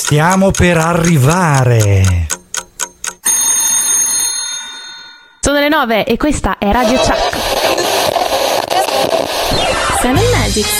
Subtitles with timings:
[0.00, 2.28] Stiamo per arrivare.
[5.40, 7.36] Sono le 9 e questa è Radio Chuck.
[10.00, 10.70] Seven Magics.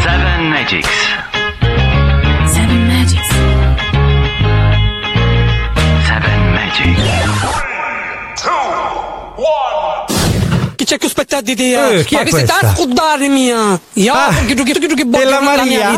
[0.00, 1.29] Seven Magics.
[11.10, 11.98] Aspetta di te?
[11.98, 12.58] Eh, chi è Ma questa?
[12.60, 13.80] da scudare mia?
[13.94, 15.88] Io Ah, della la Maria?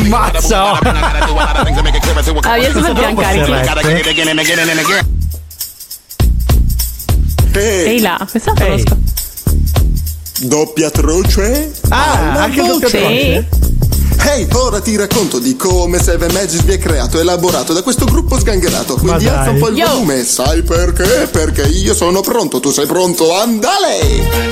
[0.00, 0.72] Ammazza!
[0.72, 0.78] oh.
[2.40, 3.52] Ah, io sono carichi.
[7.54, 8.96] Ehi là, questa la conosco.
[10.40, 11.70] Doppia croce?
[11.90, 12.88] Ah, anche il doppio
[14.24, 18.38] Ehi, ora ti racconto di come Seven Magics vi è creato, elaborato da questo gruppo
[18.38, 18.94] sgangherato.
[18.94, 19.86] Quindi alza un po' il Yo.
[19.88, 20.24] volume.
[20.24, 21.28] Sai perché?
[21.30, 23.98] Perché io sono pronto, tu sei pronto, andale!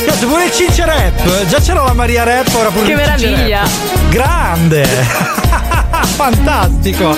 [0.05, 1.47] Cazzo, pure il Cince Rap.
[1.47, 3.61] Già c'era la Maria Rap, ora pure Che meraviglia.
[3.61, 4.09] Rap.
[4.11, 4.85] Grande!
[6.17, 7.17] Fantastico!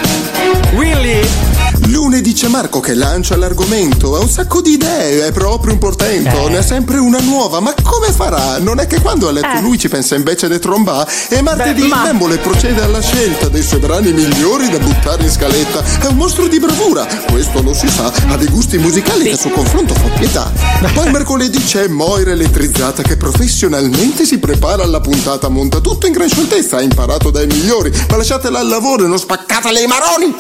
[0.75, 1.52] Willy!
[1.93, 6.47] Lunedì c'è Marco che lancia l'argomento, ha un sacco di idee, è proprio un portento,
[6.47, 6.51] Eh.
[6.51, 8.57] ne ha sempre una nuova, ma come farà?
[8.59, 9.61] Non è che quando ha letto Eh.
[9.61, 11.07] lui ci pensa invece di tromba?
[11.29, 15.31] E martedì Beh, ma- Membole procede alla scelta dei suoi brani migliori da buttare in
[15.31, 15.83] scaletta.
[16.01, 19.53] È un mostro di bravura, questo lo si sa, ha dei gusti musicali che sul
[19.53, 20.51] confronto fa pietà.
[20.95, 26.29] Poi mercoledì c'è Moira elettrizzata che professionalmente si prepara alla puntata, monta tutto in gran
[26.29, 30.35] scioltezza, ha imparato dai migliori, ma lasciatela al lavoro e non spaccatele i maroni!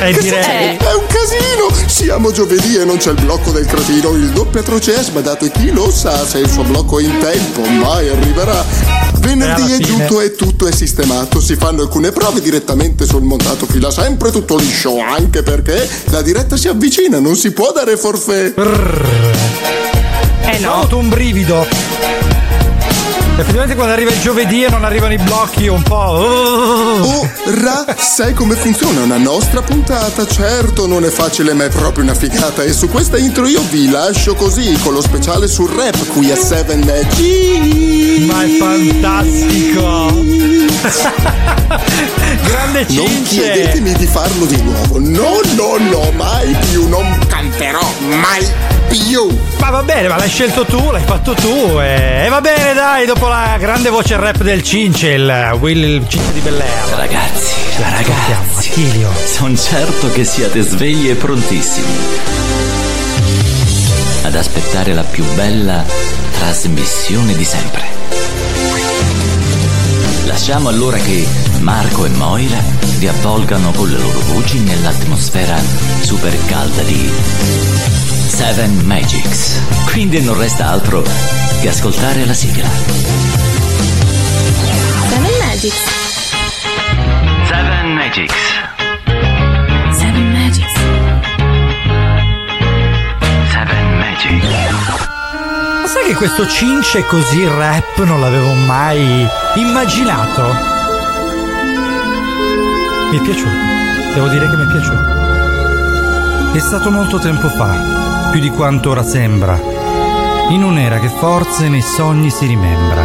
[0.00, 0.76] Eh, Che direi.
[0.76, 1.86] È un casino!
[1.86, 4.10] Siamo giovedì e non c'è il blocco del cretino.
[4.10, 7.18] Il doppio atroce è sbadato e chi lo sa se il suo blocco è in
[7.18, 8.60] tempo mai arriverà.
[8.60, 11.40] E Venerdì è giunto e tutto è sistemato.
[11.40, 13.66] Si fanno alcune prove direttamente sul montato.
[13.66, 18.54] Fila sempre tutto liscio, anche perché la diretta si avvicina, non si può dare forfè.
[20.48, 20.74] Eh Ho no.
[20.74, 22.45] avuto un brivido.
[23.38, 25.94] Effettivamente quando arriva il giovedì e non arrivano i blocchi un po'.
[25.94, 27.30] oh.
[27.46, 30.26] Ora sai come funziona una nostra puntata?
[30.26, 32.62] Certo, non è facile, ma è proprio una figata.
[32.62, 36.36] E su questa intro io vi lascio così con lo speciale sul rap qui a
[36.36, 38.24] 7 Magic.
[38.24, 40.24] Ma è fantastico!
[42.42, 43.34] Grande Non Cince!
[43.34, 44.98] chiedetemi di farlo di nuovo.
[44.98, 46.88] No, no, no, mai più.
[46.88, 47.18] Non
[47.56, 48.46] canterò mai
[48.88, 49.26] più.
[49.58, 51.78] Ma va bene, ma l'hai scelto tu, l'hai fatto tu.
[51.80, 56.08] E, e va bene, dai, dopo la grande voce rap del Cince, il Will il
[56.08, 56.94] Cince di Bellea.
[56.94, 59.10] Ragazzi, ragazzi, Attilio.
[59.24, 61.94] sono certo che siate svegli e prontissimi
[64.22, 65.84] ad aspettare la più bella
[66.38, 67.95] trasmissione di sempre.
[70.36, 71.26] Lasciamo allora che
[71.60, 72.58] Marco e Moira
[72.98, 75.58] vi avvolgano con le loro voci nell'atmosfera
[76.02, 77.10] super calda di
[78.28, 79.62] Seven Magics.
[79.90, 81.02] Quindi non resta altro
[81.62, 82.68] che ascoltare la sigla.
[85.08, 85.82] Seven Magics.
[87.48, 88.55] Seven Magics.
[95.96, 100.42] Sai che questo Cince così rap non l'avevo mai immaginato?
[103.10, 103.50] Mi è piaciuto,
[104.12, 106.52] devo dire che mi è piaciuto.
[106.52, 109.58] È stato molto tempo fa, più di quanto ora sembra,
[110.50, 113.04] in un'era che forse nei sogni si rimembra.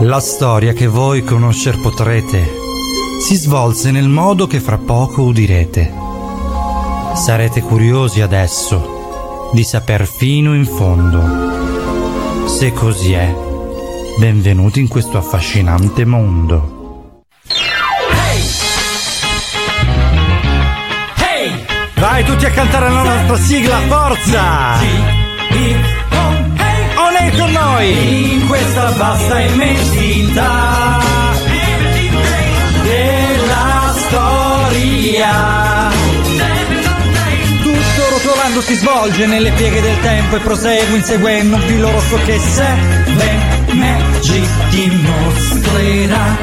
[0.00, 2.56] La storia che voi conoscer potrete
[3.20, 5.92] si svolse nel modo che fra poco udirete.
[7.14, 8.97] Sarete curiosi adesso
[9.52, 12.46] di saper fino in fondo.
[12.48, 13.34] Se così è,
[14.18, 16.76] benvenuti in questo affascinante mondo.
[21.94, 24.78] Vai tutti a cantare la nostra sigla, forza!
[26.96, 28.34] On air con noi!
[28.34, 31.00] In questa vasta immensità
[32.84, 35.57] della storia.
[38.58, 43.66] Rotolando si svolge nelle pieghe del tempo e prosegue inseguendo un filo rosso che Seven
[43.72, 46.36] Magic dimostrerà.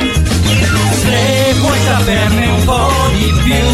[0.92, 3.68] Se vuoi saperne un po' di più,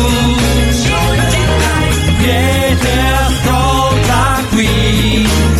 [2.18, 2.80] vieni
[3.28, 5.51] ascolta qui.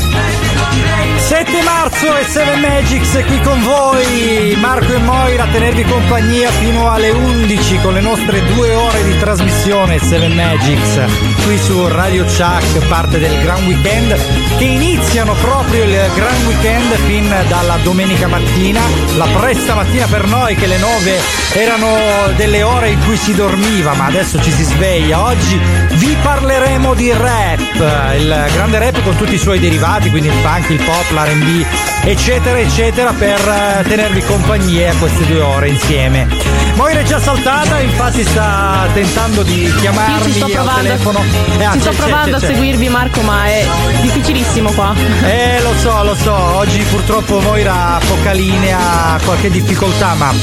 [1.82, 6.92] 7 marzo e 7 Magics qui con voi, Marco e Moira a tenervi compagnia fino
[6.92, 11.00] alle 11 con le nostre due ore di trasmissione 7 Magics
[11.44, 14.16] qui su Radio Chuck, parte del Gran Weekend
[14.62, 18.80] che iniziano proprio il Gran Weekend fin dalla domenica mattina,
[19.18, 21.18] la presta mattina per noi che le nove
[21.54, 21.98] erano
[22.36, 25.24] delle ore in cui si dormiva, ma adesso ci si sveglia.
[25.24, 25.60] Oggi
[25.94, 30.70] vi parleremo di rap, il grande rap con tutti i suoi derivati, quindi il funk,
[30.70, 31.66] il pop, l'R&B,
[32.04, 36.28] eccetera, eccetera, per eh, tenervi compagnia queste due ore insieme.
[36.76, 41.24] Moira è già saltata, infatti sta tentando di chiamarmi Io ci sto provando, telefono.
[41.58, 43.66] Eh, ah, ci sto c'è, c'è, provando c'è, a seguirvi Marco, ma è
[44.02, 44.94] difficilissimo qua.
[45.32, 50.34] Eh, lo so, lo so, oggi purtroppo Moira ha poca linea, qualche difficoltà, ma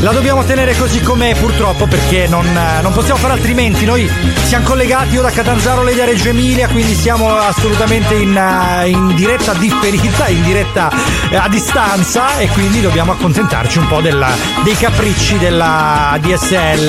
[0.00, 3.84] la dobbiamo tenere così com'è purtroppo perché non, eh, non possiamo fare altrimenti.
[3.84, 4.10] Noi
[4.44, 9.14] siamo collegati io da Catanzaro, lei da Reggio Emilia, quindi siamo assolutamente in, eh, in
[9.14, 10.90] diretta differita, in diretta
[11.30, 16.88] eh, a distanza e quindi dobbiamo accontentarci un po' della- dei capricci della DSL.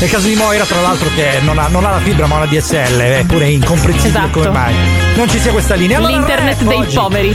[0.00, 2.38] Nel caso di Moira, tra l'altro, che non ha, non ha la fibra ma ha
[2.42, 4.38] una DSL, è pure incomprensibile Esatto.
[4.40, 4.74] come mai
[5.16, 5.98] non ci sia questa linea.
[6.06, 7.34] L'internet dei poveri.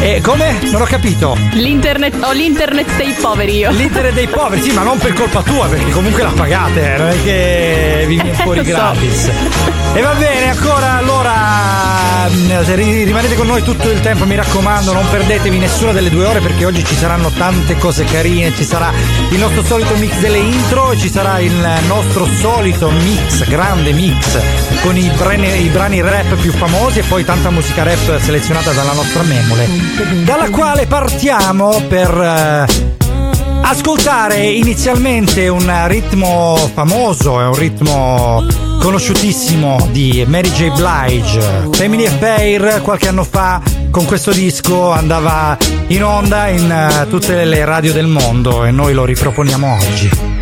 [0.00, 0.58] Eh, come?
[0.70, 1.36] Non ho capito.
[1.52, 3.70] L'internet, ho l'internet dei poveri io.
[3.70, 7.08] L'internet dei poveri, sì, ma non per colpa tua, perché comunque la pagate, eh, non
[7.08, 8.70] è che vi viene fuori Lo so.
[8.70, 9.30] gratis.
[9.94, 15.08] E va bene, ancora allora mm, rimanete con noi tutto il tempo, mi raccomando, non
[15.08, 18.92] perdetevi nessuna delle due ore perché oggi ci saranno tante cose carine, ci sarà
[19.30, 21.54] il nostro solito mix delle intro e ci sarà il
[21.86, 24.38] nostro solito mix, grande mix
[24.82, 28.92] con i brani, i brani rap più famosi e poi tanta musica rap selezionata dalla
[28.92, 29.66] nostra memole,
[30.24, 32.66] dalla quale partiamo per eh,
[33.62, 38.44] ascoltare inizialmente un ritmo famoso, è un ritmo
[38.80, 40.70] conosciutissimo di Mary J.
[40.76, 41.68] Blige.
[41.72, 43.60] Family Affair qualche anno fa
[43.90, 45.56] con questo disco andava
[45.88, 50.35] in onda in eh, tutte le radio del mondo e noi lo riproponiamo oggi.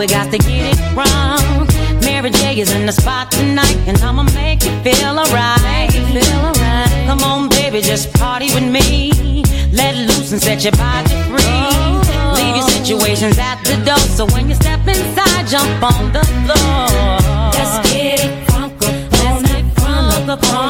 [0.00, 1.68] We got to get it wrong.
[2.00, 5.92] Mary J is in the spot tonight, and I'ma make you feel alright.
[5.92, 7.06] Alright.
[7.06, 9.44] Come on, baby, just party with me.
[9.70, 11.68] Let loose and set your body free.
[12.32, 17.52] Leave your situations at the door, so when you step inside, jump on the floor.
[17.52, 20.69] Let's get it it, crunk up on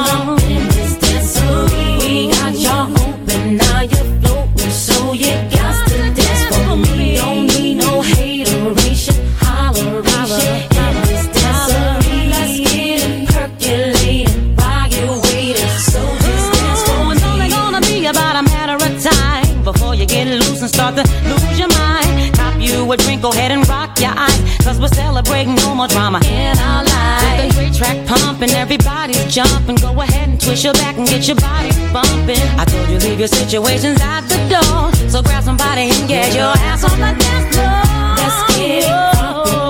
[20.91, 22.35] start to lose your mind.
[22.35, 24.39] Cop you a drink, go ahead and rock your eyes.
[24.63, 27.55] Cause we're celebrating no more drama in our lives.
[27.55, 29.75] With a great track pumping, everybody's jumping.
[29.75, 32.41] Go ahead and twist your back and get your body bumping.
[32.59, 35.09] I told you leave your situations at the door.
[35.09, 37.81] So grab somebody and get your ass on the dance floor.
[38.17, 39.60] Let's get it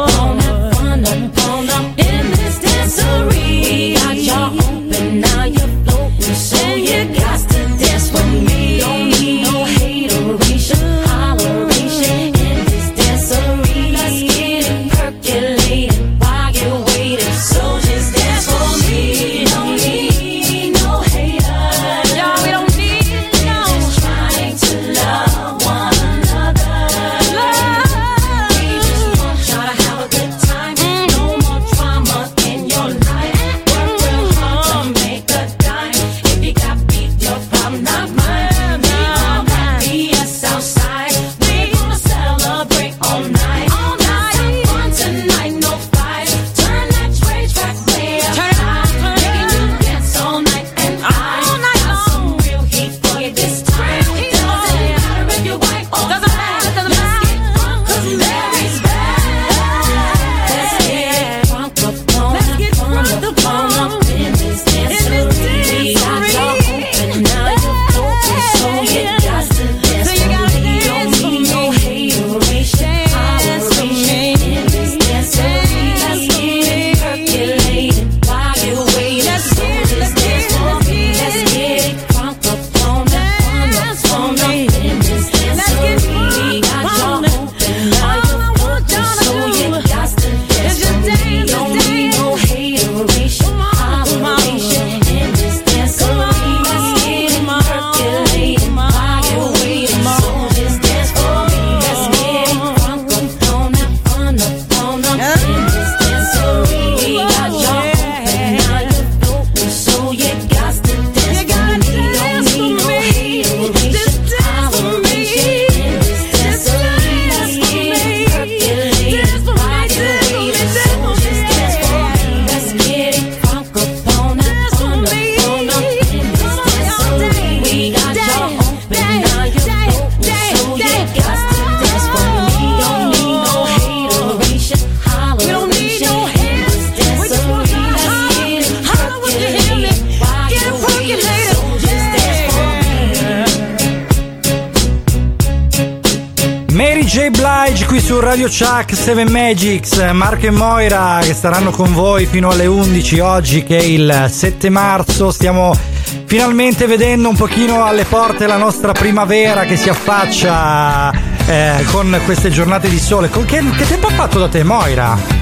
[148.41, 153.61] Radio Chuck 7 Magics, Marco e Moira che staranno con voi fino alle 11 oggi
[153.61, 155.29] che è il 7 marzo.
[155.29, 155.77] Stiamo
[156.25, 161.11] finalmente vedendo un pochino alle porte la nostra primavera che si affaccia
[161.45, 163.29] eh, con queste giornate di sole.
[163.29, 165.40] Con che, che tempo ha fatto da te Moira?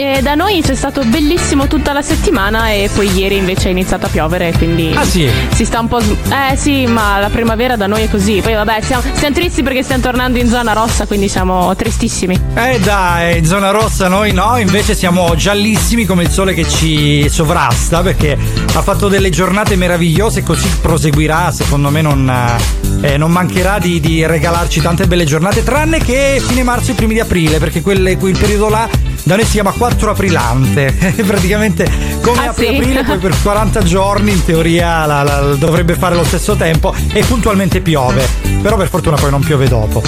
[0.00, 4.06] Eh, da noi c'è stato bellissimo tutta la settimana e poi ieri invece è iniziato
[4.06, 5.28] a piovere, quindi Ah sì?
[5.52, 6.00] si sta un po'...
[6.00, 8.40] sm- eh sì, ma la primavera da noi è così.
[8.42, 12.34] Poi vabbè, siamo, siamo tristi perché stiamo tornando in zona rossa, quindi siamo tristissimi.
[12.54, 17.28] Eh dai, in zona rossa noi no, invece siamo giallissimi come il sole che ci
[17.28, 18.38] sovrasta perché
[18.72, 22.58] ha fatto delle giornate meravigliose e così proseguirà, secondo me non,
[23.02, 27.12] eh, non mancherà di, di regalarci tante belle giornate, tranne che fine marzo e primi
[27.12, 28.88] di aprile, perché quelle, quel periodo là
[29.22, 30.92] da noi si chiama 4 aprilante,
[31.26, 31.88] praticamente
[32.22, 32.74] come Ah, apri sì?
[32.76, 37.22] aprile poi per 40 giorni in teoria la- la- dovrebbe fare lo stesso tempo e
[37.24, 38.26] puntualmente piove,
[38.62, 40.02] però per fortuna poi non piove dopo.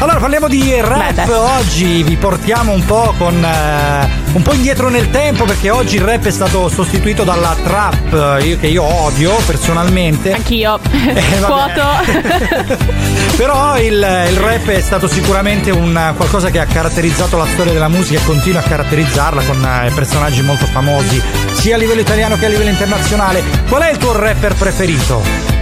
[0.00, 4.88] Allora parliamo di rap Beh, oggi, vi portiamo un po' con eh, un po' indietro
[4.88, 8.82] nel tempo perché oggi il rap è stato sostituito dalla trap, eh, io- che io
[8.84, 10.32] odio personalmente.
[10.32, 10.78] Anch'io.
[11.08, 11.40] Eh.
[11.40, 12.86] Quoto.
[13.36, 17.88] Però il, il rap è stato sicuramente un qualcosa che ha caratterizzato la storia della
[17.88, 21.20] musica e continua a caratterizzarla con eh, personaggi molto famosi,
[21.52, 23.42] sia a livello italiano che a livello internazionale.
[23.68, 25.57] Qual è il tuo rapper preferito?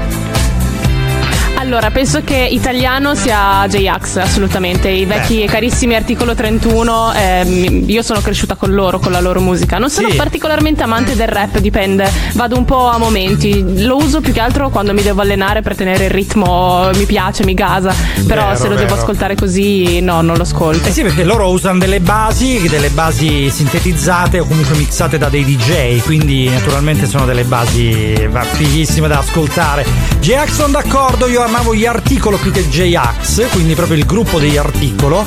[1.67, 4.89] Allora, penso che italiano sia J-Ax, assolutamente.
[4.89, 9.41] I vecchi e carissimi articolo 31, ehm, io sono cresciuta con loro, con la loro
[9.41, 9.77] musica.
[9.77, 10.15] Non sono Sì.
[10.17, 12.09] particolarmente amante del rap, dipende.
[12.35, 13.83] Vado un po' a momenti.
[13.85, 17.45] Lo uso più che altro quando mi devo allenare per tenere il ritmo, mi piace,
[17.45, 17.93] mi gasa.
[18.29, 19.01] Però Vero, se lo devo vero.
[19.01, 20.87] ascoltare così, no, non lo ascolto.
[20.87, 25.45] Eh sì, perché loro usano delle basi, delle basi sintetizzate o comunque mixate da dei
[25.45, 29.85] DJ, quindi naturalmente sono delle basi va, fighissime da ascoltare.
[30.21, 34.59] J-Ax sono d'accordo, io amavo gli articolo più che J-Ax, quindi proprio il gruppo degli
[34.59, 35.25] articolo.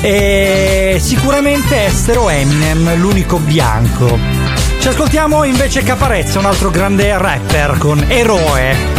[0.00, 4.18] E sicuramente estero Eminem, l'unico bianco.
[4.80, 8.97] Ci ascoltiamo invece Caparezza, un altro grande rapper con Eroe.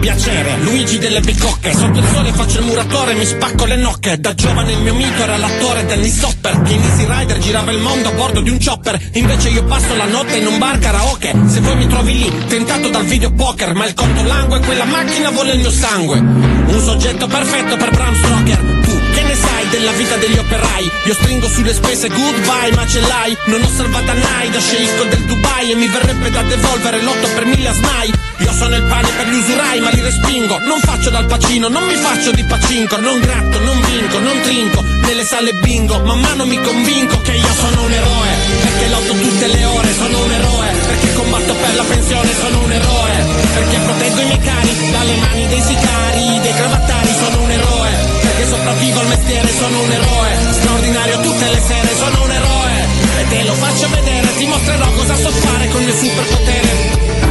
[0.00, 4.18] Piacere, Luigi delle bicocche Sotto il sole faccio il muratore, mi spacco le nocche.
[4.18, 7.80] Da giovane il mio mito era l'attore Dennis Hopper Che in Easy Rider girava il
[7.80, 8.98] mondo a bordo di un chopper.
[9.12, 11.34] Invece io passo la notte in un bar karaoke.
[11.48, 15.52] Se vuoi mi trovi lì, tentato dal videopoker Ma il conto langue quella macchina vuole
[15.52, 16.18] il mio sangue.
[16.18, 18.58] Un soggetto perfetto per Bram Stoker.
[18.58, 20.90] Tu che ne sai della vita degli operai?
[21.04, 23.36] Io stringo sulle spese goodbye ma ce l'hai?
[23.46, 27.44] Non ho salvata mai da sceicco del Dubai E mi verrebbe da devolvere l'otto per
[27.44, 30.58] mille a SNAI Io sono il pane per gli usurai ma li respingo.
[30.60, 32.98] Non faccio dal pacino, non mi faccio di pacinco.
[32.98, 34.82] Non gratto, non vinco, non trinco.
[35.04, 38.30] Nelle sale bingo, man mano mi convinco Che io sono un eroe.
[38.62, 40.68] Perché lotto tutte le ore, sono un eroe.
[40.86, 43.12] Perché combatto per la pensione, sono un eroe.
[43.54, 47.90] Perché proteggo i miei cari Dalle mani dei sicari, dei cravattari Sono un eroe.
[48.22, 50.30] Perché sopravvivo al mestiere, sono un eroe.
[50.52, 52.88] Straordinario tutte le sere, sono un eroe.
[53.20, 57.29] E te lo faccio vedere, ti mostrerò cosa so fare con il superpotere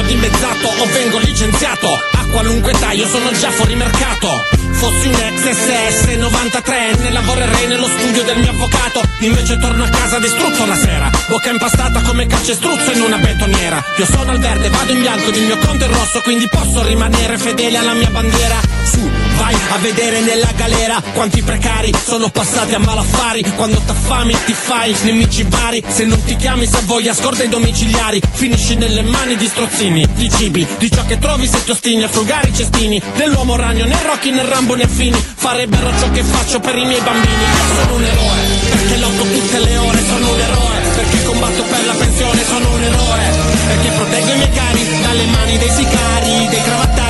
[0.00, 1.88] Stipendio dimezzato o vengo licenziato.
[2.12, 4.28] A qualunque età io sono già fuori mercato.
[4.72, 9.02] Fossi un ex SS 93 Ne lavorerei nello studio del mio avvocato.
[9.20, 11.10] Invece torno a casa distrutto la sera.
[11.28, 15.42] Bocca impastata come calcestruzzo in una betoniera Io sono al verde, vado in bianco il
[15.42, 18.60] mio conto è rosso Quindi posso rimanere fedele alla mia bandiera.
[18.84, 23.42] Su, vai a vedere nella galera Quanti precari sono passati a malaffari.
[23.56, 25.82] Quando t'affami ti fai nemici vari.
[25.88, 28.20] Se non ti chiami se voglia scorda i domiciliari.
[28.32, 32.08] Finisci nelle mani di strozzini Di cibi, di ciò che trovi se ti ostini A
[32.08, 33.00] frugare i cestini.
[33.16, 35.18] Dell'uomo ragno né Rocky né Rambo né Fini.
[35.34, 37.32] Farebbero ciò che faccio per i miei bambini.
[37.32, 38.38] Io sono un eroe
[38.70, 40.78] Perché lotto tutte le ore sono un eroe.
[40.94, 43.48] Perché combatto per la pensione sono un eroe.
[43.68, 47.09] Perché proteggo i miei cari Dalle mani dei sicari Dei cravattari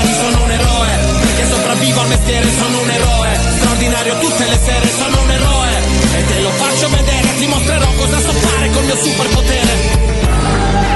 [1.51, 3.39] sopravvivo al mestiere sono un eroe.
[3.59, 5.73] Straordinario tutte le sere sono un eroe.
[6.17, 10.90] E te lo faccio vedere Ti mostrerò cosa so fare col mio superpotere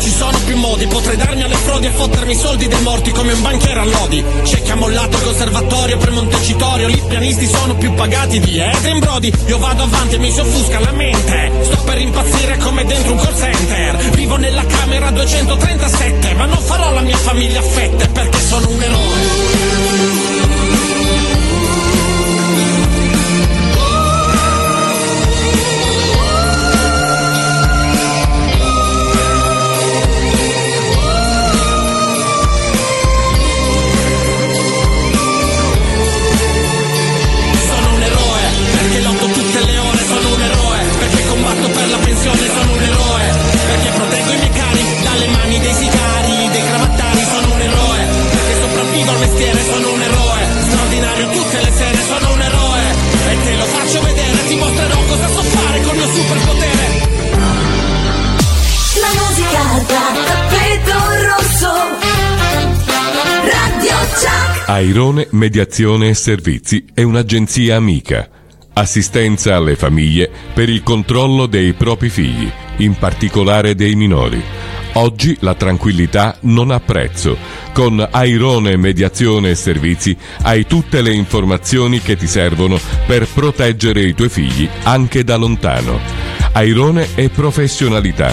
[0.00, 0.86] ci sono più modi.
[0.86, 4.24] Potrei darmi alle frodi e fottermi i soldi dei morti come un banchiere a lodi
[4.42, 6.86] C'è chi ha mollato il conservatorio per Montecitorio.
[6.88, 10.80] Lì pianisti sono più pagati di Adrian Brody Io vado avanti e mi si offusca
[10.80, 11.52] la mente.
[11.62, 13.96] Sto per impazzire come dentro un call center.
[14.14, 18.82] Vivo nella camera 237 Ma non farò la mia famiglia a fette perché sono un
[18.82, 20.49] eroe
[65.20, 68.28] Airone Mediazione e Servizi è un'agenzia amica.
[68.72, 74.40] Assistenza alle famiglie per il controllo dei propri figli, in particolare dei minori.
[74.94, 77.36] Oggi la tranquillità non ha prezzo.
[77.72, 84.14] Con Airone Mediazione e Servizi hai tutte le informazioni che ti servono per proteggere i
[84.14, 86.00] tuoi figli anche da lontano.
[86.52, 88.32] Airone è professionalità,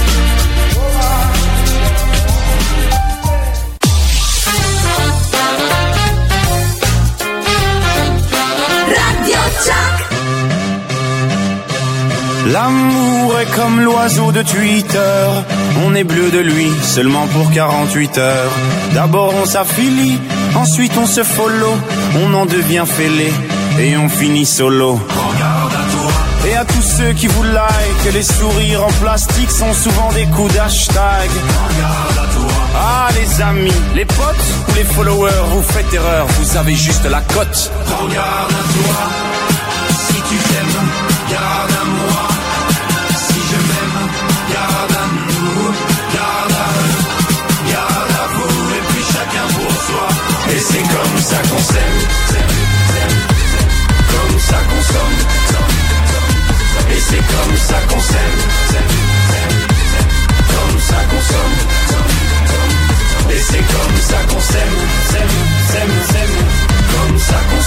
[12.51, 15.27] L'amour est comme l'oiseau de Twitter.
[15.85, 18.51] On est bleu de lui seulement pour 48 heures.
[18.93, 20.19] D'abord on s'affilie,
[20.55, 21.73] ensuite on se follow.
[22.23, 23.31] On en devient fêlé
[23.79, 24.99] et on finit solo.
[26.45, 30.53] Et à tous ceux qui vous like, les sourires en plastique sont souvent des coups
[30.53, 31.29] d'hashtag.
[32.75, 37.21] Ah les amis, les potes ou les followers, vous faites erreur, vous avez juste la
[37.21, 37.71] cote.
[37.85, 39.30] Regarde à toi,
[50.71, 51.99] c'est comme ça qu'on s'aime,
[54.11, 55.17] comme ça qu'on somme.
[56.93, 58.39] Et c'est comme ça qu'on s'aime,
[60.53, 61.55] comme ça qu'on somme.
[63.31, 64.77] Et c'est comme ça qu'on s'aime,
[65.11, 65.35] s'aime,
[65.71, 66.35] s'aime,
[66.91, 67.61] comme ça qu'on.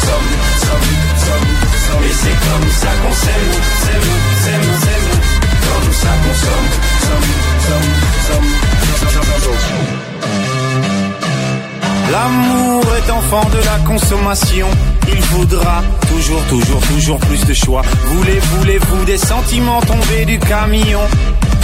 [2.04, 4.08] Et c'est comme ça qu'on s'aime, s'aime,
[4.44, 5.10] s'aime,
[5.66, 6.68] comme ça qu'on somme,
[7.06, 7.34] somme.
[12.10, 14.66] L'amour est enfant de la consommation.
[15.08, 17.82] Il voudra toujours, toujours, toujours plus de choix.
[18.06, 21.00] Voulez, voulez-vous des sentiments tombés du camion?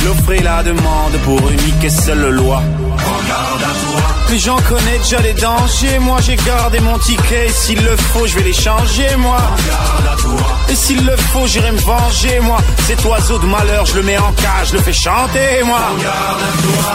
[0.05, 2.63] L'offre et la demande pour unique et seule loi.
[2.97, 4.37] Regarde à toi.
[4.39, 5.99] J'en connais déjà les dangers.
[6.01, 7.47] Moi j'ai gardé mon ticket.
[7.47, 9.37] Et S'il le faut, je vais les changer, moi.
[9.37, 10.47] Regarde à toi.
[10.71, 12.59] Et s'il le faut, j'irai me venger, moi.
[12.87, 15.81] Cet oiseau de malheur, je le mets en cage, je le fais chanter, moi.
[15.99, 16.93] Regarde à toi.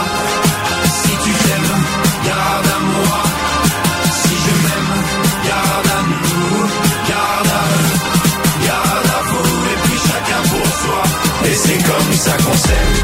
[1.02, 1.74] Si tu t'aimes,
[2.24, 2.65] garde
[11.66, 12.94] c'est comme ça qu'on s'aime,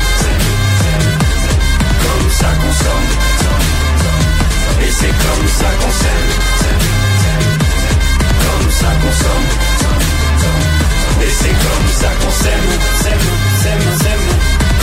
[2.02, 3.08] comme ça qu'on somme.
[4.84, 6.28] Et c'est comme ça qu'on s'aime,
[8.44, 9.48] comme ça qu'on somme.
[11.22, 12.68] Et c'est comme ça qu'on s'aime,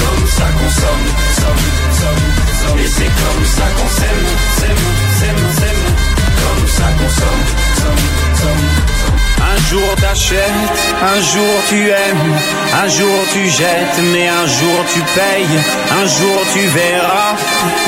[0.01, 1.07] comme ça qu'on somme.
[2.79, 4.25] Et c'est comme ça qu'on s'aime,
[10.09, 12.33] t'achètes, un jour tu aimes,
[12.83, 15.59] un jour tu jettes, mais un jour tu payes,
[16.01, 17.35] un jour tu verras,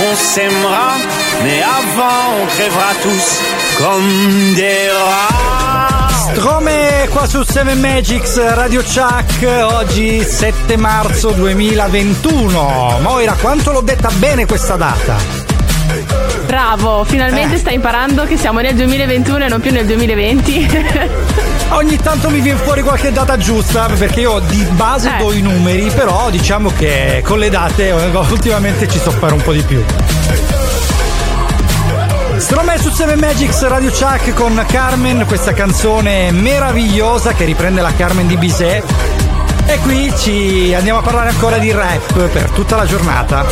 [0.07, 0.91] on s'aimera,
[1.43, 3.27] mais avant on crèvera tous
[3.77, 6.36] comme des rats.
[6.36, 9.45] Strome qua su 7 Magics Radio Chuck
[9.79, 15.17] oggi 7 marzo 2021 Moira quanto l'ho detta bene questa data
[16.45, 17.57] Bravo, finalmente Eh.
[17.57, 21.39] stai imparando che siamo nel 2021 e non più nel 2020.
[21.71, 25.17] Ogni tanto mi viene fuori qualche data giusta perché io di base Eh.
[25.23, 29.41] do i numeri però diciamo che con le date eh, ultimamente ci so fare un
[29.41, 29.84] po' di più
[32.38, 38.25] Stromè su 7 Magics Radio Chuck con Carmen, questa canzone meravigliosa che riprende la Carmen
[38.25, 38.84] di Bizet.
[39.67, 43.45] E qui ci andiamo a parlare ancora di rap per tutta la giornata.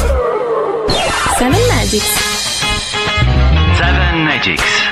[1.38, 2.08] Seven Magics.
[3.77, 4.88] Seven Magics.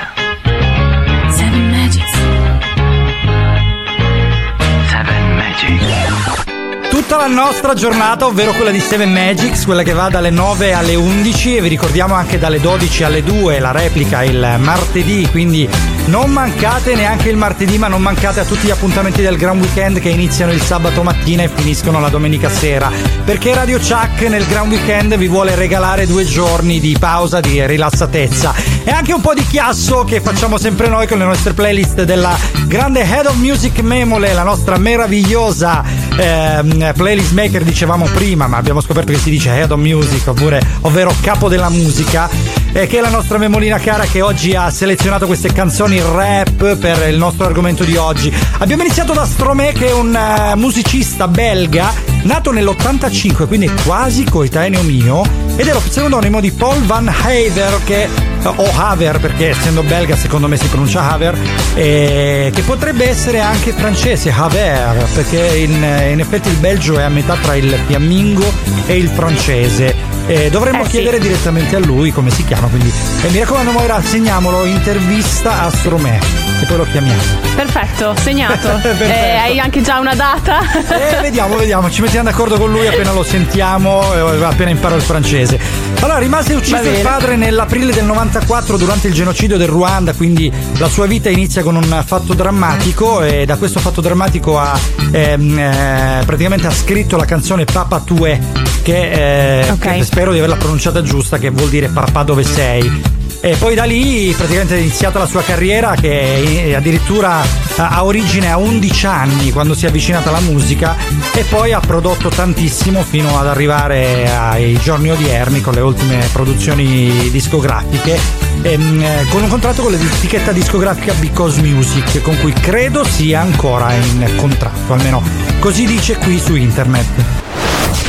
[7.08, 10.94] Tutta la nostra giornata, ovvero quella di Seven Magics, quella che va dalle 9 alle
[10.94, 15.66] 11 e vi ricordiamo anche dalle 12 alle 2 la replica il martedì, quindi
[16.08, 20.00] non mancate neanche il martedì, ma non mancate a tutti gli appuntamenti del Gran Weekend
[20.00, 22.90] che iniziano il sabato mattina e finiscono la domenica sera,
[23.24, 28.54] perché Radio Chuck nel Gran Weekend vi vuole regalare due giorni di pausa, di rilassatezza.
[28.84, 32.36] E anche un po' di chiasso che facciamo sempre noi con le nostre playlist della
[32.66, 35.84] grande Head of Music Memole, la nostra meravigliosa
[36.18, 40.60] ehm, playlist maker dicevamo prima, ma abbiamo scoperto che si dice Head of Music, oppure,
[40.82, 42.28] ovvero capo della musica,
[42.72, 47.08] eh, che è la nostra memolina cara che oggi ha selezionato queste canzoni rap per
[47.08, 48.32] il nostro argomento di oggi.
[48.58, 54.82] Abbiamo iniziato da Stromae che è un eh, musicista belga, nato nell'85, quindi quasi coetaneo
[54.82, 55.22] mio,
[55.56, 58.08] ed è lo pseudonimo di Paul Van Haver che
[58.44, 61.36] o Haver perché essendo belga secondo me si pronuncia Haver
[61.74, 65.72] eh, che potrebbe essere anche francese Haver perché in,
[66.12, 68.50] in effetti il Belgio è a metà tra il fiammingo
[68.86, 70.90] e il francese Eh, dovremmo Eh, sì.
[70.90, 75.70] chiedere direttamente a lui come si chiama quindi eh, mi raccomando Moira segniamolo intervista a
[75.70, 76.18] Stromae
[76.60, 78.68] e poi lo chiamiamo Perfetto, segnato.
[78.80, 79.02] Perfetto.
[79.04, 80.60] Eh, hai anche già una data?
[80.62, 85.02] Eh, vediamo, vediamo, ci mettiamo d'accordo con lui appena lo sentiamo, eh, appena imparo il
[85.02, 85.58] francese.
[86.00, 90.88] Allora, rimase ucciso il padre nell'aprile del 94 durante il genocidio del Ruanda, quindi la
[90.88, 94.78] sua vita inizia con un fatto drammatico e da questo fatto drammatico ha
[95.10, 98.38] ehm, eh, praticamente ha scritto la canzone Papa Tue,
[98.82, 99.84] che, eh, Ok.
[100.18, 103.02] Spero di averla pronunciata giusta, che vuol dire papà dove sei.
[103.40, 107.40] E poi da lì praticamente è iniziata la sua carriera che eh, addirittura
[107.76, 110.96] ha ha origine a 11 anni quando si è avvicinata alla musica
[111.32, 117.30] e poi ha prodotto tantissimo fino ad arrivare ai giorni odierni con le ultime produzioni
[117.30, 118.18] discografiche
[118.62, 123.94] ehm, eh, con un contratto con l'etichetta discografica Because Music con cui credo sia ancora
[123.94, 125.22] in contratto, almeno
[125.60, 127.06] così dice qui su internet.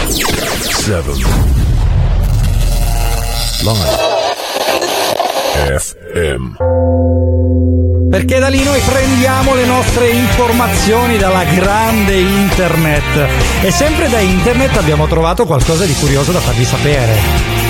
[0.07, 1.68] 7
[3.61, 3.97] Live
[5.79, 6.55] FM
[8.09, 13.29] Perché da lì noi prendiamo le nostre informazioni dalla grande internet.
[13.61, 17.68] E sempre da internet abbiamo trovato qualcosa di curioso da farvi sapere.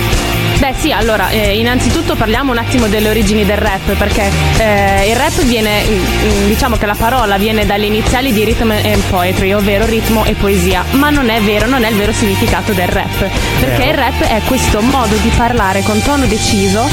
[0.60, 5.16] Beh sì, allora, eh, innanzitutto parliamo un attimo delle origini del rap, perché eh, il
[5.16, 9.86] rap viene, mm, diciamo che la parola viene dalle iniziali di rhythm and poetry, ovvero
[9.86, 13.18] ritmo e poesia, ma non è vero, non è il vero significato del rap,
[13.60, 13.90] perché Vero.
[13.90, 16.88] il rap è questo modo di parlare con tono deciso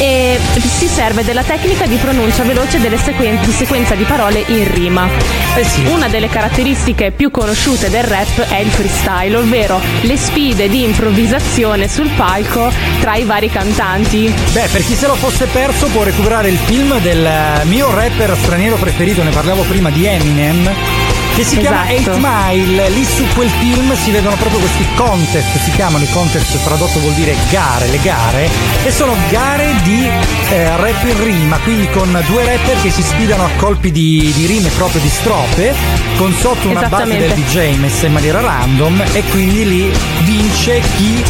[0.00, 0.40] e
[0.78, 5.06] si serve della tecnica di pronuncia veloce delle sequen- di sequenza di parole in rima.
[5.54, 5.84] Eh sì.
[5.84, 11.86] Una delle caratteristiche più conosciute del rap è il freestyle, ovvero le sfide di improvvisazione
[11.86, 14.32] sul palco tra i vari cantanti.
[14.52, 17.28] Beh, per chi se lo fosse perso può recuperare il film del
[17.64, 21.09] mio rapper straniero preferito, ne parlavo prima di Eminem.
[21.34, 22.16] Che si chiama Esatto.
[22.16, 26.62] 8 Mile, lì su quel film si vedono proprio questi contest, si chiamano i contest,
[26.62, 28.48] tradotto vuol dire gare, le gare,
[28.84, 33.44] e sono gare di eh, rap in rima, quindi con due rapper che si sfidano
[33.44, 35.74] a colpi di, di rime proprio di strofe,
[36.16, 37.32] con sotto una base del.
[37.32, 39.92] DJ messa in maniera random e quindi lì
[40.24, 41.22] vince chi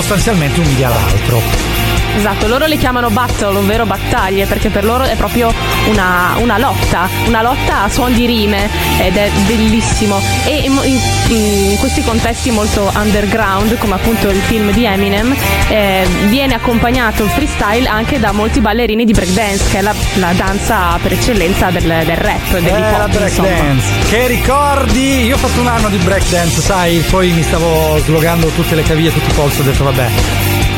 [0.00, 1.74] sostanzialmente umilia l'altro.
[2.16, 5.52] Esatto, loro le chiamano battle, ovvero battaglie, perché per loro è proprio
[5.88, 8.70] una, una lotta, una lotta a suon di rime
[9.02, 10.18] ed è bellissimo.
[10.46, 15.34] E in, in- questi contesti molto underground, come appunto il film di Eminem,
[15.68, 20.32] eh, viene accompagnato il freestyle anche da molti ballerini di breakdance, che è la, la
[20.32, 23.10] danza per eccellenza del, del rap, Eh, dell'hip la hop.
[23.10, 23.86] breakdance.
[24.08, 25.24] Che ricordi?
[25.26, 29.12] Io ho fatto un anno di breakdance, sai, poi mi stavo slogando tutte le caviglie,
[29.12, 30.10] tutti i polsi, ho detto vabbè.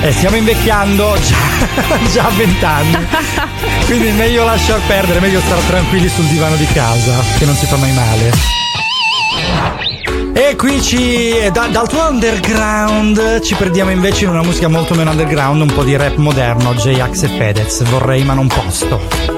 [0.03, 1.17] Eh, stiamo invecchiando
[2.13, 3.07] già, a vent'anni.
[3.87, 7.77] Quindi meglio lasciar perdere, meglio stare tranquilli sul divano di casa, che non si fa
[7.77, 8.57] mai male.
[10.35, 11.33] E qui ci.
[11.53, 15.85] da- dal tuo underground ci perdiamo invece in una musica molto meno underground, un po'
[15.85, 17.83] di rap moderno, J-Ax e Fedez.
[17.85, 19.38] Vorrei ma non posto.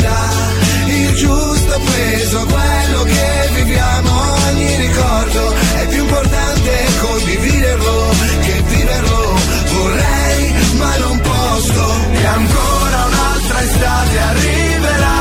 [2.01, 4.11] appeso quello che viviamo,
[4.47, 8.09] ogni ricordo è più importante condividerlo
[8.41, 9.35] che viverlo.
[9.71, 15.19] Vorrei ma non posso e ancora un'altra estate arriverà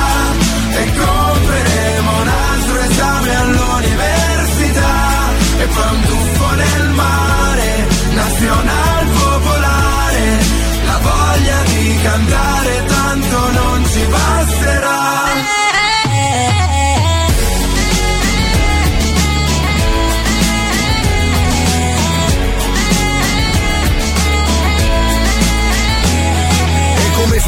[0.73, 4.99] e compreremo un altro esame all'università
[5.59, 10.39] e poi un tuffo nel mare nazional popolare,
[10.87, 13.00] la voglia di cantare tanto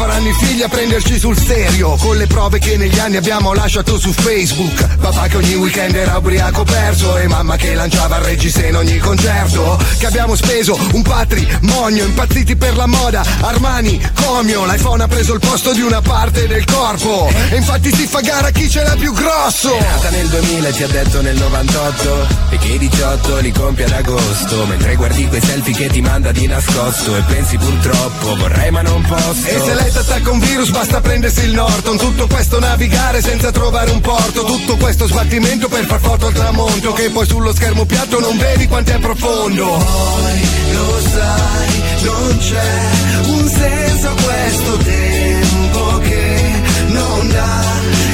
[0.03, 1.95] faranno i figli a prenderci sul serio.
[1.97, 4.97] Con le prove che negli anni abbiamo lasciato su Facebook.
[4.97, 8.99] Papà che ogni weekend era ubriaco perso E mamma che lanciava il reggiseno in ogni
[8.99, 9.79] concerto.
[9.99, 13.25] Che abbiamo speso un patrimonio Impazziti per la moda.
[13.43, 17.31] Armani, Comio L'iPhone ha preso il posto di una parte del corpo.
[17.51, 19.73] E infatti si fa gara chi ce l'ha più grosso.
[19.73, 23.53] È nata nel 2000 e ti ha detto nel 98 E che i 18 li
[23.53, 24.67] compie ad agosto.
[24.67, 27.17] Mentre guardi quei selfie che ti manda di nascosto.
[27.17, 31.53] E pensi purtroppo vorrei ma non posso Se lei t'attacca un virus basta prendersi il
[31.53, 31.99] Norton.
[31.99, 34.43] Tutto questo navigare senza trovare un porto.
[34.45, 36.93] Tutto questo sbattimento per far foto al tramonto.
[36.93, 39.67] Che poi sullo schermo piatto non vedi quanto è profondo.
[39.67, 42.81] Poi lo sai, non c'è
[43.27, 47.65] un senso a questo tempo che non dà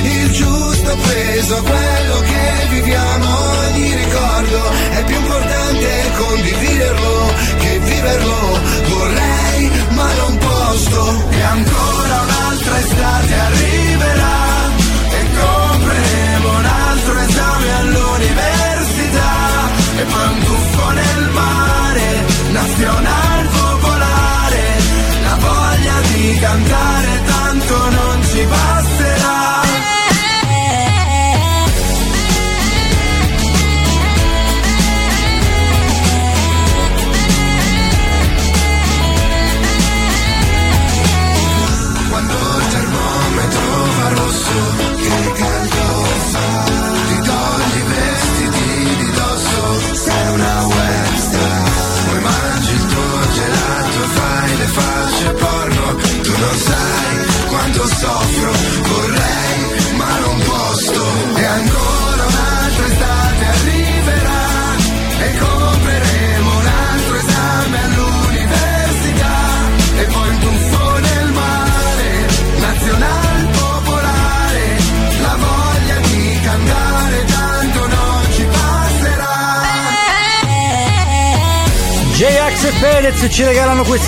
[0.03, 3.37] il giusto peso a quello che viviamo.
[3.75, 8.61] Di ricordo è più importante condividerlo che viverlo.
[8.89, 14.37] Vorrei ma non posso e ancora un'altra estate arriverà.
[15.11, 19.33] E compreremo un altro esame all'università
[19.97, 21.78] e poi un tuffo nel mare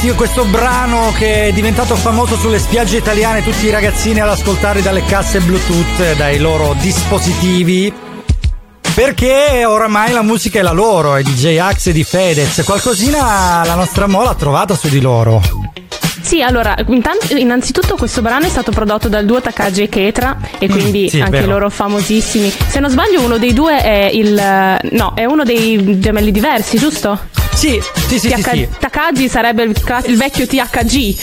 [0.01, 4.81] questi- questo brano che è diventato famoso sulle spiagge italiane, tutti i ragazzini ad ascoltare
[4.83, 7.93] dalle casse Bluetooth, dai loro dispositivi.
[8.95, 12.63] Perché oramai la musica è la loro, è di J-Ax e di Fedez.
[12.65, 15.41] Qualcosina la nostra Mola ha trovato su di loro.
[16.23, 16.75] Sì, allora,
[17.37, 21.21] innanzitutto questo brano è stato prodotto dal duo Takagi e Ketra e quindi Mm, sì,
[21.21, 21.53] anche vero.
[21.53, 22.51] loro famosissimi.
[22.69, 24.35] Se non sbaglio uno dei due è il...
[24.93, 27.19] no, è uno dei gemelli diversi, giusto?
[27.61, 28.69] Sì, sì, sì, sì, sì.
[28.79, 31.15] Takagi sarebbe il, cla- il vecchio THG.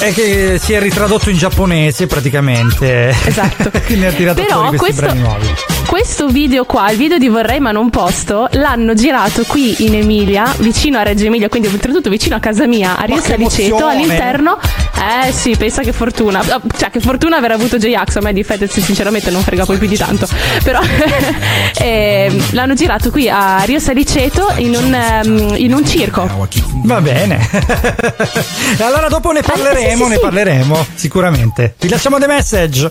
[0.00, 3.14] È che si è ritradotto in giapponese praticamente.
[3.24, 3.70] Esatto.
[3.86, 5.46] Quindi ha tirato Però fuori questi questo- nuovi.
[5.86, 10.52] Questo video qua, il video di Vorrei ma non posto, l'hanno girato qui in Emilia,
[10.58, 14.58] vicino a Reggio Emilia, quindi oltretutto vicino a casa mia, a Rio Saliceto, all'interno.
[15.00, 16.42] Eh sì, pensa che fortuna.
[16.76, 19.86] Cioè, che fortuna aver avuto J-Ax, a me di Fedez sinceramente non frega poi più
[19.86, 20.26] di tanto.
[20.62, 20.80] Però
[21.78, 26.48] ehm, l'hanno girato qui a Rio Saliceto in un, ehm, in un circo.
[26.84, 27.38] Va bene.
[28.80, 30.20] allora dopo ne parleremo, Eh, sì, sì, ne sì.
[30.20, 31.74] parleremo, sicuramente.
[31.78, 32.90] Vi lasciamo dei message.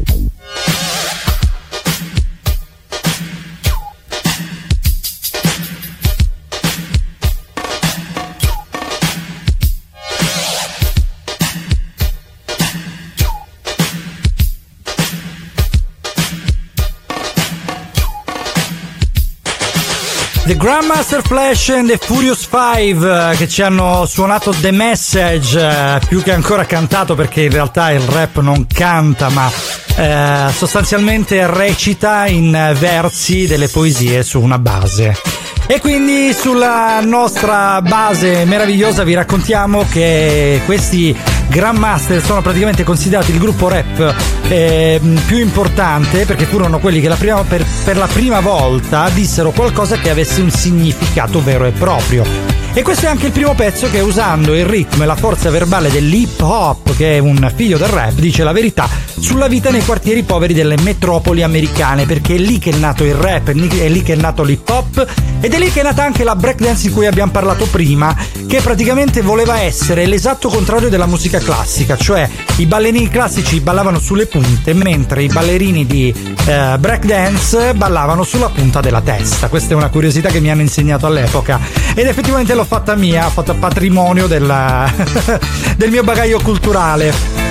[20.51, 26.01] The Grandmaster Flash and the Furious Five eh, che ci hanno suonato The Message, eh,
[26.05, 29.49] più che ancora cantato perché in realtà il rap non canta ma
[29.95, 35.40] eh, sostanzialmente recita in versi delle poesie su una base.
[35.71, 41.15] E quindi sulla nostra base meravigliosa vi raccontiamo che questi
[41.47, 44.13] Grandmaster sono praticamente considerati il gruppo rap
[44.49, 49.51] eh, più importante perché furono quelli che la prima- per, per la prima volta dissero
[49.51, 52.25] qualcosa che avesse un significato vero e proprio.
[52.73, 55.91] E questo è anche il primo pezzo che usando il ritmo e la forza verbale
[55.91, 58.87] dell'hip hop, che è un figlio del rap, dice la verità
[59.19, 63.13] sulla vita nei quartieri poveri delle metropoli americane, perché è lì che è nato il
[63.13, 65.05] rap, è lì- che è nato l'hip hop
[65.41, 68.15] ed è lì che è nata anche la breakdance di cui abbiamo parlato prima,
[68.47, 74.25] che praticamente voleva essere l'esatto contrario della musica classica, cioè i ballerini classici ballavano sulle
[74.25, 76.11] punte, mentre i ballerini di
[76.45, 79.49] eh, breakdance ballavano sulla punta della testa.
[79.49, 81.59] Questa è una curiosità che mi hanno insegnato all'epoca
[81.93, 84.91] ed effettivamente l'ho fatta mia, ho fatto patrimonio della-
[85.77, 87.50] del mio bagaglio culturale.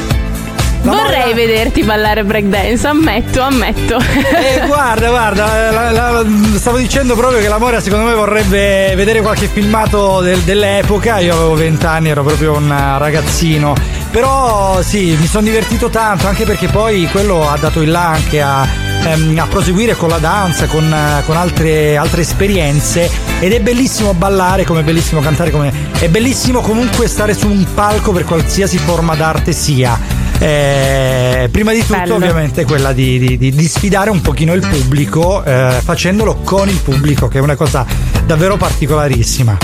[0.83, 3.99] Vorrei vederti ballare breakdance, ammetto, ammetto.
[3.99, 6.25] Eh, guarda, guarda, eh, la- la-
[6.57, 11.19] stavo dicendo proprio che la Moria secondo me vorrebbe vedere qualche filmato del- dell'epoca.
[11.19, 13.75] Io avevo 20 anni, ero proprio un ragazzino.
[14.11, 18.41] Però sì, mi sono divertito tanto, anche perché poi quello ha dato il là anche
[18.41, 18.67] a,
[19.05, 23.09] ehm, a proseguire con la danza, con, eh, con altre, altre esperienze.
[23.39, 27.65] Ed è bellissimo ballare, come è bellissimo cantare, come è bellissimo comunque stare su un
[27.75, 30.20] palco per qualsiasi forma d'arte sia.
[30.43, 32.15] Eh, prima di tutto Bello.
[32.15, 36.79] ovviamente quella di, di- di- di sfidare un pochino il pubblico eh, facendolo con il
[36.83, 37.85] pubblico che è una cosa
[38.25, 39.59] davvero particolarissima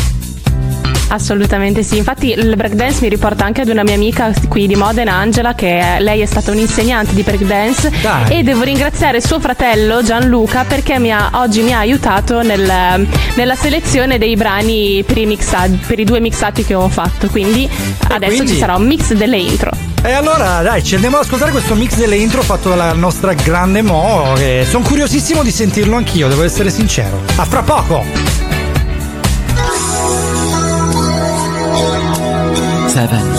[1.08, 5.14] Assolutamente sì, infatti il breakdance mi riporta anche ad una mia amica qui di Modena,
[5.14, 8.38] Angela, che è- lei è stata un'insegnante di breakdance Dai.
[8.38, 13.54] e devo ringraziare suo fratello Gianluca perché mi ha- oggi mi ha aiutato nel- nella
[13.54, 17.68] selezione dei brani per i, mixa- per i due mixati che ho fatto, quindi
[18.08, 18.52] adesso quindi?
[18.52, 19.85] ci sarà un mix delle intro.
[20.06, 23.82] E allora dai ci andiamo ad ascoltare questo mix delle intro fatto dalla nostra grande
[23.82, 27.20] Mo che sono curiosissimo di sentirlo anch'io devo essere sincero.
[27.36, 28.04] A fra poco!
[32.86, 33.35] Seven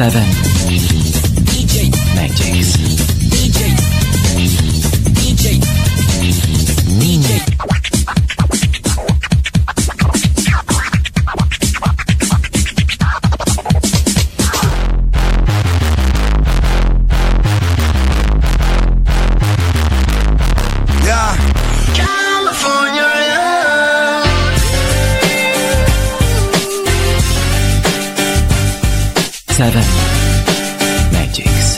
[0.00, 0.49] 7.
[29.60, 29.78] 7
[31.10, 31.76] Magics.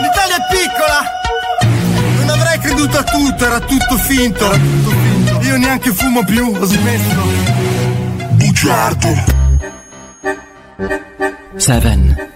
[0.00, 1.00] L'Italia è piccola!
[2.20, 4.56] Non avrei creduto a tutto, era tutto finto.
[5.40, 7.22] Io neanche fumo più, ho smesso.
[8.34, 9.24] Bugiardo.
[11.56, 12.31] 7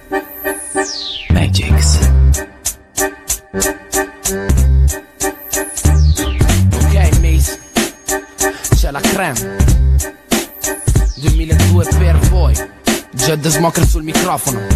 [14.36, 14.66] microfono.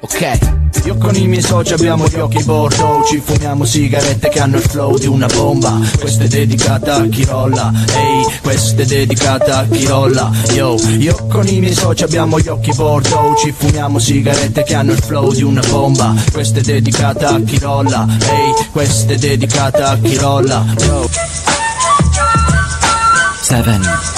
[0.00, 0.38] Ok.
[0.84, 4.62] Io con i miei soci abbiamo gli occhi bordo, Ci fumiamo sigarette che hanno il
[4.62, 5.78] flow di una bomba.
[6.00, 7.70] Questa è dedicata a chi rolla.
[7.94, 10.30] Ehi, hey, questa è dedicata a chi rolla.
[10.54, 14.92] Yo, io con i miei soci abbiamo gli occhi bordo, Ci fumiamo sigarette che hanno
[14.92, 16.14] il flow di una bomba.
[16.32, 18.04] Questa è dedicata a chi rolla.
[18.08, 20.64] Ehi, hey, questa è dedicata a chi rolla.
[20.78, 21.08] Yo.
[23.42, 24.11] 7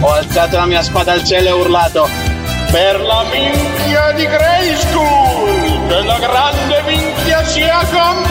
[0.00, 2.08] ho alzato la mia spada al cielo e ho urlato
[2.70, 5.86] Per la minchia di Grey School!
[5.88, 8.27] Che la grande minchia sia con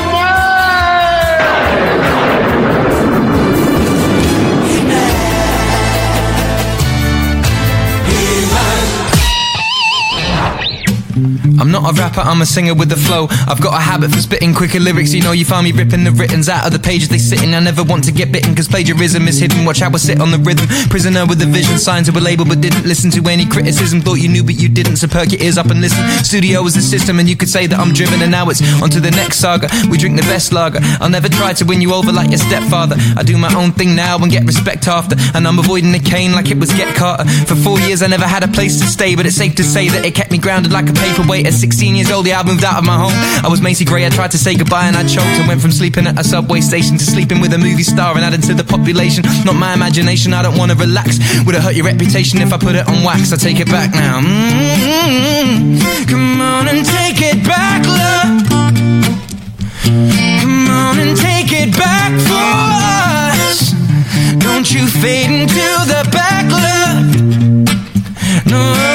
[11.67, 13.27] I'm not a rapper, I'm a singer with the flow.
[13.29, 15.13] I've got a habit for spitting quicker lyrics.
[15.13, 17.53] You know, you find me ripping the writtens out of the pages they sit in.
[17.53, 19.65] I never want to get bitten, cause plagiarism is hidden.
[19.65, 20.65] Watch how I sit on the rhythm.
[20.87, 23.99] Prisoner with a vision, signed to a label, but didn't listen to any criticism.
[23.99, 26.07] Thought you knew, but you didn't, so perk your ears up and listen.
[26.23, 28.89] Studio is the system, and you could say that I'm driven, and now it's on
[28.91, 29.67] to the next saga.
[29.91, 30.79] We drink the best lager.
[31.03, 32.95] I'll never try to win you over like your stepfather.
[33.17, 35.17] I do my own thing now and get respect after.
[35.35, 37.27] And I'm avoiding the cane like it was Get Carter.
[37.43, 39.89] For four years, I never had a place to stay, but it's safe to say
[39.89, 41.56] that it kept me grounded like a paperweight.
[41.57, 43.17] At 16 years old, yeah, I moved out of my home.
[43.43, 45.25] I was Macy Gray, I tried to say goodbye and I choked.
[45.41, 48.23] And went from sleeping at a subway station to sleeping with a movie star and
[48.23, 49.23] adding to the population.
[49.43, 51.17] Not my imagination, I don't wanna relax.
[51.47, 53.33] Would it hurt your reputation if I put it on wax?
[53.33, 54.21] I take it back now.
[54.21, 58.45] mm Come on and take it back, love.
[60.41, 62.53] Come on and take it back for
[63.33, 63.73] us.
[64.45, 67.17] Don't you fade into the back, love.
[68.45, 68.86] No.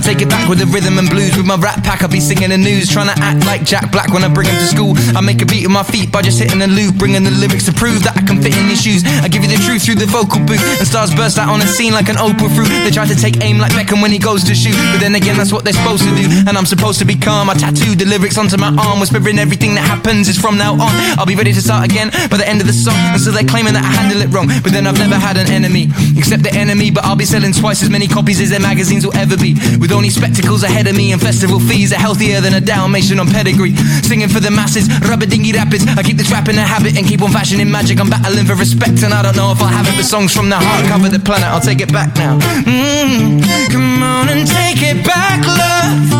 [0.00, 1.36] I take it back with the rhythm and blues.
[1.36, 2.88] With my rap pack, I'll be singing the news.
[2.88, 4.96] Trying to act like Jack Black when I bring him to school.
[5.12, 6.96] I make a beat with my feet by just hitting a loop.
[6.96, 9.04] Bringing the lyrics to prove that I can fit in your shoes.
[9.04, 10.64] I give you the truth through the vocal booth.
[10.80, 12.72] And stars burst out on the scene like an Oprah fruit.
[12.80, 14.72] They try to take aim like Beckham when he goes to shoot.
[14.88, 16.24] But then again, that's what they're supposed to do.
[16.48, 17.52] And I'm supposed to be calm.
[17.52, 19.04] I tattooed the lyrics onto my arm.
[19.04, 20.92] Whispering everything that happens is from now on.
[21.20, 22.96] I'll be ready to start again by the end of the song.
[23.12, 24.48] And so they're claiming that I handle it wrong.
[24.64, 25.92] But then I've never had an enemy.
[26.16, 26.88] Except the enemy.
[26.88, 29.52] But I'll be selling twice as many copies as their magazines will ever be.
[29.76, 33.26] With only spectacles ahead of me and festival fees are healthier than a Dalmatian on
[33.26, 33.74] pedigree.
[34.02, 35.86] Singing for the masses, rubber dingy rapids.
[35.86, 37.98] I keep the trap in a habit and keep on fashioning magic.
[38.00, 39.96] I'm battling for respect and I don't know if I'll have it.
[39.96, 41.48] But songs from the heart cover the planet.
[41.48, 42.38] I'll take it back now.
[42.38, 46.10] Mm, come on and take it back, love.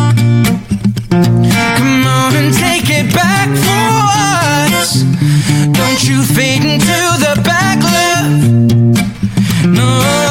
[1.11, 3.91] Come on and take it back for
[4.73, 5.03] us.
[5.71, 8.61] Don't you fade into the back, love.
[9.67, 10.30] No.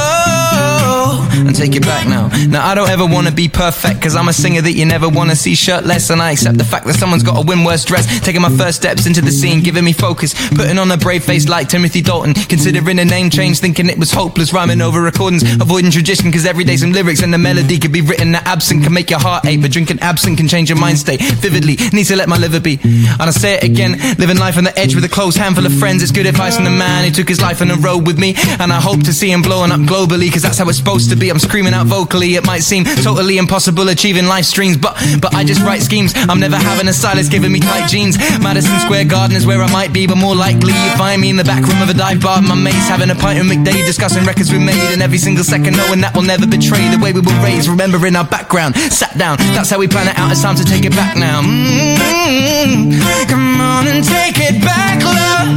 [1.61, 2.28] Take it back now.
[2.48, 5.36] Now I don't ever wanna be perfect, cause I'm a singer that you never wanna
[5.36, 6.08] see shirtless.
[6.08, 8.06] And I accept the fact that someone's gotta win worse dress.
[8.20, 10.32] Taking my first steps into the scene, giving me focus.
[10.56, 12.32] Putting on a brave face like Timothy Dalton.
[12.32, 14.54] Considering a name change, thinking it was hopeless.
[14.54, 18.00] Rhyming over recordings, avoiding tradition, cause every day some lyrics and the melody could be
[18.00, 19.61] written that absent can make your heart ache.
[19.61, 21.76] But drinking absent can change your mind state vividly.
[21.92, 22.80] Need to let my liver be.
[22.82, 25.74] And I say it again, living life on the edge with a close handful of
[25.74, 26.02] friends.
[26.02, 28.34] It's good advice from the man who took his life on a road with me.
[28.58, 31.16] And I hope to see him blowing up globally, cause that's how it's supposed to
[31.16, 31.28] be.
[31.28, 35.42] I'm screaming out vocally, it might seem totally impossible achieving live streams, but but I
[35.42, 36.12] just write schemes.
[36.14, 38.16] I'm never having a stylist giving me tight jeans.
[38.38, 41.34] Madison Square Garden is where I might be, but more likely you find me in
[41.36, 42.40] the back room of a dive bar.
[42.40, 45.76] My mates having a pint with McDade, discussing records we made, and every single second
[45.76, 47.66] knowing that we'll never betray the way we were raised.
[47.66, 49.36] Remembering our background, sat down.
[49.59, 50.30] That's how we plan it out.
[50.30, 51.42] It's time to take it back now.
[51.42, 52.94] Mm,
[53.28, 55.51] Come on and take it back, love.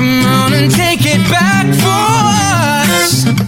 [0.00, 1.92] Come on and take it back for
[2.88, 3.41] us.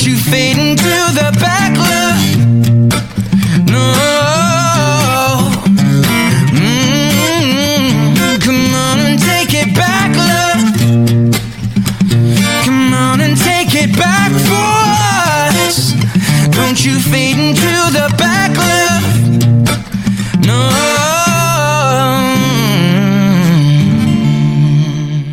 [0.00, 2.88] You fade into the back, love.
[3.68, 4.17] No.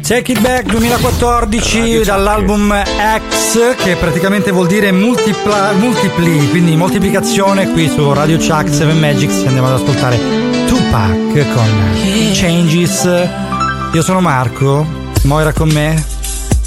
[0.06, 7.90] Take It Back 2014 dall'album X che praticamente vuol dire multipla- multipli, quindi moltiplicazione qui
[7.90, 10.20] su Radio Chuck 7 Magics andiamo ad ascoltare
[10.68, 11.68] Tupac con
[12.34, 13.10] Changes.
[13.94, 14.86] Io sono Marco,
[15.24, 16.04] Moira con me,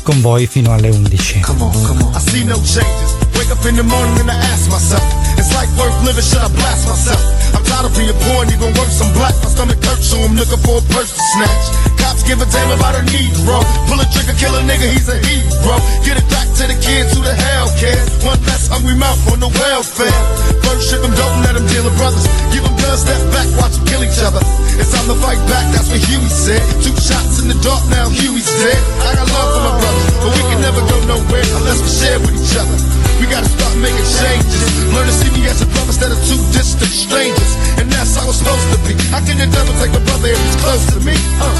[0.03, 1.41] con voi fino alle 11.
[1.41, 2.12] Come on, come on.
[2.14, 3.14] I see no changes.
[3.34, 5.03] Wake up in the morning and I ask myself,
[5.36, 7.38] it's like worth living, should I blast myself?
[7.55, 9.34] I'm tired of being poor and even worse, I'm black.
[9.42, 11.64] My stomach hurts, so I'm looking for a purse to snatch.
[12.01, 13.61] Cops give a damn about a Negro.
[13.88, 15.76] Pull a trigger, kill a nigga, he's a hero.
[16.05, 18.09] Get it back to the kids who the hell cares.
[18.24, 20.20] One less hungry mouth on the welfare.
[20.64, 22.26] First ship them, don't let them deal with brothers.
[22.53, 24.42] Give them guns, step back, watch them kill each other.
[24.78, 26.62] It's time to fight back, that's what Huey said.
[26.84, 28.78] Two shots in the dark, now Huey's dead.
[29.03, 32.18] I got love for my brothers, but we can never go nowhere unless we share
[32.20, 33.08] with each other.
[33.29, 34.64] Gotta start making changes.
[34.97, 37.53] Learn to see me as a brother instead of two distant strangers.
[37.76, 38.97] And that's how it's supposed to be.
[39.12, 41.12] How can the devil take a brother if he's close to me?
[41.37, 41.53] Uh,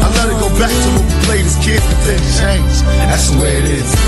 [0.00, 2.72] I let it go back to when we played as kids, but then change.
[3.04, 3.99] That's the way it is.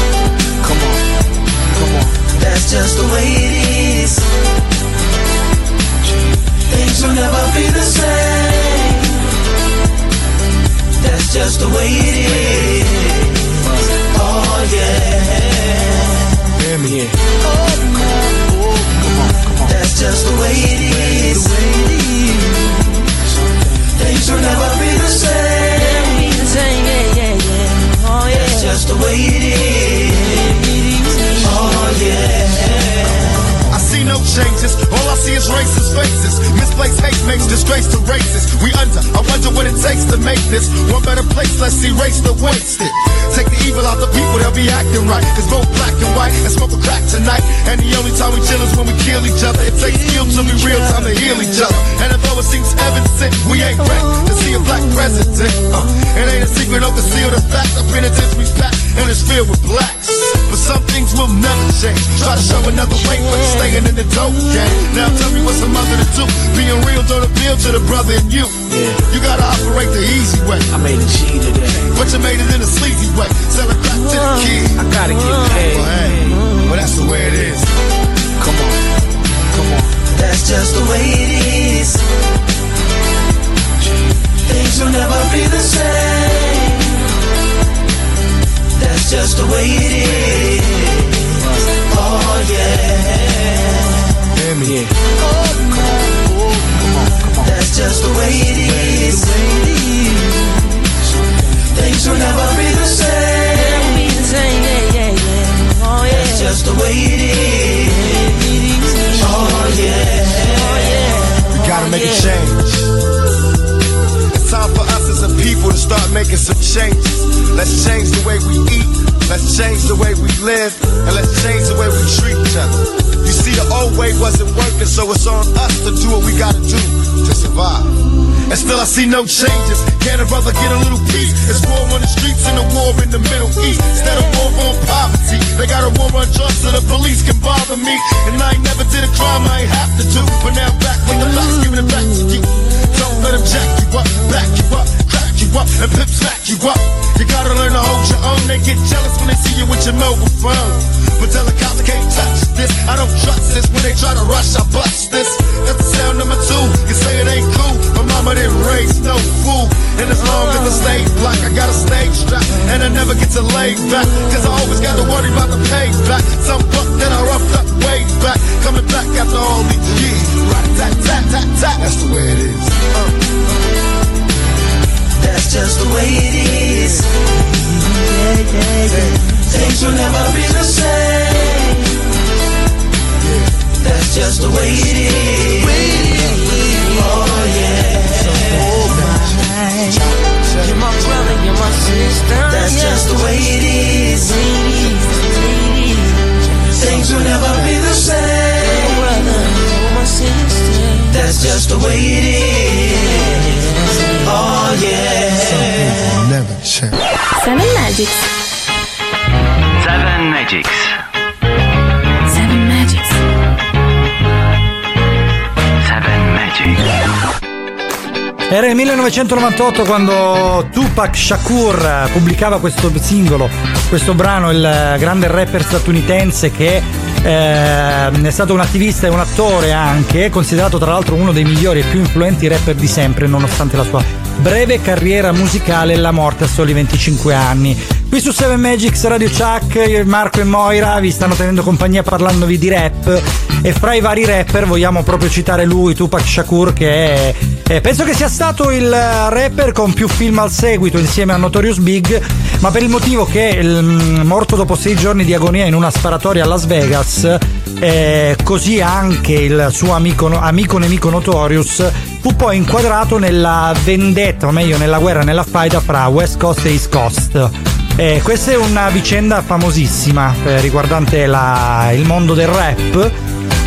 [219.12, 223.46] 1998 quando Tupac Shakur pubblicava questo singolo,
[223.90, 226.82] questo brano, il grande rapper statunitense che
[227.22, 231.80] eh, è stato un attivista e un attore anche, considerato tra l'altro uno dei migliori
[231.80, 234.02] e più influenti rapper di sempre, nonostante la sua
[234.38, 238.01] breve carriera musicale e la morte a soli 25 anni.
[238.12, 242.68] Qui su 7 Magics Radio Chuck, Marco e Moira vi stanno tenendo compagnia parlandovi di
[242.68, 243.22] rap
[243.62, 247.34] e fra i vari rapper vogliamo proprio citare lui, Tupac Shakur, che è,
[247.66, 251.78] eh, penso che sia stato il rapper con più film al seguito insieme a Notorious
[251.78, 252.20] Big,
[252.58, 256.44] ma per il motivo che mm, morto dopo sei giorni di agonia in una sparatoria
[256.44, 257.38] a Las Vegas,
[257.78, 261.90] eh, così anche il suo amico, amico nemico Notorious
[262.20, 266.72] fu poi inquadrato nella vendetta, o meglio nella guerra, nella faida fra West Coast e
[266.72, 267.71] East Coast.
[267.96, 273.10] Eh, questa è una vicenda famosissima eh, riguardante la- il mondo del rap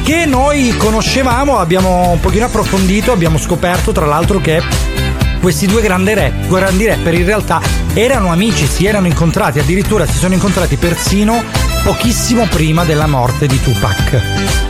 [0.03, 4.61] che noi conoscevamo, abbiamo un pochino approfondito, abbiamo scoperto tra l'altro che
[5.41, 7.61] questi due grandi, rap, grandi rapper in realtà
[7.93, 11.43] erano amici, si erano incontrati, addirittura si sono incontrati persino
[11.83, 14.64] pochissimo prima della morte di Tupac.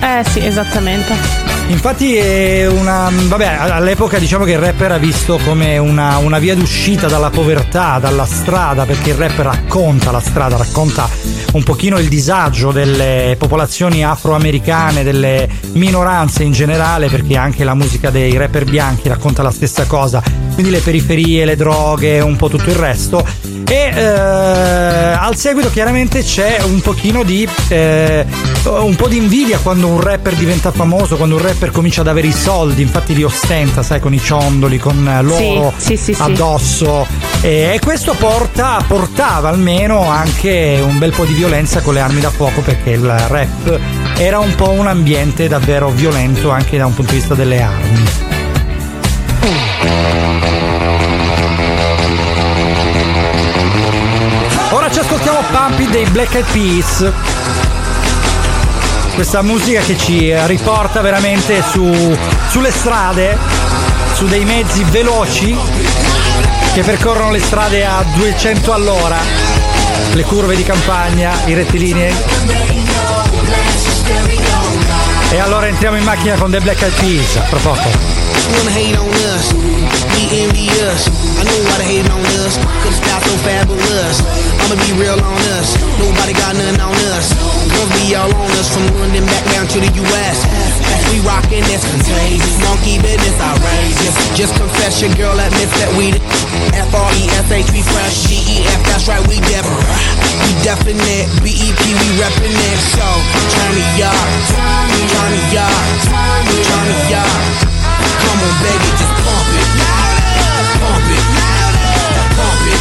[0.00, 1.46] Eh sì, esattamente.
[1.68, 3.10] Infatti è una.
[3.10, 7.98] Vabbè, all'epoca diciamo che il rap era visto come una, una via d'uscita dalla povertà,
[7.98, 11.08] dalla strada, perché il rap racconta la strada, racconta
[11.52, 18.10] un pochino il disagio delle popolazioni afroamericane, delle minoranze in generale, perché anche la musica
[18.10, 20.22] dei rapper bianchi racconta la stessa cosa.
[20.54, 23.26] Quindi le periferie, le droghe, un po' tutto il resto.
[23.68, 28.24] E eh, al seguito chiaramente c'è un pochino di eh,
[28.64, 32.28] un po' di invidia quando un rapper diventa famoso, quando un rapper comincia ad avere
[32.28, 37.06] i soldi, infatti li ostenta, sai, con i ciondoli, con l'oro Sì, sì, sì, addosso.
[37.40, 42.20] E, e questo porta, portava almeno anche un bel po' di violenza con le armi
[42.20, 43.80] da fuoco perché il rap
[44.16, 48.04] era un po' un ambiente davvero violento anche da un punto di vista delle armi.
[54.70, 57.12] Ora ci ascoltiamo Pumpy dei Black Eyed Peas.
[59.14, 62.16] Questa musica che ci riporta veramente su,
[62.48, 63.38] sulle strade,
[64.14, 65.56] su dei mezzi veloci
[66.74, 69.16] che percorrono le strade a 200 all'ora,
[70.12, 72.14] le curve di campagna, i rettilinei.
[75.30, 79.10] E allora entriamo in macchina con The Black Eyed Peas, a tra wanna hate on
[79.32, 79.52] us,
[80.14, 81.08] we envious.
[81.38, 84.22] I know why they hating on us, style so fabulous.
[84.62, 87.32] I'ma be real on us, nobody got nothing on us.
[87.72, 90.38] Girls be all on us from London back down to the US.
[91.12, 92.56] We rockin', it's contagious.
[92.62, 94.14] Monkey business outrageous.
[94.34, 96.20] Just confess your girl admits that we the
[96.90, 98.26] F-R-E-S-H, we fresh.
[98.26, 99.66] G-E-F, that's right, we def.
[100.44, 101.26] We definite.
[101.42, 102.78] B-E-P, we reppin' it.
[102.94, 103.06] So,
[103.54, 105.72] turn me up, turn me up,
[106.10, 107.75] turn me up.
[108.22, 109.68] Come on, baby, just pump it.
[110.80, 111.24] Pump it.
[112.36, 112.80] Pump it.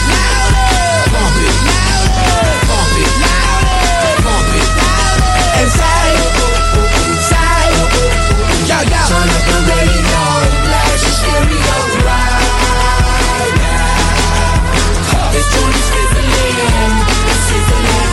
[1.13, 1.55] Pump it.
[2.69, 3.15] Pump it.
[4.25, 4.69] Pump it.
[5.65, 6.09] Say,
[8.69, 9.01] yo, yo.
[9.09, 10.23] Turn up the radio,
[10.65, 11.77] blast stereo.
[15.31, 16.57] This joint is sizzling,
[17.47, 18.05] sizzling.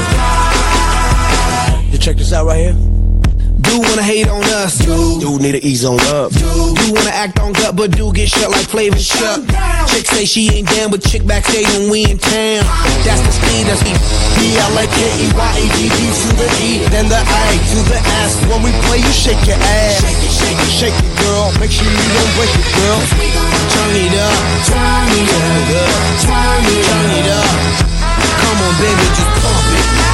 [1.93, 2.92] You check this out right here.
[3.73, 6.29] Do wanna hate on us, do, do need to ease on up.
[6.37, 9.49] Do, do wanna act on gut, but do get shut like Flavor Shut.
[9.89, 12.69] Chick say she ain't down, but chick backstage when we in town.
[13.01, 13.97] That's the speed, that's the
[14.37, 18.37] B-L-A-K-E-Y-A-D-D to the E, then the A to the S.
[18.53, 20.05] When we play, you shake your ass.
[20.05, 21.49] Shake it, shake it, shake it, girl.
[21.57, 23.01] Make sure you don't break it, girl.
[23.73, 24.37] Turn it up,
[24.69, 25.97] turn it up,
[26.29, 27.57] turn it up.
[28.37, 30.12] Come on, baby, just pump it.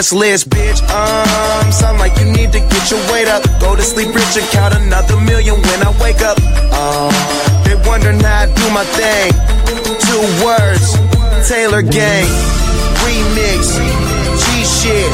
[0.00, 0.80] Guest list, bitch.
[0.88, 3.44] Um, sound like you need to get your weight up.
[3.60, 6.40] Go to sleep rich and count another million when I wake up.
[6.72, 7.12] Um,
[7.68, 9.28] they wondering how I do my thing.
[10.00, 10.96] Two words,
[11.44, 12.24] Taylor Gang,
[13.04, 13.76] remix,
[14.40, 15.12] G shit.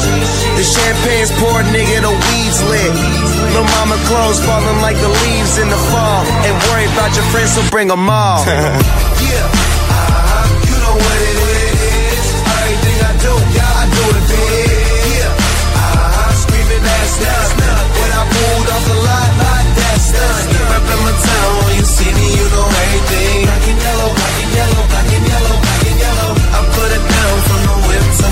[0.55, 2.93] The champagne's poured, nigga, the weed's lit.
[3.51, 6.23] Lil' mama clothes falling like the leaves in the fall.
[6.47, 8.39] And worry about your friends, so bring them all.
[8.47, 9.51] yeah,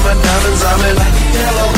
[0.05, 0.63] my diamonds.
[0.63, 1.74] I'm in black and yellow, black and yellow,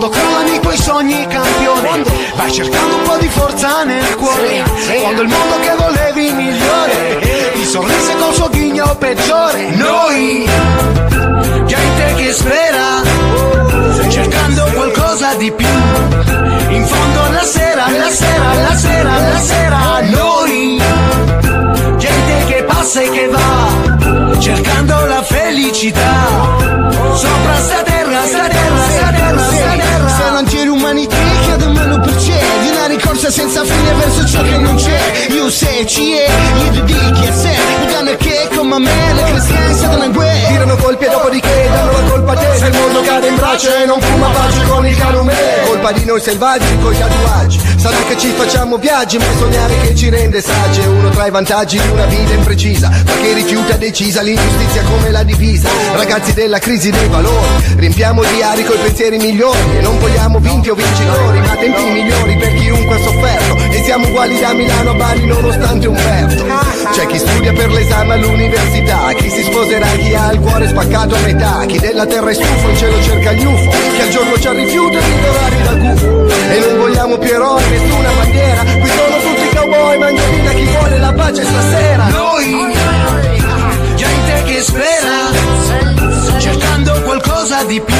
[0.00, 2.02] Quando crollano i tuoi sogni campione
[2.34, 4.64] Vai cercando un po' di forza nel cuore.
[5.02, 7.52] Quando il mondo che volevi migliore.
[7.52, 9.68] Ti sorrise col suo ghigno peggiore.
[9.76, 10.48] Noi
[11.66, 13.02] gente che spera
[14.08, 15.66] cercando qualcosa di più.
[15.66, 20.82] In fondo la sera, la sera, la sera, la sera, noi,
[21.98, 26.88] gente che passa e che va, cercando la felicità.
[27.12, 28.89] Sopra sta terra, sta terra,
[33.30, 35.26] una ricorsa senza fine verso ciò che non c'è.
[35.30, 37.56] Io se ci è, gli dedichi a sé.
[37.86, 40.30] Udane che come me, le cristiane siano in guerra.
[42.60, 45.34] Se il mondo cade in braccio e non fuma pace con il calume.
[45.64, 47.58] Colpa di noi selvaggi con gli tatuaggi.
[47.78, 50.80] Sarà che ci facciamo viaggi, ma sognare che ci rende saggi.
[50.80, 55.10] È uno tra i vantaggi di una vita imprecisa, ma che rifiuta decisa l'ingiustizia come
[55.10, 55.70] la divisa.
[55.94, 59.78] Ragazzi della crisi dei valori, riempiamo diari coi pensieri migliori.
[59.78, 63.56] E non vogliamo vinti o vincitori, ma tempi migliori per chiunque ha sofferto.
[63.70, 66.44] E siamo uguali da Milano a Bari nonostante Umberto.
[66.92, 71.20] C'è chi studia per l'esame all'università, chi si sposerà, chi ha il cuore spaccato a
[71.20, 74.52] metà, chi della terra è stufo in cielo cerca gli UFO, chi al giorno c'ha
[74.52, 76.28] rifiuto di orari da gufo.
[76.50, 81.12] E non vogliamo più eroi, nessuna bandiera, qui sono tutti cowboy, mangiolina chi vuole la
[81.12, 82.08] pace stasera.
[82.08, 82.74] Noi,
[83.94, 87.94] gente che spera, cercando qualcosa di più.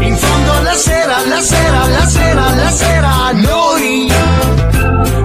[0.00, 4.12] In fondo la sera, la sera, la sera, la sera, noi,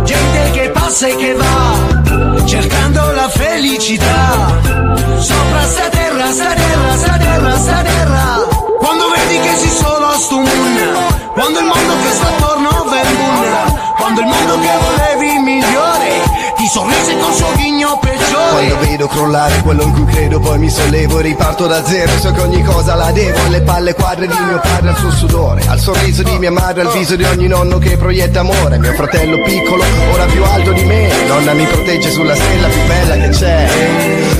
[0.03, 4.85] gente che passa e che va, cercando la felicità.
[5.19, 6.86] Sopra sta terra, sta terra,
[7.57, 8.46] sta
[19.07, 22.11] vedo crollare quello in cui credo poi mi sollevo e riparto da zero.
[22.19, 25.61] So che ogni cosa la devo alle palle quadre di mio padre al suo sudore
[25.67, 28.77] Al sorriso di mia madre, al viso di ogni nonno che proietta amore.
[28.77, 33.15] Mio fratello piccolo, ora più alto di me Nonna mi protegge sulla stella più bella
[33.15, 33.69] che c'è.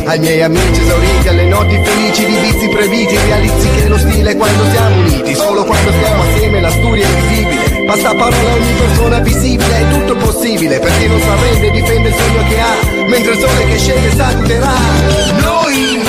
[0.06, 4.38] Ai miei amici esauriti, alle notti felici di vizi previti Realizzi che lo stile è
[4.38, 7.57] quando siamo uniti Solo quando stiamo assieme la storia è visibile
[7.88, 12.16] Basta parola ogni persona visibile, è tutto possibile Per chi non sa rende difende il
[12.16, 14.74] sogno che ha Mentre il sole che scende saluterà
[15.42, 16.04] Noi,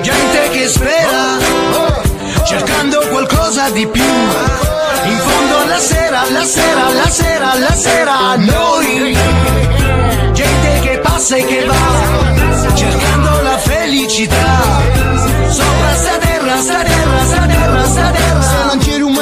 [0.00, 1.38] gente che spera,
[2.44, 4.02] cercando qualcosa di più.
[4.02, 9.16] In fondo la sera, la sera, la sera, la sera, noi,
[10.32, 14.82] gente che passa e che va, cercando la felicità.
[15.48, 18.42] Sopra sta terra, sta terra, sta terra, sta terra.
[18.42, 19.13] Se non c'è l'umanità,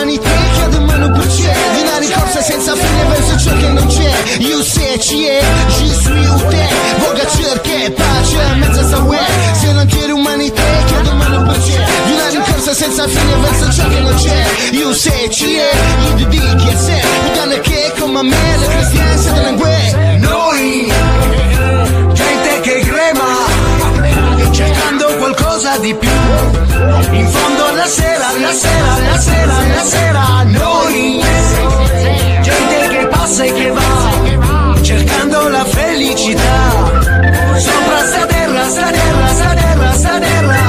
[2.43, 4.13] senza fine verso ciò che non c'è.
[4.39, 6.69] Io se ci è, ci suis u te.
[6.99, 9.25] Voga cerca pace, mezza sa uè.
[9.61, 11.85] Se non c'è l'umanità, chiedemelo per c'è.
[12.07, 14.45] Di una ricorsa senza fine verso ciò che non c'è.
[14.73, 15.71] Io se ci è,
[16.17, 17.01] gli dedichi a sé.
[17.31, 20.17] Udane che come me, le cristiane siano in guè.
[20.19, 20.93] Noi,
[22.13, 26.11] gente che crema, cercando qualcosa di più.
[27.13, 31.23] In fondo la sera, la sera, la sera, la sera, noi,
[33.27, 36.91] gente che passa e che va, cercando la felicità.
[37.57, 40.62] Sopra sta terra, sta terra, sta terra, sta terra.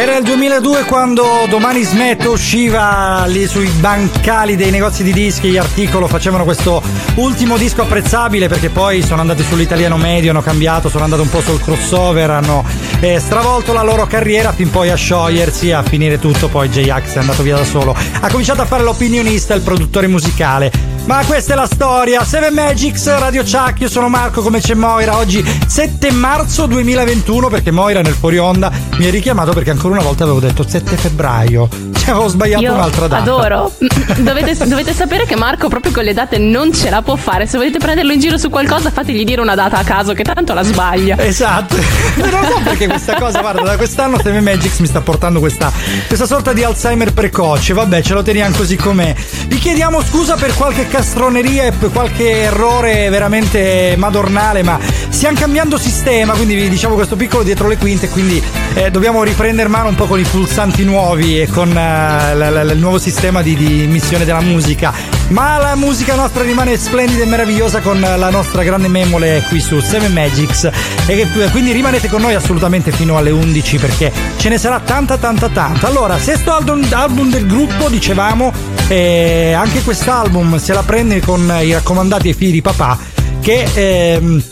[0.00, 5.56] Era il 2002 2002 quando Domani Smetto usciva lì sui bancali dei negozi di dischi,
[5.56, 6.82] articolo facevano questo
[7.16, 11.40] ultimo disco apprezzabile perché poi sono andati sull'italiano medio, hanno cambiato, sono andati un po'
[11.40, 12.64] sul crossover, hanno
[13.00, 17.18] eh, stravolto la loro carriera fin poi a sciogliersi, a finire tutto, poi J-Ax è
[17.18, 17.94] andato via da solo.
[18.20, 20.89] Ha cominciato a fare l'opinionista, il produttore musicale.
[21.06, 22.24] Ma questa è la storia.
[22.24, 25.16] Seven Magics, Radio Chuck, io sono Marco come c'è Moira.
[25.16, 30.04] Oggi 7 marzo 2021 perché Moira nel fuori onda mi ha richiamato perché ancora una
[30.04, 31.89] volta avevo detto 7 febbraio.
[32.10, 33.22] Cioè avevo sbagliato Io un'altra data.
[33.22, 33.72] Adoro.
[34.20, 37.46] Dovete, dovete sapere che Marco proprio con le date non ce la può fare.
[37.46, 40.54] Se volete prenderlo in giro su qualcosa, fategli dire una data a caso, che tanto
[40.54, 41.16] la sbaglia.
[41.18, 41.76] Esatto.
[42.16, 45.72] non so perché questa cosa, guarda, da quest'anno Seven Magics mi sta portando questa,
[46.06, 47.72] questa sorta di Alzheimer precoce.
[47.72, 49.14] Vabbè, ce lo teniamo così com'è.
[49.46, 54.78] Vi chiediamo scusa per qualche castroneria e per qualche errore veramente madornale, ma
[55.08, 58.42] stiamo cambiando sistema, quindi vi diciamo questo piccolo dietro le quinte, quindi
[58.74, 62.70] eh, dobbiamo riprendere mano un po' con i pulsanti nuovi e con eh, l- l-
[62.72, 64.92] il nuovo sistema di, di missione della musica.
[65.28, 69.78] Ma la musica nostra rimane splendida e meravigliosa con la nostra grande memole qui su
[69.80, 70.64] Seven Magics
[71.06, 75.16] e che- quindi rimanete con noi assolutamente fino alle 11 perché ce ne sarà tanta
[75.18, 75.86] tanta tanta.
[75.86, 78.52] Allora, sesto album, album del gruppo, dicevamo,
[78.88, 82.98] e anche quest'album se la prende con i raccomandati ai figli di papà
[83.40, 84.42] che ehm,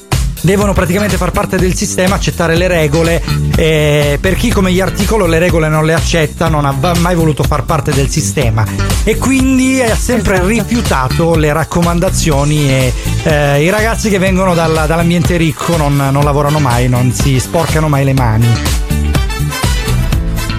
[0.43, 3.23] devono praticamente far parte del sistema, accettare le regole.
[3.57, 7.43] eh, per chi come gli articolo le regole non le accetta, non ha mai voluto
[7.43, 8.65] far parte del sistema
[9.05, 12.93] e quindi ha sempre rifiutato le raccomandazioni e
[13.25, 17.89] eh, i ragazzi che vengono dalla- dall'ambiente ricco non, non lavorano mai, non si sporcano
[17.89, 18.47] mai le mani.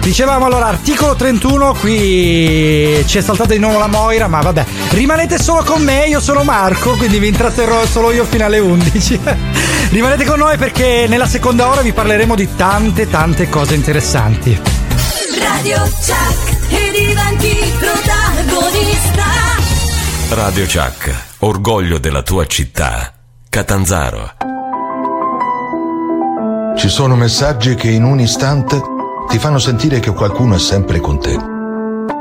[0.00, 5.38] Dicevamo allora, articolo 31, qui ci è saltata di nuovo la Moira, ma vabbè, rimanete
[5.38, 9.20] solo con me, io sono Marco, quindi vi intratterrò solo io fino alle 11.
[9.92, 14.58] rimanete con noi perché nella seconda ora vi parleremo di tante tante cose interessanti.
[15.38, 19.24] Radio Chuck e diventi protagonista.
[20.30, 23.12] Radio Chuck, orgoglio della tua città.
[23.50, 24.32] Catanzaro.
[26.76, 28.98] Ci sono messaggi che in un istante
[29.30, 31.38] ti fanno sentire che qualcuno è sempre con te.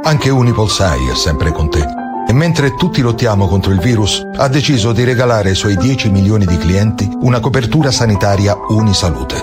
[0.03, 1.83] Anche Unipolsai è sempre con te.
[2.27, 6.45] E mentre tutti lottiamo contro il virus, ha deciso di regalare ai suoi 10 milioni
[6.45, 9.41] di clienti una copertura sanitaria Unisalute.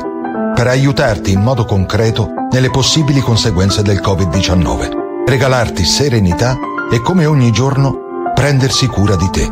[0.55, 5.25] Per aiutarti in modo concreto nelle possibili conseguenze del Covid-19.
[5.27, 6.57] Regalarti serenità
[6.89, 9.45] e come ogni giorno prendersi cura di te.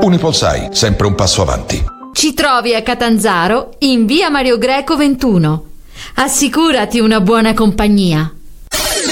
[0.00, 1.84] Unipolsai, sempre un passo avanti.
[2.14, 5.72] Ci trovi a Catanzaro in via Mario Greco 21.
[6.14, 8.32] Assicurati una buona compagnia.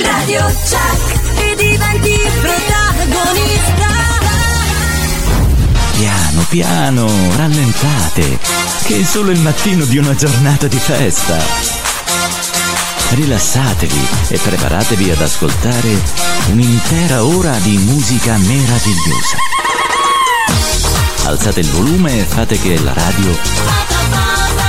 [0.02, 3.90] Radio Chuck e diventi protagonista.
[5.96, 8.38] Piano, piano, rallentate,
[8.84, 11.38] che è solo il mattino di una giornata di festa.
[13.10, 16.00] Rilassatevi e preparatevi ad ascoltare
[16.50, 19.36] un'intera ora di musica meravigliosa.
[21.24, 23.30] Alzate il volume e fate che la radio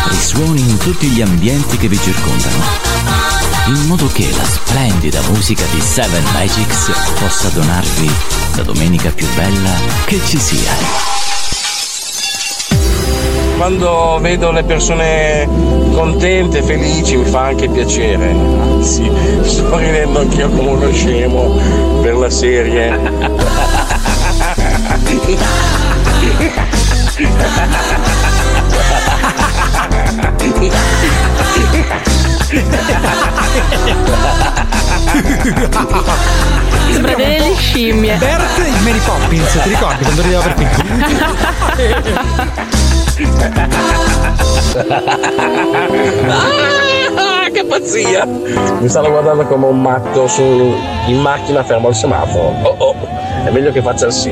[0.10, 2.64] risuoni in tutti gli ambienti che vi circondano,
[3.68, 8.12] in modo che la splendida musica di Seven Magics possa donarvi
[8.56, 9.72] la domenica più bella
[10.06, 10.72] che ci sia.
[13.58, 15.47] Quando vedo le persone
[15.91, 18.30] contente, felici, mi fa anche piacere.
[18.30, 19.10] Anzi,
[19.41, 21.60] sto ridendo anch'io come uno scemo
[22.01, 23.41] per la serie.
[36.91, 38.16] Sembra delle scimmie.
[38.18, 40.54] Bert e Mary Poppins, ti ricordi quando rideva per
[47.16, 48.26] Ah, che pazzia!
[48.26, 50.76] Mi stanno guardando come un matto su-
[51.08, 52.54] in macchina fermo al semaforo.
[52.62, 52.95] Oh oh,
[53.45, 54.32] è meglio che faccia il sì.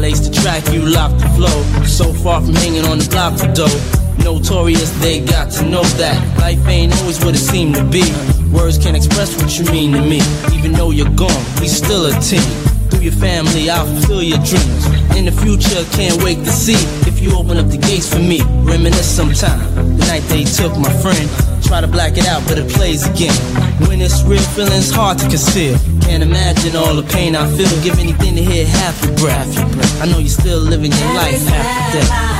[0.00, 1.84] I laced the track, you locked the flow.
[1.84, 3.68] So far from hanging on the block for dough.
[4.24, 8.08] Notorious, they got to know that life ain't always what it seemed to be.
[8.48, 10.22] Words can't express what you mean to me.
[10.56, 12.40] Even though you're gone, we still a team.
[12.88, 14.86] Through your family, I'll fulfill your dreams.
[15.20, 18.40] In the future, can't wait to see if you open up the gates for me.
[18.64, 19.60] Reminisce sometime.
[19.98, 21.28] The night they took my friend.
[21.70, 23.32] Try to black it out, but it plays again.
[23.86, 25.78] When it's real, feeling's hard to conceal.
[26.00, 27.70] Can't imagine all the pain I feel.
[27.84, 29.56] Give anything to hear half your breath.
[30.02, 32.39] I know you're still living your life after death.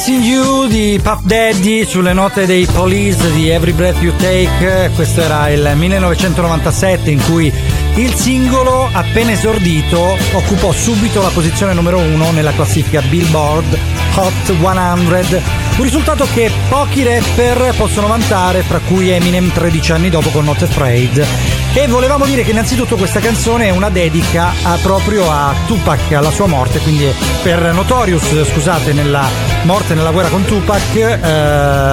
[0.00, 4.90] Missing You di Puff Daddy sulle note dei Police di Every Breath You Take.
[4.94, 7.52] Questo era il 1997 in cui
[7.96, 13.78] il singolo appena esordito occupò subito la posizione numero uno nella classifica Billboard
[14.14, 15.42] Hot 100.
[15.76, 20.62] Un risultato che pochi rapper possono vantare, fra cui Eminem 13 anni dopo con Not
[20.62, 21.59] Afraid.
[21.72, 26.30] E volevamo dire che innanzitutto questa canzone è una dedica a- proprio a Tupac, alla
[26.32, 27.08] sua morte, quindi
[27.42, 29.24] per Notorious, scusate, nella
[29.62, 31.18] morte nella guerra con Tupac, eh,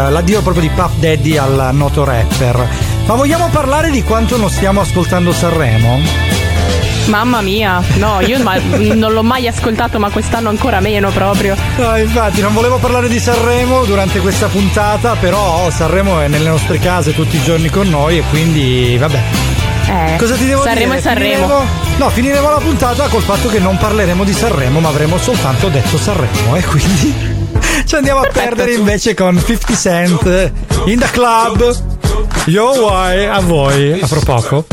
[0.10, 2.68] l'addio proprio di Puff Daddy al noto rapper.
[3.06, 6.00] Ma vogliamo parlare di quanto non stiamo ascoltando Sanremo?
[7.06, 8.60] Mamma mia, no, io ma-
[8.94, 11.56] non l'ho mai ascoltato, ma quest'anno ancora meno proprio.
[11.78, 16.80] No, infatti, non volevo parlare di Sanremo durante questa puntata, però Sanremo è nelle nostre
[16.80, 19.22] case tutti i giorni con noi e quindi vabbè.
[19.90, 20.98] Eh, Cosa ti devo Sanremo dire?
[20.98, 21.64] e Sanremo.
[21.98, 25.98] No, finiremo la puntata col fatto che non parleremo di Sanremo, ma avremo soltanto detto
[25.98, 27.16] Sanremo e quindi
[27.86, 30.52] ci andiamo a perdere invece con 50 Cent
[30.86, 31.76] in the club.
[32.46, 33.26] Yo, why?
[33.26, 34.66] A voi, a fra poco.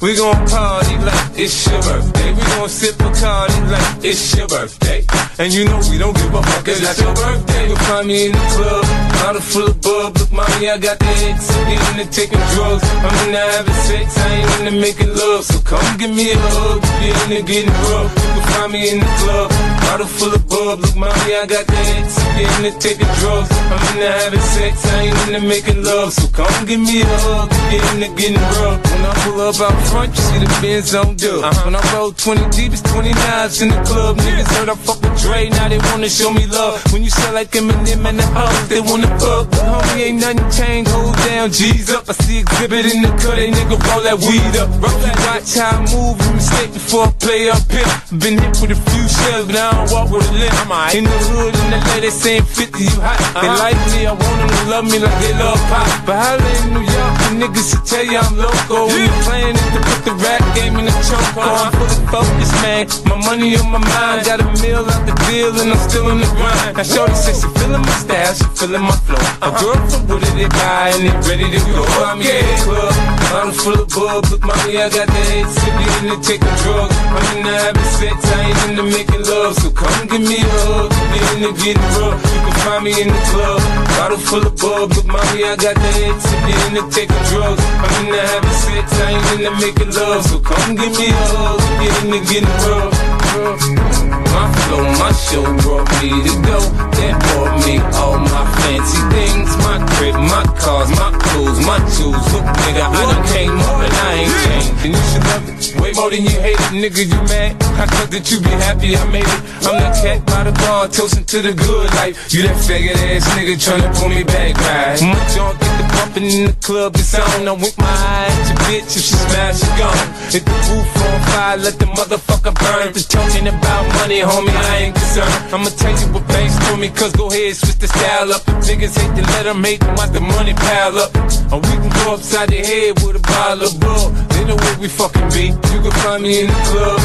[0.00, 2.32] We gon' party like it's your birthday.
[2.32, 5.04] We gon' sip a party like it's your birthday.
[5.38, 7.66] And you know we don't give a fuck if it's your birthday.
[7.66, 8.84] You'll find me in the club,
[9.24, 10.18] bottle full of bub.
[10.18, 11.48] Look, mommy, I got the X.
[11.56, 12.84] I'm into taking drugs.
[13.00, 14.18] I'm into having sex.
[14.18, 15.44] I ain't into making love.
[15.44, 16.84] So come give me a hug.
[16.84, 19.48] If you're into getting rough, you can find me in the club,
[19.84, 20.80] bottle full of bub.
[20.80, 22.18] Look, mommy, I got the X.
[22.18, 23.50] I'm into taking drugs.
[23.52, 24.84] I'm in the having sex.
[24.86, 26.12] I ain't into making love.
[26.12, 27.48] So come give me a hug.
[27.52, 28.80] If you're into getting rough.
[28.90, 31.44] When I pull up out front, you see the Benz on dub.
[31.44, 31.64] Uh-huh.
[31.64, 34.16] When I roll 20 deep, it's 29s in the club.
[34.18, 36.80] Niggas heard I fuck with Dre, now they wanna show me love.
[36.92, 39.50] When you sell like Eminem and the O's, they wanna fuck.
[39.50, 40.90] But homie, ain't nothing changed.
[40.90, 42.08] Hold down, G's up.
[42.08, 44.68] I see exhibit in the cut, they nigga roll that weed up.
[44.82, 47.88] Roll that watch how I move, mistake before I play up here.
[48.18, 50.54] Been hit with a few shells, I don't walk with a limp.
[50.94, 53.18] In the hood, in the lady saying 50, you hot.
[53.34, 53.64] They uh-huh.
[53.66, 55.86] like me, I want them to love me like they love pop.
[56.06, 58.86] But holla in New York, the niggas should tell you I'm loco.
[58.86, 61.34] When the plan is to put the rap game in the choke.
[61.34, 61.66] Uh-huh.
[61.66, 62.86] I'm fully focused, man.
[63.10, 66.22] My money on my mind, got a meal out the deal, and I'm still in
[66.22, 66.78] the grind.
[66.78, 69.18] Now, Shorty says she feeling my style, she feeling my flow.
[69.18, 69.58] A uh-huh.
[69.58, 71.82] girl from Wooded, they buy, and they ready to go.
[72.06, 72.94] I'm in the club,
[73.34, 74.22] I'm full of bub.
[74.30, 76.94] Look, mommy, I got the head sippy into taking drugs.
[77.10, 79.63] I'm into having sex, I ain't into making love.
[79.64, 82.20] So come give me a hug, if you're into getting rough.
[82.20, 83.64] You can find me in the club,
[83.96, 84.92] bottle full of bub.
[84.92, 87.64] Look, mommy, I got the head sippy into taking drugs.
[87.80, 90.22] I'm into having sex, I ain't into making love.
[90.28, 93.13] So come give me a hug, if you're into getting rough.
[93.34, 96.60] My flow, my show brought me to go.
[96.94, 99.50] That bought me all my fancy things.
[99.58, 102.22] My crib, my cars, my clothes, my tools.
[102.30, 104.84] Look, nigga, I done came up and I ain't changed.
[104.86, 107.02] And you should love it way more than you hate it, nigga.
[107.04, 107.60] You mad?
[107.74, 109.40] I thought that you be happy I made it.
[109.66, 112.32] I'm the cat by the bar, toasting to the good life.
[112.32, 115.00] You that faggot ass nigga tryna pull me back, right?
[115.02, 115.18] My
[115.58, 117.48] get the bumping in the club, it's on.
[117.48, 120.08] I'm with my eye at bitch, if she smash, she gone.
[120.30, 122.92] Hit the roof on fire, let the motherfucker burn.
[122.92, 125.32] Just talking about money, homie, I ain't concerned.
[125.52, 128.42] I'ma tell you what banks told me, cause go ahead, switch the style up.
[128.48, 131.10] If niggas hate to let them hate them, watch the money pile up.
[131.52, 134.10] Or we can go upside the head with a bottle of bull.
[134.32, 135.54] They know where we fucking be.
[135.72, 136.98] You can find me in the club,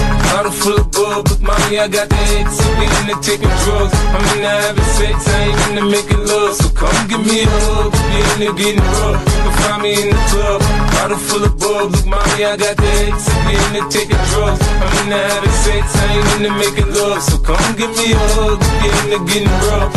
[0.50, 1.26] bottle full of bub.
[1.26, 3.94] But mommy, I got the X, I'm into taking drugs.
[3.94, 6.56] I'm into having sex, I ain't into making love.
[6.56, 9.22] So come give me a hug, you're into getting rough.
[9.22, 10.62] You can find me in the club,
[10.94, 11.92] bottle full of bub.
[11.92, 14.62] Look, mommy, I got the X, I'm into taking drugs.
[14.62, 17.22] I'm into having sex, I ain't into making love.
[17.22, 19.94] So come give me a hug, you're into getting rough.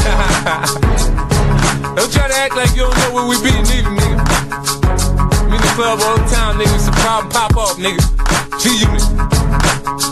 [1.96, 4.20] don't try to act like you don't know where we be, neither, nigga.
[5.48, 6.74] Me in the club all the time, nigga.
[6.76, 8.00] It's a problem, pop off, nigga.
[8.60, 10.11] G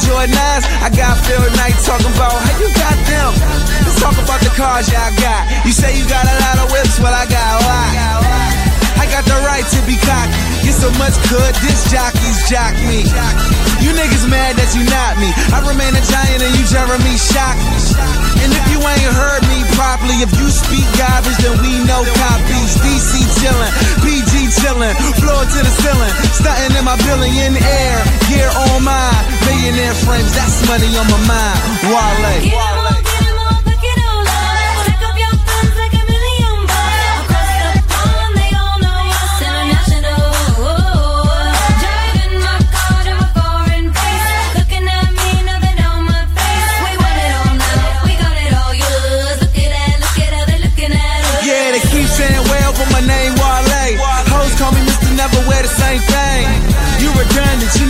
[0.00, 0.64] other Jordans.
[0.82, 3.32] I got Phil Knight talking about how you got them.
[3.84, 5.66] Let's talk about the cars y'all got.
[5.66, 7.90] You say you got a lot of whips, well I got a lot.
[9.00, 10.32] I got the right to be cocky.
[10.64, 13.69] Get so much good, this jockeys jock me.
[13.80, 15.30] You niggas mad that you not me.
[15.52, 17.56] I remain a giant and you Jeremy shock.
[18.40, 22.72] And if you ain't heard me properly, if you speak garbage, then we know copies.
[22.80, 23.72] DC chillin',
[24.04, 27.98] PG chillin', floor to the ceiling, stunting in my billion air,
[28.28, 31.60] gear on mine, millionaire frames, that's money on my mind.
[31.92, 32.79] Wale.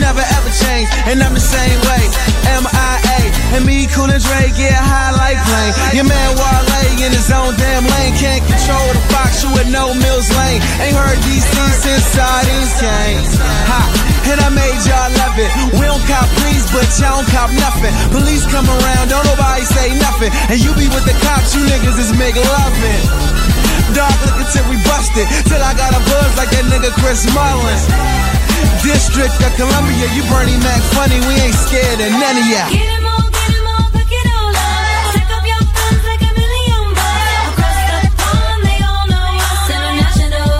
[0.01, 2.03] Never ever change, and I'm the same way.
[2.59, 3.19] M.I.A.
[3.55, 5.73] And me, cool and Dre, get high like plane.
[5.95, 6.71] Your man Wale
[7.01, 10.61] in his own damn lane, can't control the fox, you with no Mills Lane.
[10.85, 11.49] Ain't heard DC
[11.81, 13.25] since sardines came.
[13.73, 13.81] Ha,
[14.29, 15.51] and I made y'all love it.
[15.81, 17.93] We don't cop please, but y'all don't cop nothing.
[18.13, 20.31] Police come around, don't nobody say nothing.
[20.53, 23.03] And you be with the cops, you niggas is make loving.
[23.97, 25.27] Dog looking till we busted.
[25.49, 28.30] Till I got a buzz like that nigga Chris Mullins.
[28.83, 32.65] District of Columbia, you Bernie Mac funny, we ain't scared of none of ya.
[32.71, 35.01] Get all, get all, all
[35.37, 35.63] up your
[36.09, 36.91] like a million.
[36.91, 39.69] Across the pond, they all know us.
[39.69, 40.53] International,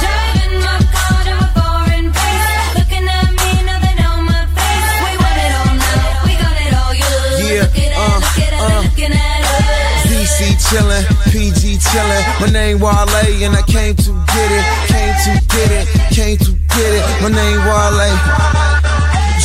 [0.00, 2.50] driving my car to a foreign place.
[2.76, 4.88] Looking at me, they know my face.
[5.04, 8.80] We want it all now, we got it all, at, uh, at, uh.
[8.84, 10.08] looking at us.
[10.08, 12.24] DC chillin', PG chillin'.
[12.40, 15.71] My name Wale, and I came to get it, came to get it.
[17.22, 18.10] My name Wale.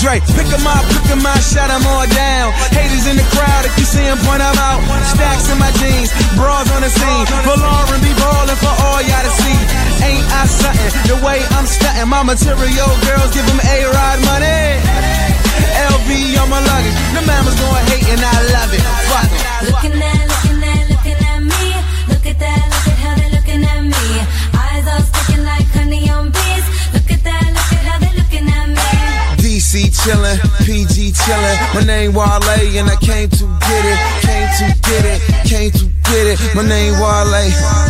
[0.01, 2.51] Dre, pick 'em up, pick 'em up, shut all down.
[2.73, 4.81] Haters in the crowd, if you see 'em, point out.
[5.13, 7.25] Stacks in my jeans, bras on the scene.
[7.45, 9.59] For Lauren be ballin' for all y'all to see.
[10.09, 10.91] Ain't I something?
[11.05, 14.81] The way I'm stunting, my material girls give give 'em A-Rod money.
[15.93, 16.09] LV
[16.41, 18.83] on my luggage, the mamas gon' hate and I love it.
[19.09, 20.26] Fuck it.
[30.03, 31.57] Chillin', PG chillin'.
[31.73, 35.85] My name Wale and I came to get it, came to get it, came to
[36.09, 36.39] get it.
[36.53, 37.87] My name Wale.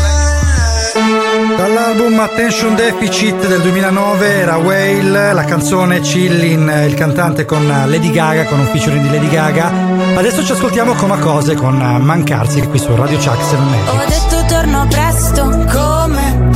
[1.55, 8.45] Dall'album Attention Deficit del 2009 era Whale, la canzone Chillin, il cantante con Lady Gaga,
[8.45, 9.86] con un featuring di Lady Gaga.
[10.17, 13.93] Adesso ci ascoltiamo come cose con Mancarsi qui su Radio Chuck 7 Magic.
[13.93, 16.49] Ho detto torno presto, come?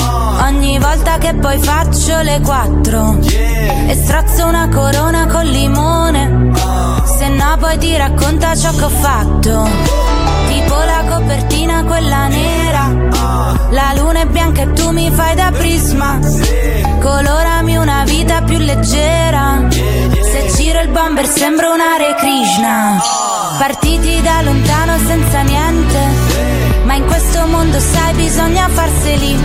[0.48, 3.20] Ogni volta che poi faccio le quattro.
[3.22, 6.50] E strozzo una corona col limone.
[7.06, 9.70] Se no poi ti racconta ciò che ho fatto.
[10.48, 12.88] Tipo la copertina quella nera.
[13.70, 16.18] La luna è bianca e tu mi fai da prisma.
[17.00, 19.68] Colorami una vita più leggera.
[19.70, 26.00] Se giro il bomber sembro un Hare Krishna Partiti da lontano senza niente.
[26.84, 29.40] Ma in questo mondo sai bisogna farseli.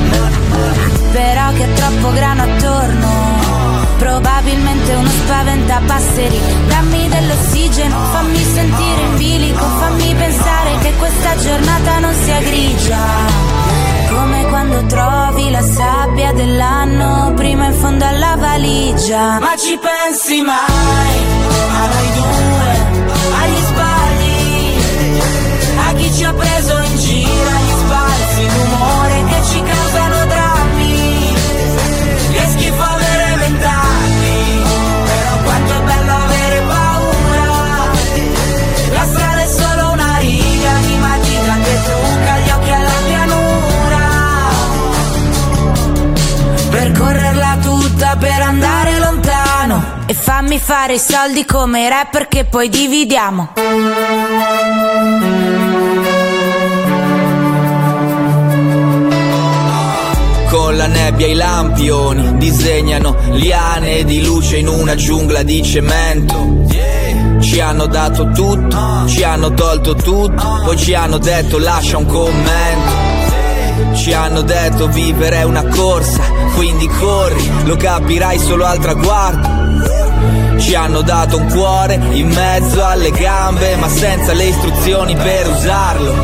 [1.12, 3.34] Però che è troppo grano attorno.
[3.98, 6.38] Probabilmente uno spaventa passeri
[6.68, 9.64] Dammi dell'ossigeno, fammi sentire in bilico.
[9.64, 13.04] Fammi pensare che questa giornata non sia grigia.
[14.08, 19.38] Come quando trovi la sabbia dell'anno Prima in fondo alla valigia.
[19.40, 21.16] Ma ci pensi mai?
[21.68, 22.55] A noi due,
[26.16, 31.34] ci ha preso in giro, agli sbalzi d'umore che ci causano drammi,
[32.32, 34.62] che schifo avere vent'anni,
[35.04, 37.44] però quanto è bello avere paura,
[38.92, 44.04] la strada è solo una riga di matita che trucca gli occhi alla pianura,
[46.70, 49.94] Percorrerla tutta per andare lontano.
[50.06, 53.54] E fammi fare i soldi come rapper che poi dividiamo
[60.48, 66.64] Con la nebbia i lampioni disegnano liane di luce in una giungla di cemento.
[67.40, 73.94] Ci hanno dato tutto, ci hanno tolto tutto, poi ci hanno detto lascia un commento.
[73.94, 76.22] Ci hanno detto vivere è una corsa,
[76.54, 80.58] quindi corri, lo capirai solo al traguardo.
[80.58, 86.14] Ci hanno dato un cuore in mezzo alle gambe, ma senza le istruzioni per usarlo.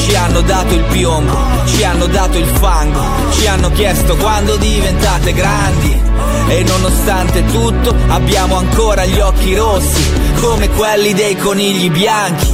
[0.00, 1.36] Ci hanno dato il piombo,
[1.66, 3.00] ci hanno dato il fango,
[3.32, 6.02] ci hanno chiesto quando diventate grandi.
[6.48, 10.02] E nonostante tutto abbiamo ancora gli occhi rossi,
[10.40, 12.52] come quelli dei conigli bianchi.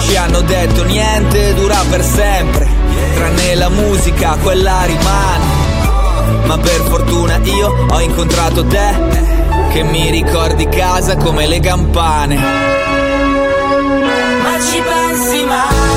[0.00, 2.68] Ci hanno detto niente dura per sempre,
[3.14, 5.44] tranne la musica, quella rimane.
[6.44, 8.94] Ma per fortuna io ho incontrato te,
[9.72, 12.36] che mi ricordi casa come le campane.
[14.42, 15.93] Ma ci pensi mai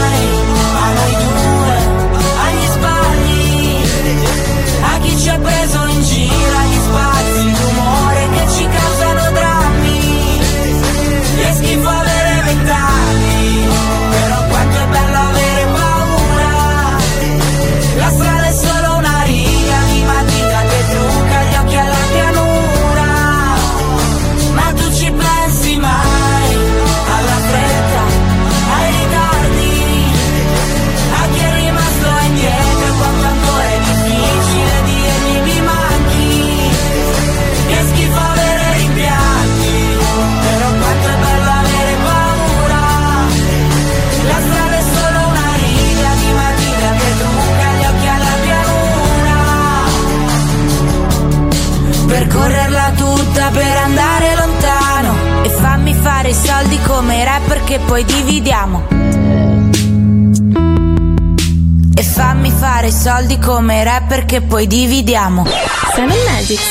[63.78, 65.46] soldi come i rapper che poi dividiamo.
[65.94, 66.64] Seven Magics.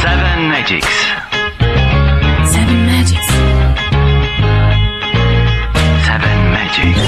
[0.00, 0.86] Seven Magics.
[2.44, 3.26] Seven Magics.
[6.04, 7.00] Seven Magics.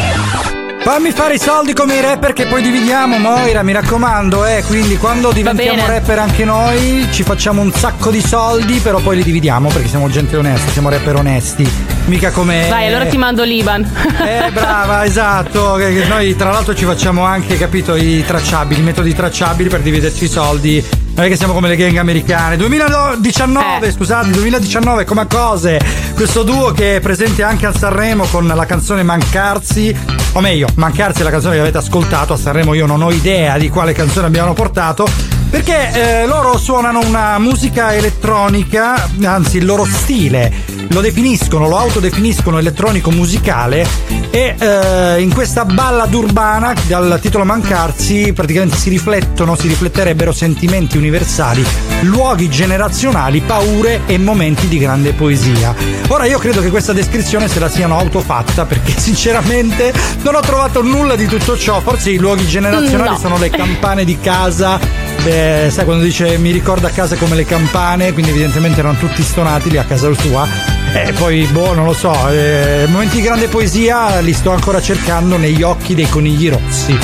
[0.82, 4.62] Fammi fare i soldi come i rapper che poi dividiamo, Moira, mi raccomando, eh.
[4.66, 9.24] Quindi quando diventiamo rapper anche noi ci facciamo un sacco di soldi, però poi li
[9.24, 11.95] dividiamo perché siamo gente onesta, siamo rapper onesti.
[12.06, 12.68] Mica come.
[12.68, 13.82] Vai, allora ti mando l'Iban.
[13.82, 15.76] Eh, brava, esatto.
[16.08, 20.28] Noi tra l'altro ci facciamo anche, capito, i tracciabili, i metodi tracciabili per dividerci i
[20.28, 20.84] soldi.
[21.16, 22.56] Non è che siamo come le gang americane.
[22.56, 25.80] 2019, scusate, 2019 come cose.
[26.14, 29.94] Questo duo che è presente anche a Sanremo con la canzone Mancarsi.
[30.32, 32.34] O meglio, Mancarsi è la canzone che avete ascoltato.
[32.34, 35.08] A Sanremo io non ho idea di quale canzone abbiano portato.
[35.50, 42.58] Perché eh, loro suonano una musica elettronica, anzi il loro stile lo definiscono, lo autodefiniscono
[42.58, 43.86] elettronico musicale
[44.30, 50.96] e eh, in questa ballad urbana dal titolo Mancarsi praticamente si riflettono, si rifletterebbero sentimenti
[50.96, 51.64] universali,
[52.02, 55.74] luoghi generazionali, paure e momenti di grande poesia.
[56.08, 59.92] Ora io credo che questa descrizione se la siano autofatta perché sinceramente
[60.22, 63.18] non ho trovato nulla di tutto ciò, forse i luoghi generazionali No.
[63.18, 64.80] sono le campane di casa
[65.22, 69.22] Beh, sai quando dice mi ricorda a casa come le campane, quindi evidentemente erano tutti
[69.22, 70.75] stonati lì a casa sua.
[71.04, 75.36] E poi, boh, non lo so, eh, momenti di grande poesia li sto ancora cercando
[75.36, 76.98] negli occhi dei conigli rossi.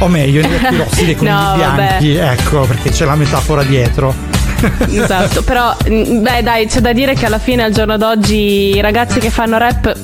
[0.00, 4.29] O meglio, negli occhi rossi dei conigli No, bianchi, ecco, perché c'è la metafora dietro.
[5.00, 8.80] Esatto, però mm, beh dai, c'è da dire che alla fine al giorno d'oggi i
[8.80, 9.96] ragazzi che fanno rap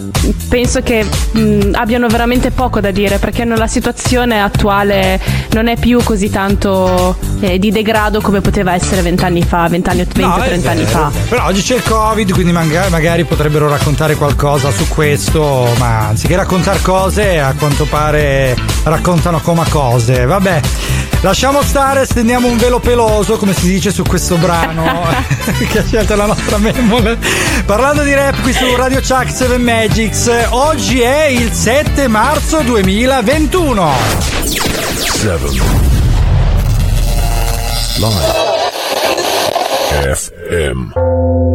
[0.48, 1.04] penso che
[1.36, 5.20] mm, abbiano veramente poco da dire perché la situazione attuale
[5.50, 10.06] non è più così tanto eh, di degrado come poteva essere vent'anni fa, vent'anni o
[10.12, 11.10] 20 o No, è 30 anni fa.
[11.28, 16.36] Però oggi c'è il Covid, quindi magari, magari potrebbero raccontare qualcosa su questo, ma anziché
[16.36, 20.24] raccontare cose, a quanto pare raccontano come cose.
[20.24, 20.60] Vabbè,
[21.20, 24.84] lasciamo stare, stendiamo un velo peloso, come si dice su questo brano
[25.70, 27.18] che ha scelto la nostra memole.
[27.64, 33.92] Parlando di rap qui su Radio Chuck 7 Magics, oggi è il 7 marzo 2021.
[34.44, 35.38] 7
[37.98, 38.54] Live
[40.14, 41.05] FM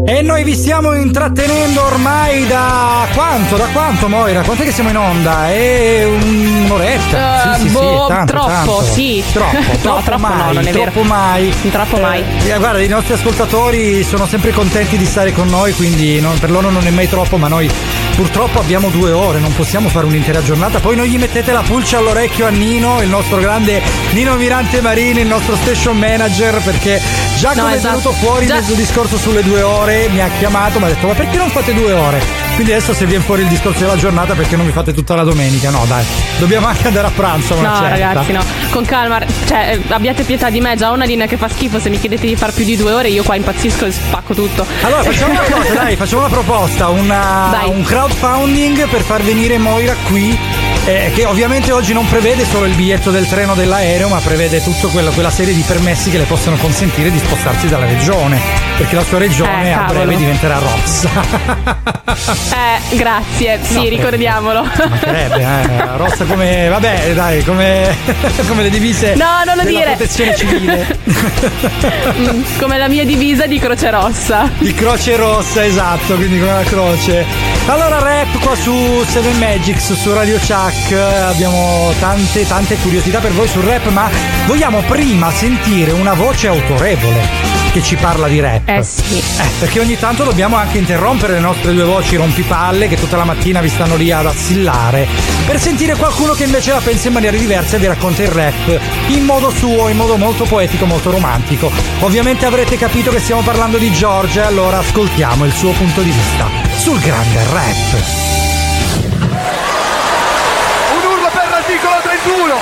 [0.04, 3.56] E noi vi stiamo intrattenendo ormai da quanto?
[3.56, 4.42] Da quanto Moira?
[4.42, 5.50] Quant'è che siamo in onda?
[5.52, 7.56] È un'oretta.
[7.56, 8.84] Eh, sì, sì, boh, sì, tanto, troppo, tanto.
[8.84, 9.24] sì.
[9.32, 10.84] Troppo, No, troppo troppo no, mai, non è vero.
[10.92, 11.54] troppo mai.
[11.72, 12.24] Troppo mai.
[12.48, 16.50] Eh, guarda, i nostri ascoltatori sono sempre contenti di stare con noi, quindi non- per
[16.52, 17.70] loro non è mai troppo, ma noi
[18.16, 20.80] purtroppo abbiamo due ore, non possiamo fare un'intera giornata.
[20.80, 25.22] Poi non gli mettete la pulce all'orecchio a Nino, il nostro grande Nino Mirante Marini,
[25.22, 27.00] il nostro station manager, perché
[27.38, 27.88] già No, come esatto.
[27.88, 31.08] è venuto fuori Già- nel discorso sulle due ore, mi ha chiamato, mi ha detto
[31.08, 32.20] ma perché non fate due ore?
[32.56, 35.24] Quindi adesso se viene fuori il discorso della giornata perché non vi fate tutta la
[35.24, 35.70] domenica?
[35.70, 36.04] No dai,
[36.38, 37.56] dobbiamo anche andare a pranzo.
[37.56, 37.90] No, certa.
[37.90, 38.44] ragazzi, no.
[38.70, 40.76] Con calma, cioè, eh, abbiate pietà di me.
[40.76, 41.80] Già ho una linea che fa schifo.
[41.80, 44.66] Se mi chiedete di far più di due ore, io qua impazzisco e spacco tutto.
[44.84, 49.96] Allora facciamo una cosa, dai, facciamo una proposta, una- un crowdfunding per far venire Moira
[50.08, 50.38] qui.
[50.86, 54.88] Eh, che ovviamente oggi non prevede solo il biglietto del treno dell'aereo, ma prevede tutta
[54.88, 58.40] quella, quella serie di permessi che le possono consentire di spostarsi dalla regione.
[58.78, 61.10] Perché la sua regione Eh, a breve diventerà rossa.
[62.12, 63.60] Eh, grazie.
[63.64, 64.64] Sì, No, ricordiamolo.
[64.64, 66.68] Mancherebbe, eh, rossa come.
[66.68, 67.96] Vabbè, dai, come,
[68.48, 69.96] come le divise No, non lo della dire.
[69.96, 71.00] protezione civile.
[72.60, 74.50] Come la mia divisa di Croce Rossa.
[74.58, 77.26] Di croce rossa, esatto, quindi con la croce.
[77.68, 80.71] Allora, rap qua su Seven Magics, su Radio Chuck.
[80.94, 84.10] Abbiamo tante, tante curiosità per voi sul rap, ma
[84.46, 87.52] vogliamo prima sentire una voce autorevole.
[87.72, 88.68] che ci parla di rap.
[88.68, 89.18] Eh sì.
[89.18, 93.24] Eh, perché ogni tanto dobbiamo anche interrompere le nostre due voci rompipalle che tutta la
[93.24, 95.08] mattina vi stanno lì ad assillare
[95.46, 98.80] per sentire qualcuno che invece la pensa in maniera diversa e vi racconta il rap
[99.08, 101.72] in modo suo, in modo molto poetico, molto romantico.
[102.00, 106.50] Ovviamente avrete capito che stiamo parlando di Giorgia, allora ascoltiamo il suo punto di vista
[106.78, 108.04] sul grande rap.
[110.94, 112.54] Un urlo per 31!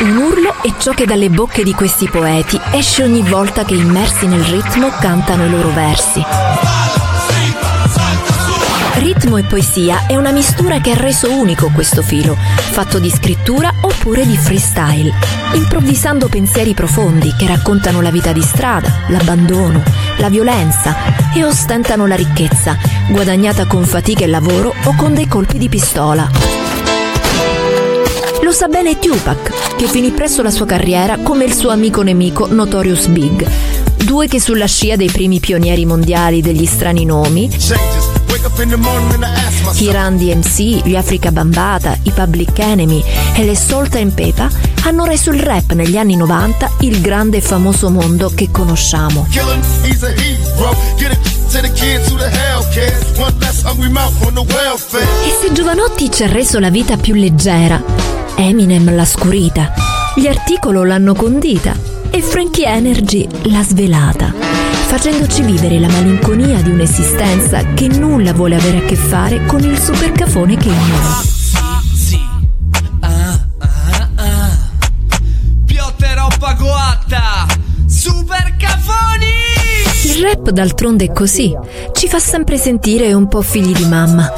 [0.00, 4.26] Un urlo è ciò che dalle bocche di questi poeti esce ogni volta che immersi
[4.26, 6.24] nel ritmo cantano i loro versi.
[8.94, 13.72] Ritmo e poesia è una mistura che ha reso unico questo filo, fatto di scrittura
[13.80, 15.12] oppure di freestyle,
[15.54, 19.82] improvvisando pensieri profondi che raccontano la vita di strada, l'abbandono,
[20.18, 20.94] la violenza
[21.34, 22.78] e ostentano la ricchezza,
[23.08, 26.61] guadagnata con fatica e lavoro o con dei colpi di pistola.
[28.52, 32.46] Lo sa bene Tupac, che finì presto la sua carriera come il suo amico nemico
[32.46, 33.48] Notorious Big,
[34.04, 37.48] due che sulla scia dei primi pionieri mondiali degli strani nomi,
[39.78, 43.02] i Run DMC, gli Africa Bambata, i Public Enemy
[43.36, 44.50] e le Salt and Pepa,
[44.82, 49.28] hanno reso il rap negli anni 90 il grande e famoso mondo che conosciamo.
[55.24, 59.72] E se Giovanotti ci ha reso la vita più leggera, Eminem l'ha scurita,
[60.16, 61.76] gli articolo l'hanno condita
[62.10, 68.78] e Frankie Energy l'ha svelata, facendoci vivere la malinconia di un'esistenza che nulla vuole avere
[68.78, 71.20] a che fare con il supercafone che ignora.
[75.64, 77.46] Piotte roba coatta!
[77.86, 80.16] Super cafoni!
[80.16, 81.56] Il rap d'altronde è così,
[81.92, 84.32] ci fa sempre sentire un po' Figli di mamma,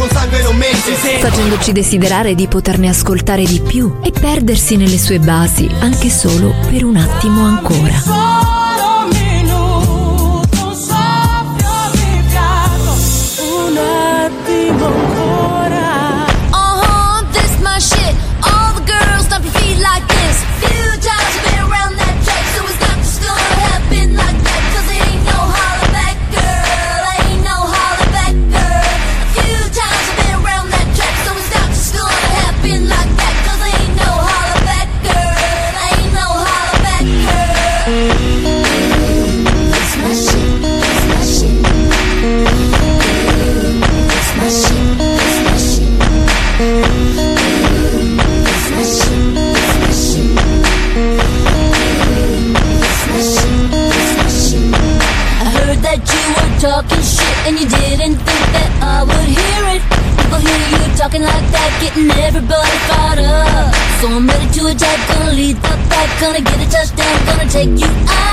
[0.00, 0.94] buon sangue non mente.
[1.18, 6.84] facendoci desiderare di poterne ascoltare di più e perdersi nelle sue basi anche solo per
[6.84, 8.39] un attimo ancora.
[67.50, 68.29] Take you out.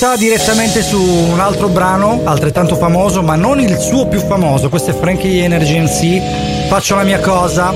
[0.00, 4.70] Porta direttamente su un altro brano altrettanto famoso, ma non il suo più famoso.
[4.70, 6.68] Questo è Frankie Energy MC.
[6.68, 7.70] Faccio la mia cosa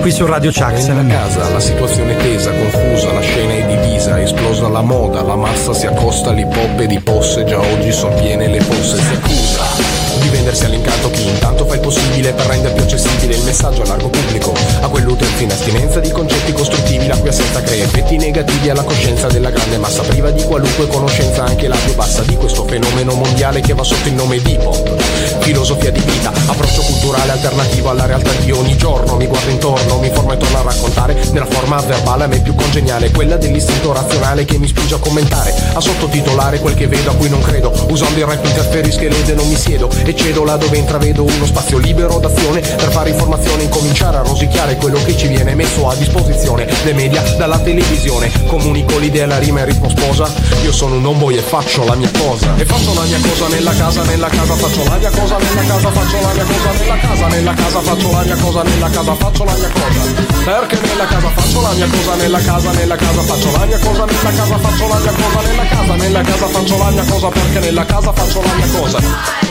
[0.00, 0.78] qui su Radio Chuck.
[0.86, 5.36] Nella casa la situazione è tesa, confusa, la scena è divisa, esplosa la moda, la
[5.36, 9.12] massa si accosta, l'hip hop e di posse, già oggi son piene le fosse, si
[9.12, 9.92] accusa
[10.42, 13.86] di vendersi all'incanto chi intanto fa il possibile per rendere più accessibile il messaggio a
[13.86, 18.68] largo pubblico, a quell'utente in astinenza di concetti costruttivi la cui assenza crea effetti negativi
[18.68, 22.66] alla coscienza della grande massa priva di qualunque conoscenza anche la più bassa di questo
[22.66, 25.00] fenomeno mondiale che va sotto il nome di hip hop.
[25.42, 30.08] Filosofia di vita, approccio culturale alternativo alla realtà di ogni giorno, mi guardo intorno, mi
[30.08, 34.44] informo e torno a raccontare nella forma verbale a me più congeniale, quella dell'istinto razionale
[34.44, 38.18] che mi spinge a commentare, a sottotitolare quel che vedo a cui non credo, usando
[38.18, 42.18] il rap interferisco e lede non mi siedo e là dove intravedo uno spazio libero
[42.18, 46.94] d'azione per fare informazione, incominciare a rosicchiare quello che ci viene messo a disposizione dai
[46.94, 50.32] media, dalla televisione, comunico l'idea, la rima e il ritmo sposa,
[50.62, 53.72] io sono un homeboy e faccio la mia cosa, e faccio la mia cosa nella
[53.74, 57.26] casa, nella casa faccio la mia cosa, nella casa faccio la mia cosa, nella casa,
[57.26, 60.00] nella casa faccio la mia cosa, nella casa faccio la mia cosa,
[60.44, 64.04] perché nella casa faccio la mia cosa, nella casa, nella casa faccio la mia cosa,
[64.04, 67.58] nella casa faccio la mia cosa, nella casa, nella casa faccio la mia cosa, perché
[67.60, 69.41] nella casa faccio la mia cosa.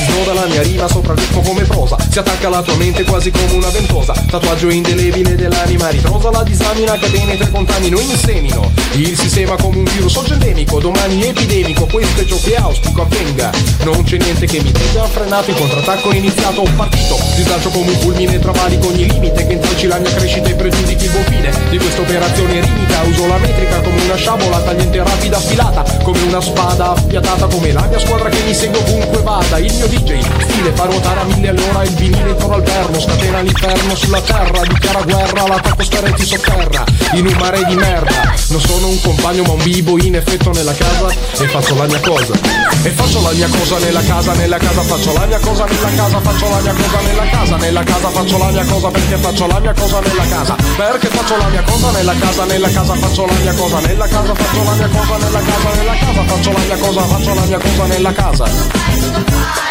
[0.00, 1.94] Si snoda la mia rima sopra il ritmo come prosa.
[2.08, 4.14] Si attacca alla tua mente quasi come una ventosa.
[4.14, 6.30] Tatuaggio indelebile dell'anima ritrosa.
[6.30, 10.78] La disamina che penetra e contamino in semino Il sistema come un virus oggi endemico
[10.80, 13.50] Domani epidemico, questo è ciò che auspico avvenga.
[13.84, 17.18] Non c'è niente che mi tenga frenato Il contrattacco è iniziato, ho partito.
[17.36, 21.10] Dislancio come un fulmine, travalico ogni limite Che intralci la mia crescita e pregiudichi il
[21.10, 21.52] buon fine.
[21.68, 26.40] Di questa operazione rimita Uso la metrica come una sciabola Tagliente rapida affilata Come una
[26.40, 29.58] spada affiatata Come la mia squadra che mi segue ovunque vada.
[29.58, 30.20] Il mio DJ
[30.60, 34.62] stile fa ruotare a mille all'ora Il vinile intorno al perno Scatena l'inferno sulla terra
[34.62, 36.84] Dichiara guerra all'atmosfera e ti sotterra
[37.14, 40.74] In un mare di merda Non sono un compagno ma un bibo in effetto nella
[40.74, 42.34] casa E faccio la mia cosa
[42.82, 46.20] E faccio la mia cosa nella casa Nella casa faccio la mia cosa Nella casa
[46.20, 49.58] faccio la mia cosa Nella casa Nella casa faccio la mia cosa Perché faccio la
[49.58, 53.32] mia cosa nella casa Perché faccio la mia cosa nella casa Nella casa faccio la
[53.42, 56.76] mia cosa Nella casa faccio la mia cosa Nella casa Nella casa faccio la mia
[56.76, 59.69] cosa Faccio la mia cosa nella casa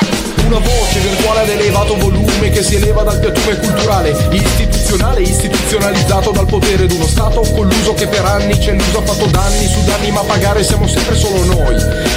[0.49, 4.78] una voce virtuale ad elevato volume che si eleva dal piattume culturale, istituzionale,
[5.21, 9.67] istituzionalizzato dal potere d'uno Stato colluso che per anni ci ha illuso, ha fatto danni
[9.67, 11.75] su danni, ma a pagare siamo sempre solo noi.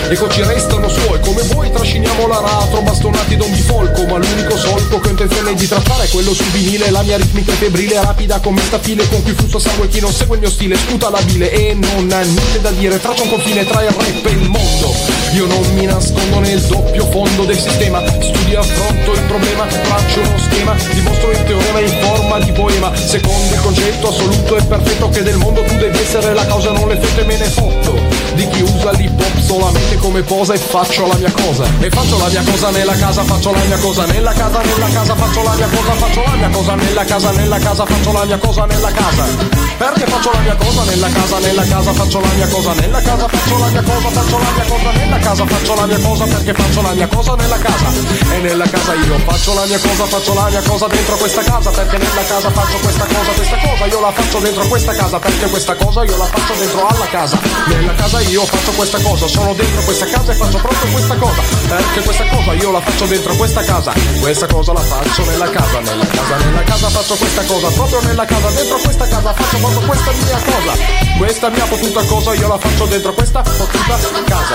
[0.09, 5.01] Ecco ci restano suoi, come voi trasciniamo l'aratro, bastonati da un bifolco, ma l'unico solco
[5.01, 8.41] che ho intenzione di trattare è quello sul vinile, la mia ritmica è febrile, rapida
[8.41, 11.75] come stafile, con cui flusso sangue chi non segue il mio stile, sputa labile e
[11.75, 14.95] non ha niente da dire, traccia un confine tra il rap e il mondo.
[15.35, 20.39] Io non mi nascondo nel doppio fondo del sistema, studio affronto il problema, traccio uno
[20.39, 25.23] schema, dimostro il teorema in forma di poema, secondo il concetto assoluto e perfetto che
[25.23, 27.99] del mondo tu devi essere la causa, non l'effetto e me ne fotto
[28.35, 31.65] di chi usa l'hip hop solamente come posa e faccio la mia cosa.
[31.81, 35.15] E faccio la mia cosa nella casa, faccio la mia cosa nella casa, nella casa
[35.17, 38.39] faccio la mia cosa, faccio la mia cosa nella casa, nella casa faccio la mia
[38.39, 39.72] cosa nella casa.
[39.79, 43.29] Perché faccio la mia cosa nella casa, nella casa faccio la mia cosa, nella casa
[43.29, 46.55] faccio la mia cosa, faccio la mia cosa nella casa, faccio la mia cosa perché
[46.55, 47.87] faccio la mia cosa nella casa.
[48.33, 51.71] E nella casa io faccio la mia cosa, faccio la mia cosa dentro questa casa,
[51.71, 55.47] perché nella casa faccio questa cosa, questa cosa io la faccio dentro questa casa, perché
[55.47, 57.39] questa cosa io la faccio dentro alla casa.
[57.67, 61.43] Nella casa io faccio questa cosa, sono dentro questa casa e faccio proprio questa cosa,
[61.69, 65.81] perché questa cosa io la faccio dentro questa casa, questa cosa la faccio nella casa,
[65.81, 69.72] nella casa, nella casa faccio questa cosa, proprio nella casa, dentro questa casa faccio proprio
[69.81, 70.73] questa mia cosa,
[71.19, 73.97] questa mia potuta cosa io la faccio dentro questa potuta
[74.27, 74.55] casa.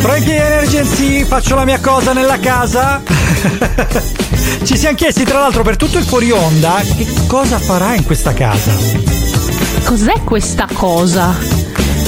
[0.00, 3.02] Frankie Emergency, faccio la mia cosa nella casa.
[4.62, 8.32] Ci siamo chiesti tra l'altro per tutto il fuori onda che cosa farà in questa
[8.32, 8.72] casa.
[9.84, 11.34] Cos'è questa cosa?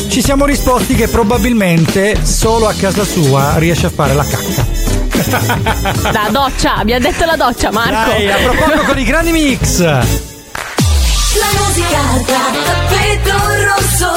[0.09, 4.70] Ci siamo risposti che probabilmente solo a casa sua riesce a fare la cacca.
[6.13, 8.11] La doccia, abbiamo detto la doccia, Marco.
[8.11, 9.81] Dai, a proposito con i grandi mix.
[9.81, 10.01] La
[11.59, 14.11] musica da tappeto rosso.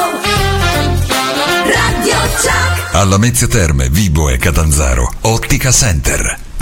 [1.66, 2.96] Radio Chuck.
[2.96, 6.43] Alla Mezzia Terme, Vibo e Catanzaro, Ottica Center.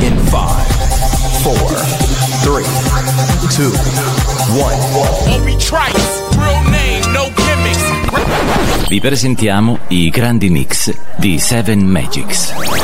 [0.00, 0.66] In five,
[1.42, 1.70] four,
[2.42, 2.64] three,
[3.54, 3.70] two,
[4.58, 4.74] one.
[5.32, 8.88] Obi Trice, real name, no gimmicks.
[8.88, 12.79] Vi presentiamo i grandi mix di Seven Magics.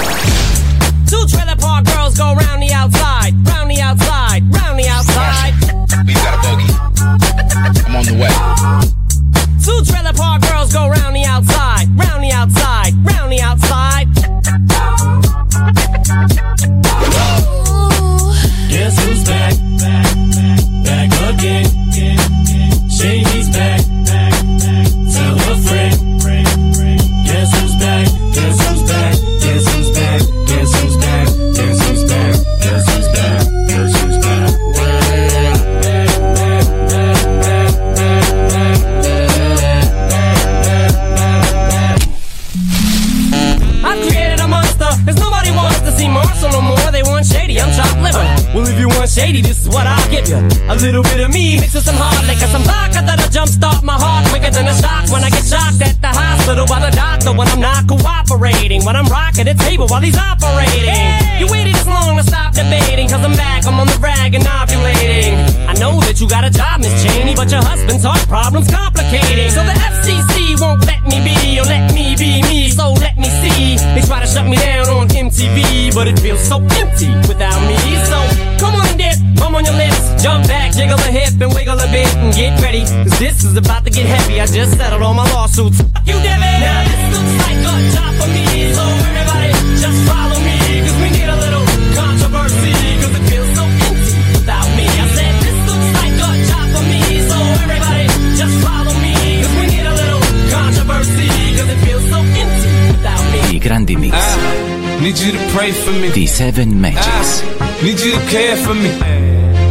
[49.27, 50.39] If you want shady, this is what I'll give you.
[50.71, 53.95] A little bit of me mixed with some hard liquor, some vodka that'll jumpstart my
[53.95, 57.33] heart quicker than a shock when I get shocked at the hospital by the doctor
[57.33, 58.85] when I'm not cooperating.
[58.85, 61.41] When I'm rocking the table while he's operating.
[61.41, 63.67] You waited this long to stop debating, cause I'm back.
[63.67, 65.35] I'm on the rag and ovulating.
[65.67, 69.51] I know that you got a job, Miss Cheney, but your husband's heart problem's complicating.
[69.51, 73.29] So the FCC won't let me be, or let me be me, so let me
[73.43, 73.77] see.
[73.95, 77.77] They try to shut me down on MTV, but it feels so empty without me.
[78.09, 78.19] So
[78.59, 81.89] come on dip, bum on your lips, jump back, jiggle a hip and wiggle a
[81.93, 82.85] bit and get ready.
[83.05, 84.41] Cause this is about to get heavy.
[84.41, 85.79] I just settled all my lawsuits.
[86.07, 86.61] You, Devin.
[86.63, 89.53] Now this looks like a job for me, so everybody
[89.83, 90.57] just follow me.
[90.85, 92.73] Cause we need a little controversy,
[93.03, 94.87] cause it feels so empty without me.
[94.89, 98.07] I said this looks like a job for me, so everybody
[98.39, 98.76] just follow me.
[103.43, 106.11] I grandi mix ah, Need you to pray for me.
[106.13, 107.43] di Seven Magics.
[107.61, 108.89] Ah, need you to care for me.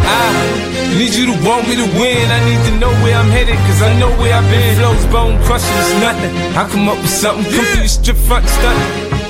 [0.05, 2.29] I need you to want me to win.
[2.29, 4.77] I need to know where I'm headed, cause I know where I've been.
[4.77, 6.31] Flows, bone crushing, it's nothing.
[6.55, 8.79] I come up with something, come through the strip front stunt.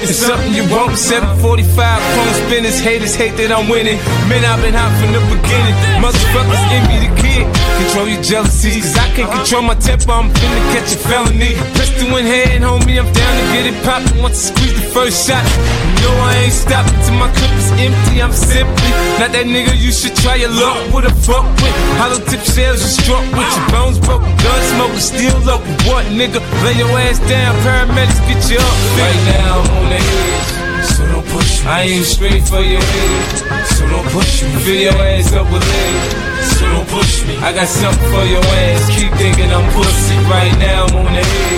[0.03, 0.97] It's something you want.
[0.99, 3.97] 745 phone spinners, haters hate that I'm winning.
[4.27, 5.75] Man, I've been hot from the beginning.
[6.03, 7.47] Motherfuckers envy the kid.
[7.75, 10.11] Control your jealousy, cause I can't control my temper.
[10.11, 11.55] I'm finna catch a felony.
[11.75, 14.21] Pistol in hand, homie, I'm down to get it poppin'.
[14.21, 17.71] Once I squeeze the first shot, you know I ain't stopping till my clip is
[17.75, 18.21] empty.
[18.21, 21.75] I'm simply not that nigga you should try your luck with a fuck with.
[21.99, 25.61] Hollow tip shells you struck with your bones broken, gun smoking, still up.
[25.87, 26.39] What nigga?
[26.63, 28.75] Lay your ass down, paramedics get you up.
[28.99, 31.67] Right now I'm on the edge, so don't push me.
[31.67, 34.51] I ain't straight for your head, so don't push me.
[34.63, 36.34] Fill your ass up with lead,
[36.75, 37.37] don't push me.
[37.37, 40.15] I got something for your ass, keep thinking I'm pussy.
[40.27, 41.54] Right now I'm on the edge,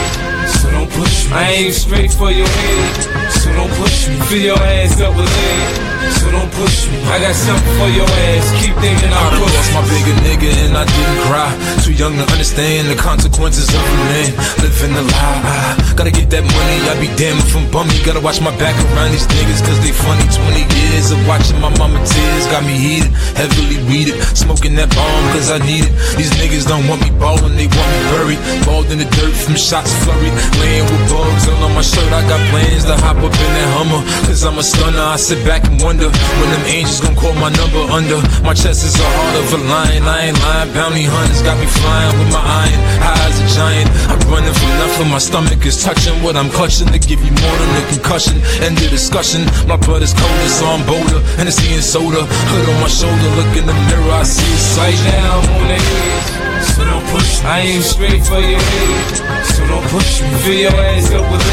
[1.32, 4.16] I aim straight for your head, so don't push me.
[4.32, 6.98] Fill your ass up with lead, so don't push me.
[7.12, 8.48] I got something for your ass.
[8.64, 11.52] Keep thinking I I'm done lost my bigger nigga and I didn't cry.
[11.84, 14.32] Too young to understand the consequences of a man
[14.64, 15.76] living a lie.
[15.84, 17.96] I gotta get that money, I be damned if I'm bummy.
[18.08, 20.24] Gotta watch my back around these niggas cause they funny.
[20.32, 24.16] 20 years of watching my mama tears got me heated, heavily weeded.
[24.32, 25.94] Smoking that bomb cause I need it.
[26.16, 28.42] These niggas don't want me ballin', they want me buried.
[28.64, 30.32] Balled in the dirt from shots flurried.
[30.64, 32.12] Laying with bugs all on my shirt.
[32.14, 35.02] I got plans to hop up in that Hummer cause I'm a stunner.
[35.02, 38.22] I sit back and wonder when them angels gon' call my number under.
[38.46, 40.04] My chest is a heart of a lion.
[40.06, 40.70] I ain't lying.
[40.74, 42.82] Bounty hunters got me flying with my iron.
[43.02, 43.90] High as a giant.
[44.12, 45.10] I'm running from nothing.
[45.10, 48.38] My stomach is touching what I'm clutching to give you more than a concussion.
[48.62, 49.46] End of discussion.
[49.66, 51.22] My blood is colder, so I'm bolder.
[51.42, 52.22] And it's seeing soda.
[52.26, 53.30] Hood on my shoulder.
[53.40, 54.12] Look in the mirror.
[54.12, 56.57] I see Right sight now on the.
[56.64, 57.50] So don't push me.
[57.50, 59.46] I aim straight for your head.
[59.46, 60.30] So don't push me.
[60.44, 61.44] Fill your ass up with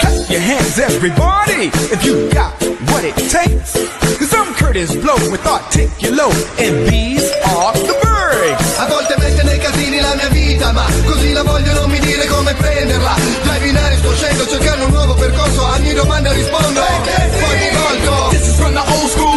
[0.00, 2.52] Clap your hands, everybody, if you got
[2.90, 3.72] what it takes.
[4.18, 7.24] Cause I'm Curtis Blow with Articulo, and these
[7.54, 8.78] are the birds.
[8.78, 12.26] A volte mette nei casini la mia vita, ma così la voglio non mi dire
[12.26, 13.14] come prenderla.
[13.44, 16.80] Dai binari sto scendo cercando un nuovo percorso, a ogni domanda rispondo.
[16.80, 18.28] Poi mi volto.
[18.30, 19.33] This is from the old school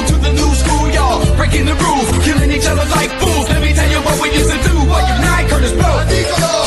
[1.37, 3.47] Breaking the rules, killing each other like fools.
[3.47, 4.75] Let me tell you what we used to do.
[4.89, 6.66] What unite, Curtis Blow.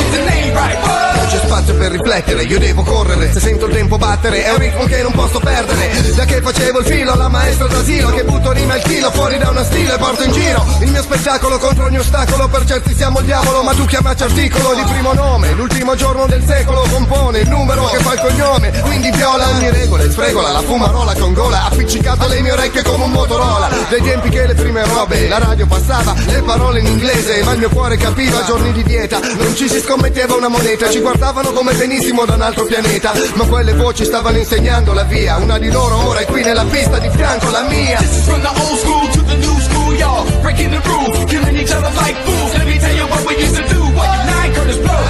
[1.81, 3.31] Per riflettere, io devo correre.
[3.33, 6.13] Se sento il tempo battere, è un ritmo che non posso perdere.
[6.13, 9.49] Da che facevo il filo, la maestra d'asilo, che butto rima il chilo fuori da
[9.49, 10.63] una stile e porto in giro.
[10.81, 14.75] Il mio spettacolo contro ogni ostacolo, per certi siamo il diavolo, ma tu chiamaci articolo
[14.75, 15.53] di primo nome.
[15.53, 18.69] L'ultimo giorno del secolo compone il numero che fa il cognome.
[18.81, 23.05] Quindi viola ogni regola, e sfregola la fumarola con gola, appiccicato alle mie orecchie come
[23.05, 23.69] un Motorola.
[23.89, 27.57] Dei tempi che le prime robe, la radio passava, le parole in inglese, ma il
[27.57, 29.19] mio cuore capiva giorni di dieta.
[29.19, 33.13] Non ci si scommetteva una moneta, ci guardavano come benissimo da un altro pianeta.
[33.35, 35.37] Ma quelle voci stavano insegnando la via.
[35.37, 37.97] Una di loro ora è qui nella pista di fianco, la mia.
[37.97, 40.25] This is from the old school to the new school, y'all.
[40.41, 42.53] Breaking the rules, killing each other like fools.
[42.57, 43.81] Let me tell you what we used to do.
[43.93, 45.03] What unite, Curtis Blow.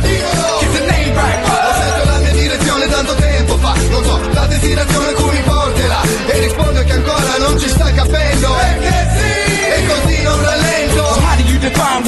[0.61, 1.39] Get the name right.
[1.47, 6.01] Ho scelto la mia direzione tanto tempo fa Non so la destinazione cui mi porterà
[6.27, 8.30] E rispondo che ancora non ci sta capendo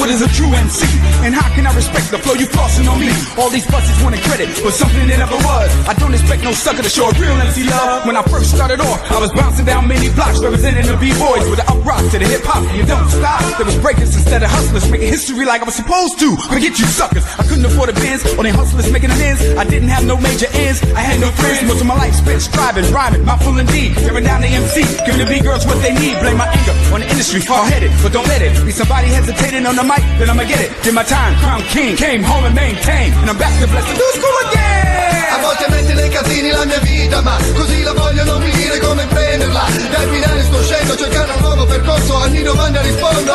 [0.04, 0.84] what is a true MC?
[1.24, 3.08] And how can I respect the flow you flossing on me?
[3.40, 5.72] All these buses wanting credit for something it never was.
[5.88, 8.04] I don't expect no sucker to show a real MC love.
[8.04, 11.56] When I first started off, I was bouncing down many blocks representing the B-boys with
[11.56, 12.68] the up rock to the hip hop.
[12.76, 13.40] You don't stop.
[13.56, 16.36] There was breakers instead of hustlers making history like I was supposed to.
[16.52, 17.24] Gonna get you suckers.
[17.40, 19.40] I couldn't afford a Benz, only hustlers making amends.
[19.56, 20.84] I didn't have no major ends.
[20.92, 21.64] I had no friends.
[21.64, 23.96] Most of my life spent striving, rhyming, mouthful indeed.
[24.04, 26.20] Tearing down the MC, giving the B-girls what they need.
[26.20, 29.64] Blame my anger on the industry, far headed, but don't let it be somebody hesitating
[29.64, 29.93] on the mic.
[30.18, 30.70] Then I'ma get it.
[30.82, 33.94] Did my time, crown king, came home and maintained, and I'm back to bless the
[33.94, 34.94] new school again.
[35.34, 38.78] A volte mette nei casini la mia vita Ma così la voglio non mi dire
[38.78, 43.32] come prenderla Dal finale sto scendo cercando un nuovo percorso A ogni domanda rispondo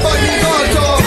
[0.00, 1.02] Poi mi volto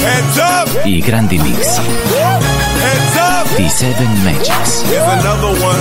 [0.00, 0.80] Heads up!
[0.84, 3.32] I grandi mix Heads up!
[3.56, 4.82] di Seven Magics.
[4.88, 5.80] Here's another one,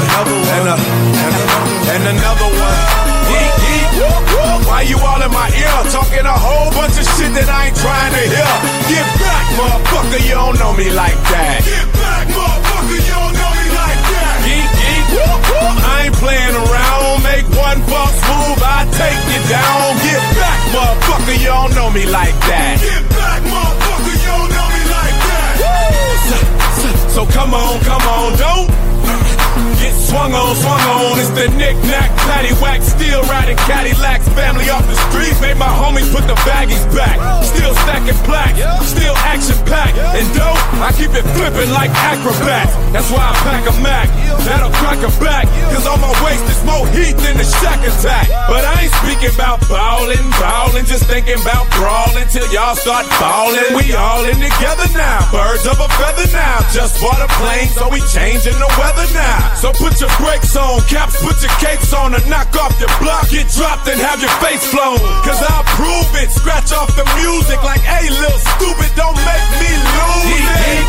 [0.57, 4.20] and, a, and, a, and another one.
[4.71, 7.75] Why you all in my ear talking a whole bunch of shit that I ain't
[7.75, 8.55] trying to hear?
[8.87, 11.59] Get back, motherfucker, you don't know me like that.
[11.59, 14.35] Get back, motherfucker, you don't know me like that.
[14.47, 15.05] Geek, geek.
[15.91, 17.19] I ain't playing around.
[17.19, 19.83] Make one false move, I take you down.
[20.07, 22.79] Get back, motherfucker, you don't know me like that.
[22.79, 25.53] Get back, motherfucker, you don't know me like that.
[25.59, 26.15] Woo!
[26.31, 26.37] So,
[26.79, 28.80] so, so come on, come on, don't
[30.21, 31.17] swung on, swung on.
[31.17, 34.29] It's the knick-knack, paddywhack, still riding Cadillacs.
[34.37, 37.17] Family off the streets, made my homies put the baggies back.
[37.43, 39.97] Still stacking plaques, still action-packed.
[39.97, 42.73] And dope, I keep it flipping like acrobats.
[42.93, 44.07] That's why I pack a Mac,
[44.45, 45.49] that'll crack a back.
[45.73, 48.29] Cause on my waist is more heat than the shack attack.
[48.45, 53.73] But I ain't speaking about ballin', ballin', just thinking about brawling till y'all start ballin'.
[53.73, 56.61] We all in together now, birds of a feather now.
[56.69, 59.55] Just bought a plane, so we changing the weather now.
[59.55, 63.29] So put your brakes on, caps, put your capes on, and knock off your block.
[63.29, 64.99] Get dropped and have your face flown.
[65.23, 66.29] Cause I'll prove it.
[66.31, 70.83] Scratch off the music like, hey, little stupid, don't make me lose it.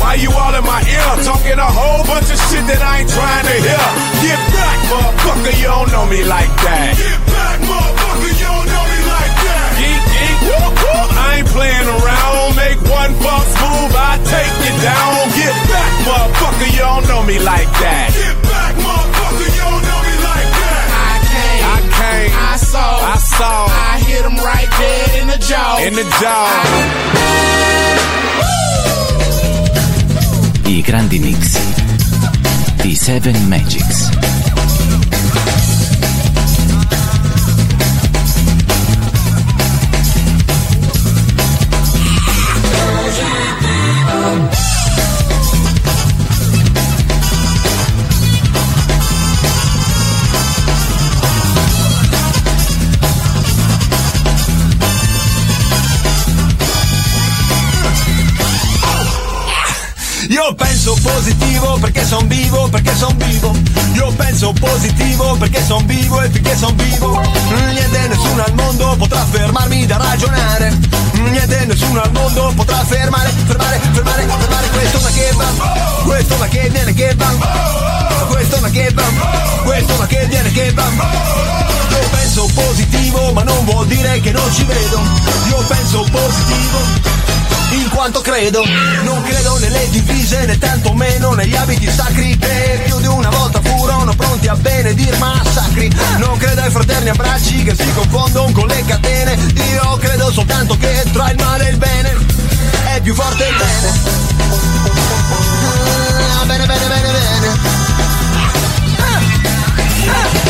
[0.00, 3.10] Why you all in my ear talking a whole bunch of shit that I ain't
[3.10, 3.86] trying to hear?
[4.22, 6.94] Get back, motherfucker, you don't know me like that.
[6.94, 9.68] Get back, motherfucker, you don't know me like that.
[9.80, 10.36] Geek, geek.
[11.16, 11.95] I ain't playing around.
[12.86, 15.26] Make one false move, I take you down.
[15.34, 18.14] Get back, motherfucker, you don't know me like that.
[18.14, 20.86] Get back, motherfucker, you don't know me like that.
[20.94, 25.38] I came, I came, I saw, I saw, I hit him right dead in the
[25.42, 26.46] jaw, in the jaw.
[30.66, 31.58] I grandi mix
[32.82, 34.10] di Seven Magics.
[61.06, 63.52] Positivo perché son vivo, perché son vivo.
[63.94, 67.20] Io penso positivo perché son vivo e finché son vivo.
[67.70, 70.76] Niente nessuno al mondo potrà fermarmi da ragionare.
[71.12, 75.44] Niente nessuno al mondo potrà fermare, fermare, fermare, fermare questo ma che va.
[76.04, 77.30] Questo ma che viene che va.
[78.28, 79.02] Questo ma che va.
[79.62, 80.86] Questo ma che viene che va.
[81.90, 85.00] Io penso positivo ma non vuol dire che non ci vedo.
[85.48, 87.35] Io penso positivo
[87.70, 88.62] in quanto credo
[89.02, 92.36] Non credo nelle divise né tantomeno negli abiti sacri.
[92.36, 97.62] Che più di una volta furono pronti a benedir massacri Non credo ai fraterni abbracci
[97.64, 99.36] che si confondono con le catene.
[99.72, 102.14] Io credo soltanto che tra il male e il bene
[102.94, 104.24] È più forte il bene.
[106.38, 108.05] Ah, Bene, bene, bene, bene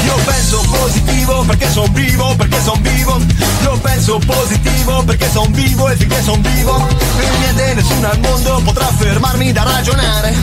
[0.05, 3.21] io penso positivo perché son vivo, perché son vivo.
[3.63, 6.87] Io penso positivo perché son vivo e finché son vivo.
[7.41, 10.35] Niente nessuno al mondo potrà fermarmi da ragionare.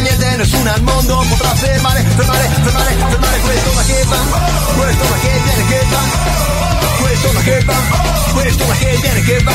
[0.00, 4.16] Niente nessuno al mondo potrà fermare, fermare, fermare, fermare questo ma che va.
[4.76, 6.00] Questo ma che viene che va.
[7.00, 7.74] Questo ma che va.
[8.32, 9.52] Questo ma che viene che va.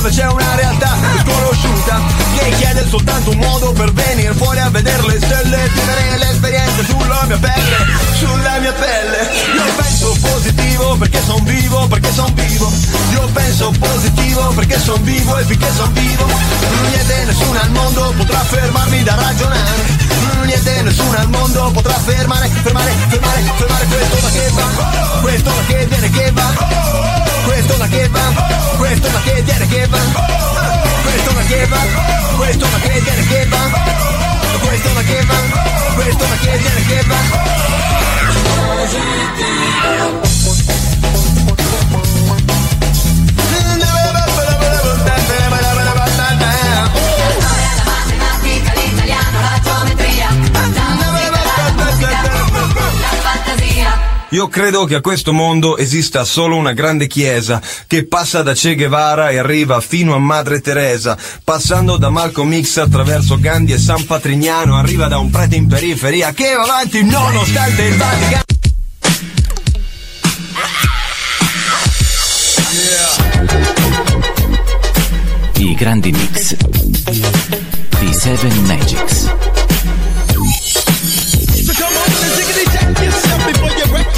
[0.00, 2.00] Cose c'è una realtà sconosciuta
[2.36, 6.84] Che chiede soltanto un modo per venire fuori a vedere le stelle Vivere le esperienze
[6.84, 7.76] sulla mia pelle,
[8.14, 9.30] sulla mia pelle.
[9.54, 12.72] Io penso positivo perché son vivo, perché son vivo.
[13.12, 16.26] Io penso positivo perché son vivo e finché son vivo
[16.88, 19.98] Niente nessuno al mondo potrà fermarmi da ragionare.
[20.44, 24.89] Niente nessuno al mondo potrà fermare, fermare, fermare, fermare questo ma che va
[32.50, 33.70] questo ma che viene che va
[34.66, 37.49] questo ma che va questo ma che viene che va
[54.40, 58.74] Io credo che a questo mondo esista solo una grande chiesa che passa da Che
[58.74, 61.14] Guevara e arriva fino a Madre Teresa,
[61.44, 66.32] passando da Malcolm X attraverso Gandhi e San Patrignano, arriva da un prete in periferia
[66.32, 68.42] che va avanti nonostante il Vaticano.
[75.58, 76.56] I grandi mix
[77.98, 79.49] di Seven Magics.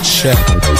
[0.05, 0.76] Check.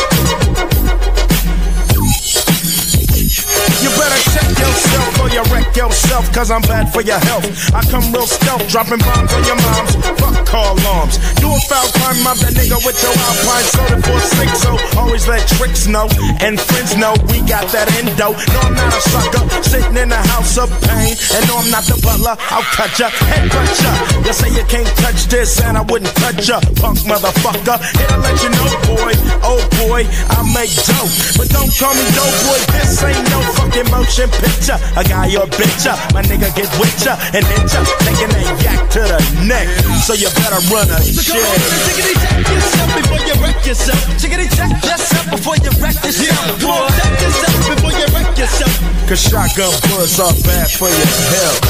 [5.77, 7.45] Yourself, cause I'm bad for your health.
[7.77, 9.93] I come real stealth, dropping bombs on your moms.
[10.17, 11.21] Fuck call alarms.
[11.37, 14.51] Do a foul crime, mob that nigga with your alpine soda for six.
[14.65, 16.09] So always let tricks know
[16.41, 18.33] and friends know we got that endo.
[18.33, 21.13] No, I'm not a sucker, sitting in the house of pain.
[21.37, 23.93] And no, I'm not the butler, I'll cut ya, head cut ya.
[24.25, 27.77] You say you can't touch this, and I wouldn't touch ya, punk motherfucker.
[27.77, 29.13] Here to let you know, boy,
[29.45, 31.13] oh boy, I make dope.
[31.37, 34.81] But don't call me dope boy, this ain't no fucking motion picture.
[34.97, 38.47] I got your bitch ya, my nigga get with ya and hit ya, taking that
[38.63, 39.67] yak to the neck.
[40.07, 41.35] So you better run a So shit.
[41.35, 44.01] come on and jiggity jack yourself before you wreck yourself.
[44.21, 46.61] Jiggity jack yourself before you wreck yourself.
[46.61, 48.75] Come on, jack yourself before you wreck yourself.
[49.09, 51.63] Cause shotgun bullets are bad for your health.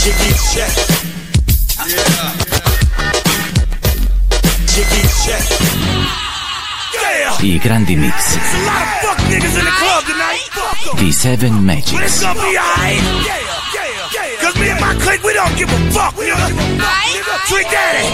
[0.00, 0.72] Jiggy check.
[1.86, 2.32] Yeah.
[4.66, 6.25] Jiggy check.
[7.00, 7.56] Yeah.
[7.56, 10.44] I grandi mix There's a lot of fuck niggas in the club tonight.
[10.52, 10.96] Fuck 'em.
[10.98, 12.20] di Seven But it's Magics.
[12.22, 13.02] gonna be alright.
[13.26, 13.38] Yeah,
[13.74, 14.40] yeah, yeah.
[14.42, 16.46] Cause me and my clique, we don't give a fuck, nigga.
[16.48, 18.06] Nigga, Sweet daddy.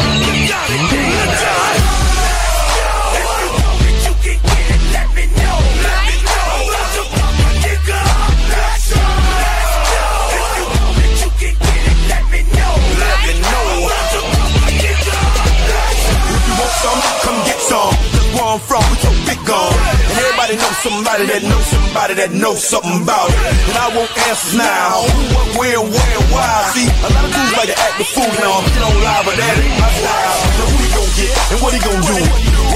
[18.53, 19.73] I'm from, so big gone.
[20.12, 23.41] And everybody knows somebody that knows somebody that knows something about it.
[23.49, 25.09] And I want answers now.
[25.33, 26.53] What, where, where, why?
[26.77, 28.61] See, a lot of dudes like to act the fool now.
[28.61, 30.45] I'm still on live, but that ain't my style.
[30.53, 32.19] So who he gon' get and what he gon' do?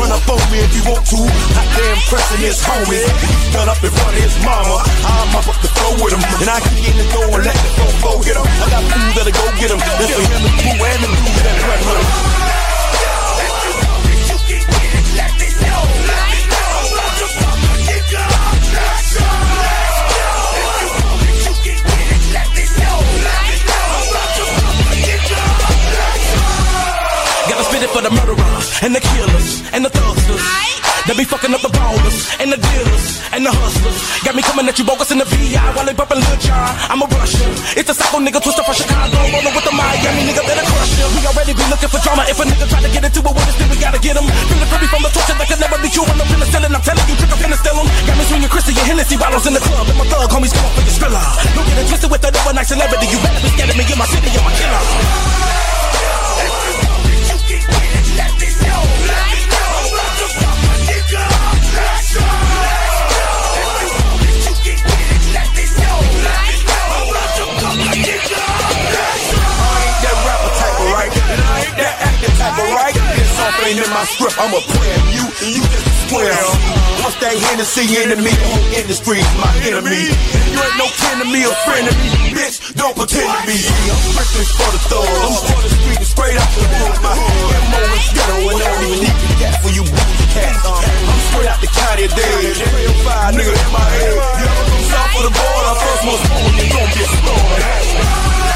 [0.01, 1.21] Run up on me if you want to.
[1.29, 3.13] Hot damn pressing his homies.
[3.21, 4.81] He's done up in front of his mama.
[4.81, 6.25] I'm up up the floor with him.
[6.41, 8.49] And I kick in the door and let the go get him.
[8.49, 9.81] I got fools that'll go get him.
[10.01, 12.76] This for him, the crew, and the dudes that run with him.
[27.97, 30.45] For the murderer and the killers and the thugsters.
[31.09, 34.01] That be fucking up the ballers and the dealers and the hustlers.
[34.21, 36.77] Got me coming at you bogus in the VI while they bumping Lil Jon.
[36.93, 37.49] I'm a rusher.
[37.73, 39.17] It's a psycho nigga twister from Chicago.
[39.33, 41.09] Rolling with the Miami nigga better crush him.
[41.17, 42.29] We already be looking for drama.
[42.29, 44.27] If a nigga try to get into it with us, then we gotta get him.
[44.29, 46.05] Feeling free from the torture that could never be true.
[46.05, 46.75] I'm finna stealing.
[46.77, 47.87] I'm telling you, trick, steal 'em.
[48.05, 49.89] Got me swinging Chrissy and Hennessy bottles in the club.
[49.89, 51.25] And my thug homies come up with the thriller.
[74.47, 74.99] I'm a prayer.
[75.11, 76.47] You you just a square.
[77.03, 80.07] Once that Hennessy enemy, the whole industry is my enemy.
[80.07, 82.63] You ain't no kin to me or friend to me, bitch.
[82.79, 83.59] Don't pretend to be.
[83.59, 85.19] I'm strictly for the thugs.
[85.19, 86.95] I'm for the street, and straight out the hood.
[87.03, 90.63] My MO is ghetto, and I don't even need the gas for you booty cats.
[90.63, 92.55] I'm straight out the county dead.
[92.71, 94.15] Real fire, nigga in my head.
[94.15, 95.75] You ever come south of the border?
[95.75, 98.56] First most born, you gon' get slaughtered.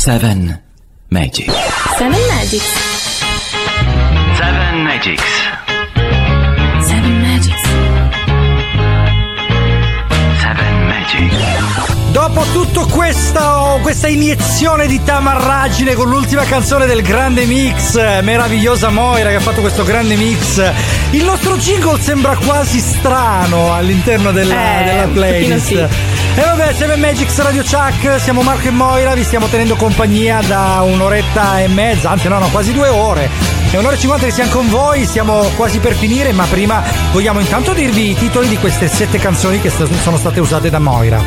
[0.00, 0.58] Seven
[1.10, 1.50] Magic.
[1.98, 2.64] Seven Magics.
[4.34, 5.22] Seven Magics.
[6.80, 7.62] Seven Magics.
[10.40, 12.12] Seven Magic.
[12.12, 18.88] Dopo tutto questo, questa iniezione di tamarragine con l'ultima canzone del grande mix, eh, meravigliosa
[18.88, 20.62] Moira che ha fatto questo grande mix,
[21.10, 25.88] il nostro jingle sembra quasi strano all'interno della, Eh, della un pochino playlist.
[26.40, 30.80] E vabbè, Seven Magics Radio Chuck, siamo Marco e Moira, vi stiamo tenendo compagnia da
[30.80, 33.28] un'oretta e mezza, anzi no, no, quasi due ore.
[33.70, 37.40] È un'ora e cinquanta che siamo con voi, stiamo quasi per finire, ma prima vogliamo
[37.40, 41.22] intanto dirvi i titoli di queste sette canzoni che sono state usate da Moira.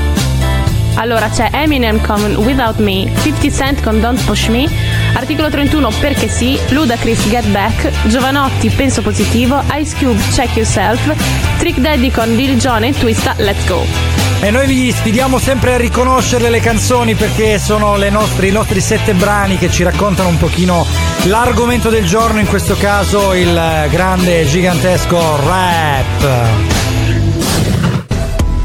[0.96, 4.68] Allora c'è Eminem con Without Me, 50 Cent con Don't Push Me,
[5.14, 11.78] articolo 31 Perché sì, Ludacris Get Back, Giovanotti Penso Positivo, Ice Cube Check Yourself, Trick
[11.78, 14.23] Daddy con Lil Jon e Twista Let's Go.
[14.44, 19.14] E noi vi sfidiamo sempre a riconoscerle le canzoni perché sono nostre- i nostri sette
[19.14, 20.86] brani che ci raccontano un pochino
[21.28, 26.28] l'argomento del giorno, in questo caso il grande gigantesco rap.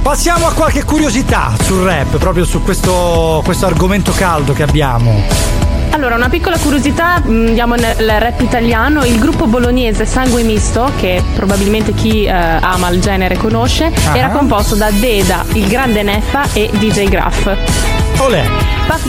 [0.03, 5.58] Passiamo a qualche curiosità sul rap, proprio su questo, questo argomento caldo che abbiamo.
[5.91, 11.23] Allora, una piccola curiosità, mh, andiamo nel rap italiano, il gruppo bolognese Sangue Misto, che
[11.35, 14.17] probabilmente chi eh, ama il genere conosce, Ah.
[14.17, 17.47] era composto da Deda, il grande Neffa e DJ Graff.
[18.19, 18.45] Olè!
[18.87, 19.03] Puff,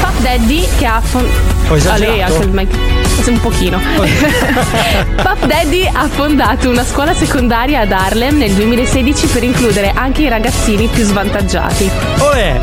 [0.00, 1.28] Puff Daddy che ha fon-
[1.68, 2.10] Ho esagerato?
[2.10, 2.76] Lei anche il mic-
[3.22, 3.78] sì, un pochino.
[3.96, 10.28] Puff Daddy ha fondato una scuola secondaria ad Harlem nel 2016 per includere anche i
[10.28, 11.90] ragazzini più svantaggiati.
[12.18, 12.60] Olè!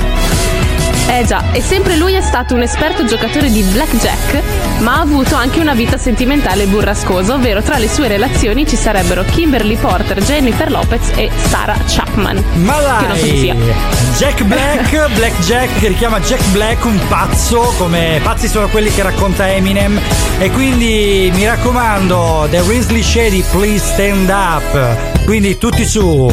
[1.10, 4.42] Eh già, e sempre lui è stato un esperto giocatore di blackjack,
[4.80, 9.24] ma ha avuto anche una vita sentimentale burrascosa, ovvero tra le sue relazioni ci sarebbero
[9.24, 12.44] Kimberly Porter, Jennifer Lopez e Sarah Chapman.
[12.56, 13.54] Ma Che non so chi sia.
[13.54, 13.74] dai!
[14.18, 19.02] Jack Black, Black Jack che richiama Jack Black un pazzo, come pazzi sono quelli che
[19.02, 20.00] racconta Eminem.
[20.40, 25.24] E quindi mi raccomando, The Risley Shady, please stand up.
[25.24, 26.28] Quindi tutti su.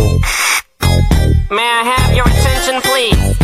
[1.48, 3.43] May I have your attention, please?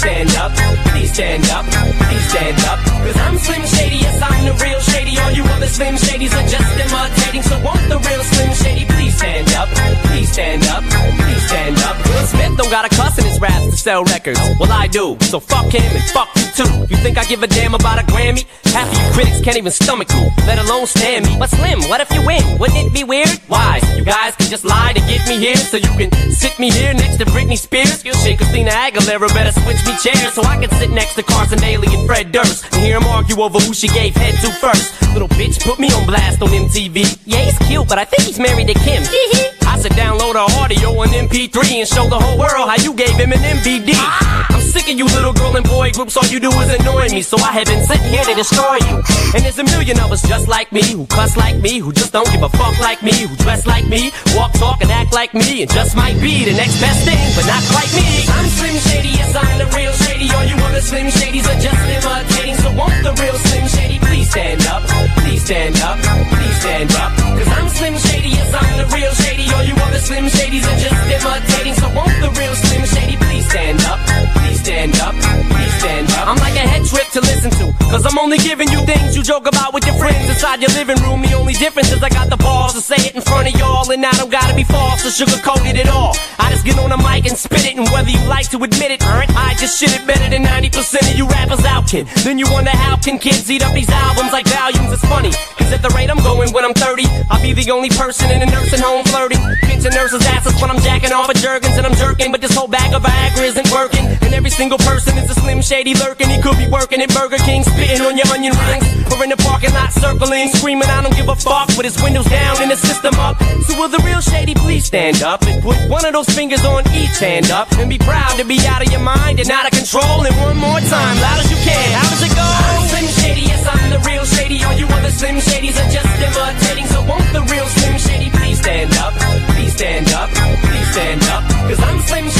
[0.00, 0.52] stand up?
[0.90, 1.64] Please stand up,
[2.08, 2.78] please stand up.
[3.04, 5.18] Cause I'm Slim Shady, yes, I'm the real Shady.
[5.18, 7.42] All you other Slim Shadys are just imitating.
[7.42, 9.68] So won't the real Slim Shady please stand up?
[10.08, 11.96] Please stand up, please stand up.
[12.08, 14.40] Will Smith don't got a cuss in his raps to sell records.
[14.58, 15.16] Well, I do.
[15.20, 16.72] So fuck him and fuck you too.
[16.88, 18.46] You think I give a damn about a Grammy?
[18.72, 21.36] Half of you critics can't even stomach me, let alone stand me.
[21.38, 22.42] But Slim, what if you win?
[22.58, 23.28] Wouldn't it be weird?
[23.48, 23.80] Why?
[23.96, 26.94] You guys can just lie to get me here, so you can sit me here
[26.94, 28.02] next to Britney Spears.
[28.02, 31.88] Shit, Christina Aguilera better switch me chairs so I can sit next to Carson Daly
[31.94, 34.94] and Fred Durst and hear them argue over who she gave head to first.
[35.12, 37.18] Little bitch put me on blast on MTV.
[37.26, 39.02] Yeah, he's cute, but I think he's married to Kim.
[39.66, 43.16] I said download her audio on MP3 and show the whole world how you gave
[43.16, 43.92] him an MVD.
[43.94, 44.59] Ah!
[44.70, 47.36] Sick of you little girl and boy groups, all you do is annoy me, so
[47.42, 49.02] I have been sitting here to destroy you.
[49.34, 52.12] And there's a million of us just like me, who cuss like me, who just
[52.12, 55.34] don't give a fuck like me, who dress like me, walk, talk, and act like
[55.34, 58.30] me, and just might be the next best thing, but not quite me.
[58.30, 60.30] I'm Slim Shady, yes, I'm the real Shady.
[60.30, 64.30] All you other Slim Shadys are just imitating, so won't the real Slim Shady please
[64.30, 64.86] stand up?
[65.18, 67.10] Please stand up, please stand up.
[67.18, 69.50] Cause I'm Slim Shady, yes, I'm the real Shady.
[69.50, 73.50] All you other Slim Shadys are just imitating, so won't the real Slim Shady please
[73.50, 74.39] stand up?
[74.60, 76.28] Stand up, please stand up.
[76.28, 79.22] I'm like a head trip to listen to, cause I'm only giving you things you
[79.22, 81.22] joke about with your friends inside your living room.
[81.22, 83.90] The only difference is I got the balls to say it in front of y'all,
[83.90, 86.14] and I don't gotta be false or sugarcoated at all.
[86.38, 88.92] I just get on the mic and spit it, and whether you like to admit
[88.92, 92.06] it, I just shit it better than 90% of you rappers out, kid.
[92.22, 94.92] Then you wonder how can kids eat up these albums like volumes?
[94.92, 97.88] It's funny, cause at the rate I'm going when I'm 30, I'll be the only
[97.88, 99.40] person in a nursing home flirting.
[99.64, 102.68] Pinching nurses' asses when I'm jacking off of Jergens and I'm jerking, but this whole
[102.68, 104.04] bag of Viagra isn't working.
[104.20, 106.28] And every single person is a slim shady lurking.
[106.28, 109.38] He could be working at Burger King, spitting on your onion rings, or in the
[109.38, 112.76] parking lot circling, screaming, I don't give a fuck, with his windows down and the
[112.76, 113.38] system up.
[113.66, 116.84] So will the real shady please stand up and put one of those fingers on
[116.92, 119.72] each hand up and be proud to be out of your mind and out of
[119.72, 120.26] control.
[120.26, 121.88] And one more time, loud as you can.
[121.94, 122.42] How does it go?
[122.42, 124.62] I'm Slim Shady, yes, I'm the real shady.
[124.64, 126.86] All you other Slim Shadys are just imitating.
[126.90, 129.14] So won't the real Slim Shady please stand up?
[129.54, 130.28] Please stand up,
[130.66, 131.42] please stand up.
[131.68, 132.39] Cause I'm Slim Shady,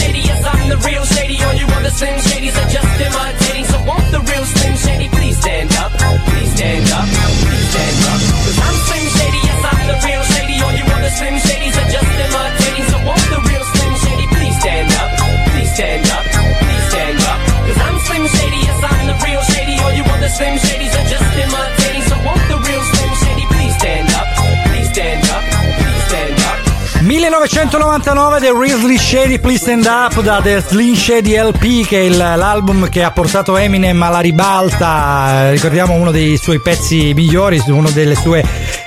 [0.71, 1.37] the real shady.
[1.43, 3.65] All you other Slim Shadys are just imitating.
[3.67, 5.93] So won't the real Slim Shady please stand up?
[6.31, 7.09] Please stand up,
[27.61, 32.89] 1999 The Risley Shady Please Stand Up da The Slim Shady LP che è l'album
[32.89, 35.51] che ha portato Eminem alla ribalta.
[35.51, 38.43] Ricordiamo uno dei suoi pezzi migliori una delle sue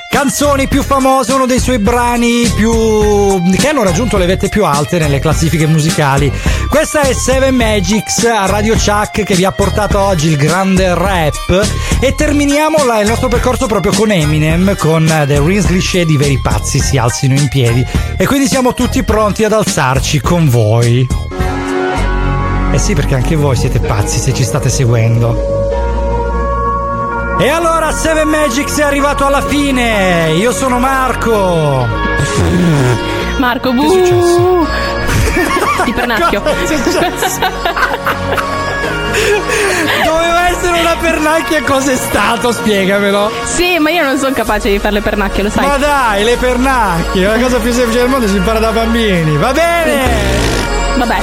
[0.09, 4.97] canzoni più famose uno dei suoi brani più che hanno raggiunto le vette più alte
[4.97, 6.31] nelle classifiche musicali
[6.73, 11.69] questa è Seven Magics a Radio Chuck che vi ha portato oggi il grande rap.
[11.99, 16.39] E terminiamo la- il nostro percorso proprio con Eminem con The Risley Shady i veri
[16.41, 17.85] pazzi si alzino in piedi.
[18.17, 21.07] E quindi siamo tutti pronti ad alzarci con voi.
[22.71, 25.61] Eh sì perché anche voi siete pazzi se ci state seguendo.
[27.39, 30.31] E allora Seven Magics è arrivato alla fine.
[30.39, 31.87] Io sono Marco.
[33.37, 34.92] Marco, Che è successo?
[35.83, 36.41] Ti pernacchio.
[40.03, 42.51] Doveva essere una pernacchia cos'è stato?
[42.51, 43.31] Spiegamelo.
[43.43, 45.65] Sì, ma io non sono capace di fare le pernacchie, lo sai.
[45.65, 49.37] Ma dai, le pernacchie, la cosa più semplice del mondo si impara da bambini.
[49.37, 50.01] Va bene!
[50.97, 51.17] Vabbè.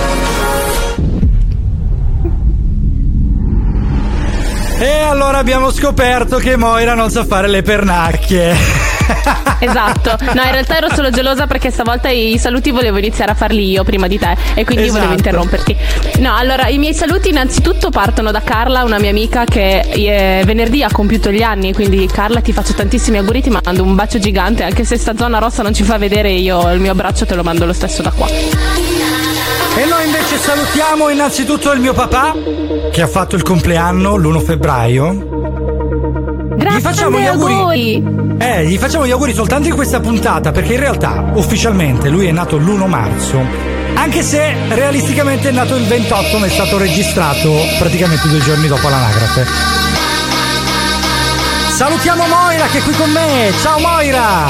[4.78, 8.56] E allora abbiamo scoperto che Moira non sa fare le pernacchie.
[9.60, 10.16] Esatto.
[10.34, 13.84] No, in realtà ero solo gelosa perché stavolta i saluti volevo iniziare a farli io
[13.84, 15.00] prima di te e quindi Esatto.
[15.00, 15.76] volevo interromperti.
[16.18, 20.82] No, allora i miei saluti innanzitutto partono da Carla, una mia amica che eh, venerdì
[20.82, 24.62] ha compiuto gli anni, quindi Carla ti faccio tantissimi auguri, ti mando un bacio gigante,
[24.62, 27.42] anche se sta zona rossa non ci fa vedere io il mio abbraccio te lo
[27.42, 28.26] mando lo stesso da qua.
[29.76, 32.34] E noi invece salutiamo innanzitutto il mio papà,
[32.90, 35.39] che ha fatto il compleanno l'1 febbraio.
[36.60, 38.04] Grazie gli facciamo gli auguri.
[38.38, 42.32] Eh, gli facciamo gli auguri soltanto in questa puntata, perché in realtà ufficialmente lui è
[42.32, 43.42] nato l'1 marzo.
[43.94, 48.88] Anche se realisticamente è nato il 28, ma è stato registrato praticamente due giorni dopo
[48.90, 49.46] l'anagrafe.
[51.70, 53.52] Salutiamo Moira che è qui con me.
[53.62, 54.48] Ciao Moira!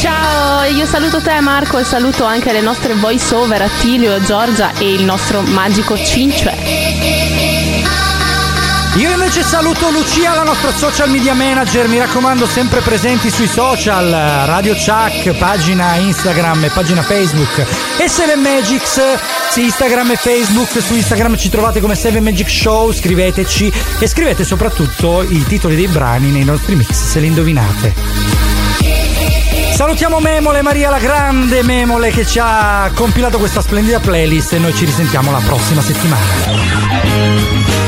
[0.00, 4.92] Ciao, io saluto te Marco e saluto anche le nostre voice over Attilio, Giorgia e
[4.92, 6.85] il nostro magico Cince.
[8.96, 14.08] Io invece saluto Lucia, la nostra social media manager, mi raccomando sempre presenti sui social,
[14.46, 17.66] Radio Chuck, pagina Instagram e pagina Facebook.
[17.98, 18.98] E Seven Magics,
[19.50, 24.44] su Instagram e Facebook, su Instagram ci trovate come Seven Magic Show, scriveteci e scrivete
[24.44, 27.92] soprattutto i titoli dei brani nei nostri mix se li indovinate.
[29.74, 34.74] Salutiamo Memole, Maria la grande Memole che ci ha compilato questa splendida playlist e noi
[34.74, 37.85] ci risentiamo la prossima settimana.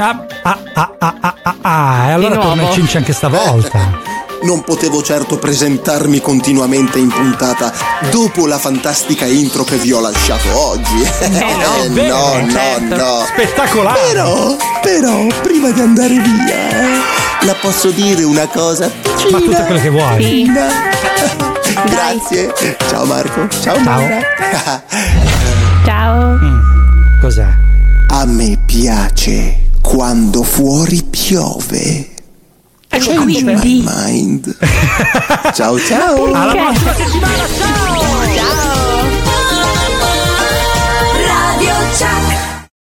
[0.00, 2.70] Ah, ah, ah, ah, ah, ah, ah, e allora torna il.
[2.72, 4.16] Cinci anche stavolta.
[4.40, 7.72] Non potevo certo presentarmi continuamente in puntata
[8.08, 10.94] dopo la fantastica intro che vi ho lasciato oggi.
[10.94, 12.96] no, Eh, bene, no, no, certo.
[12.96, 13.24] no.
[13.26, 13.98] Spettacolare.
[14.12, 19.38] Però, però, prima di andare via, eh, la posso dire una cosa piccina.
[19.38, 20.22] Ma tutte quelle che vuoi.
[20.22, 20.52] Sì.
[21.88, 22.54] Grazie.
[22.88, 23.48] Ciao Marco.
[23.60, 24.20] Ciao, Maura.
[25.84, 26.38] Ciao.
[27.20, 27.46] Cos'è?
[28.10, 32.10] A me piace quando fuori piove.
[32.90, 33.82] E Change quindi?
[33.82, 34.56] my mind.
[35.54, 36.30] ciao ciao.
[36.30, 37.97] Alla prossima settimana, ciao!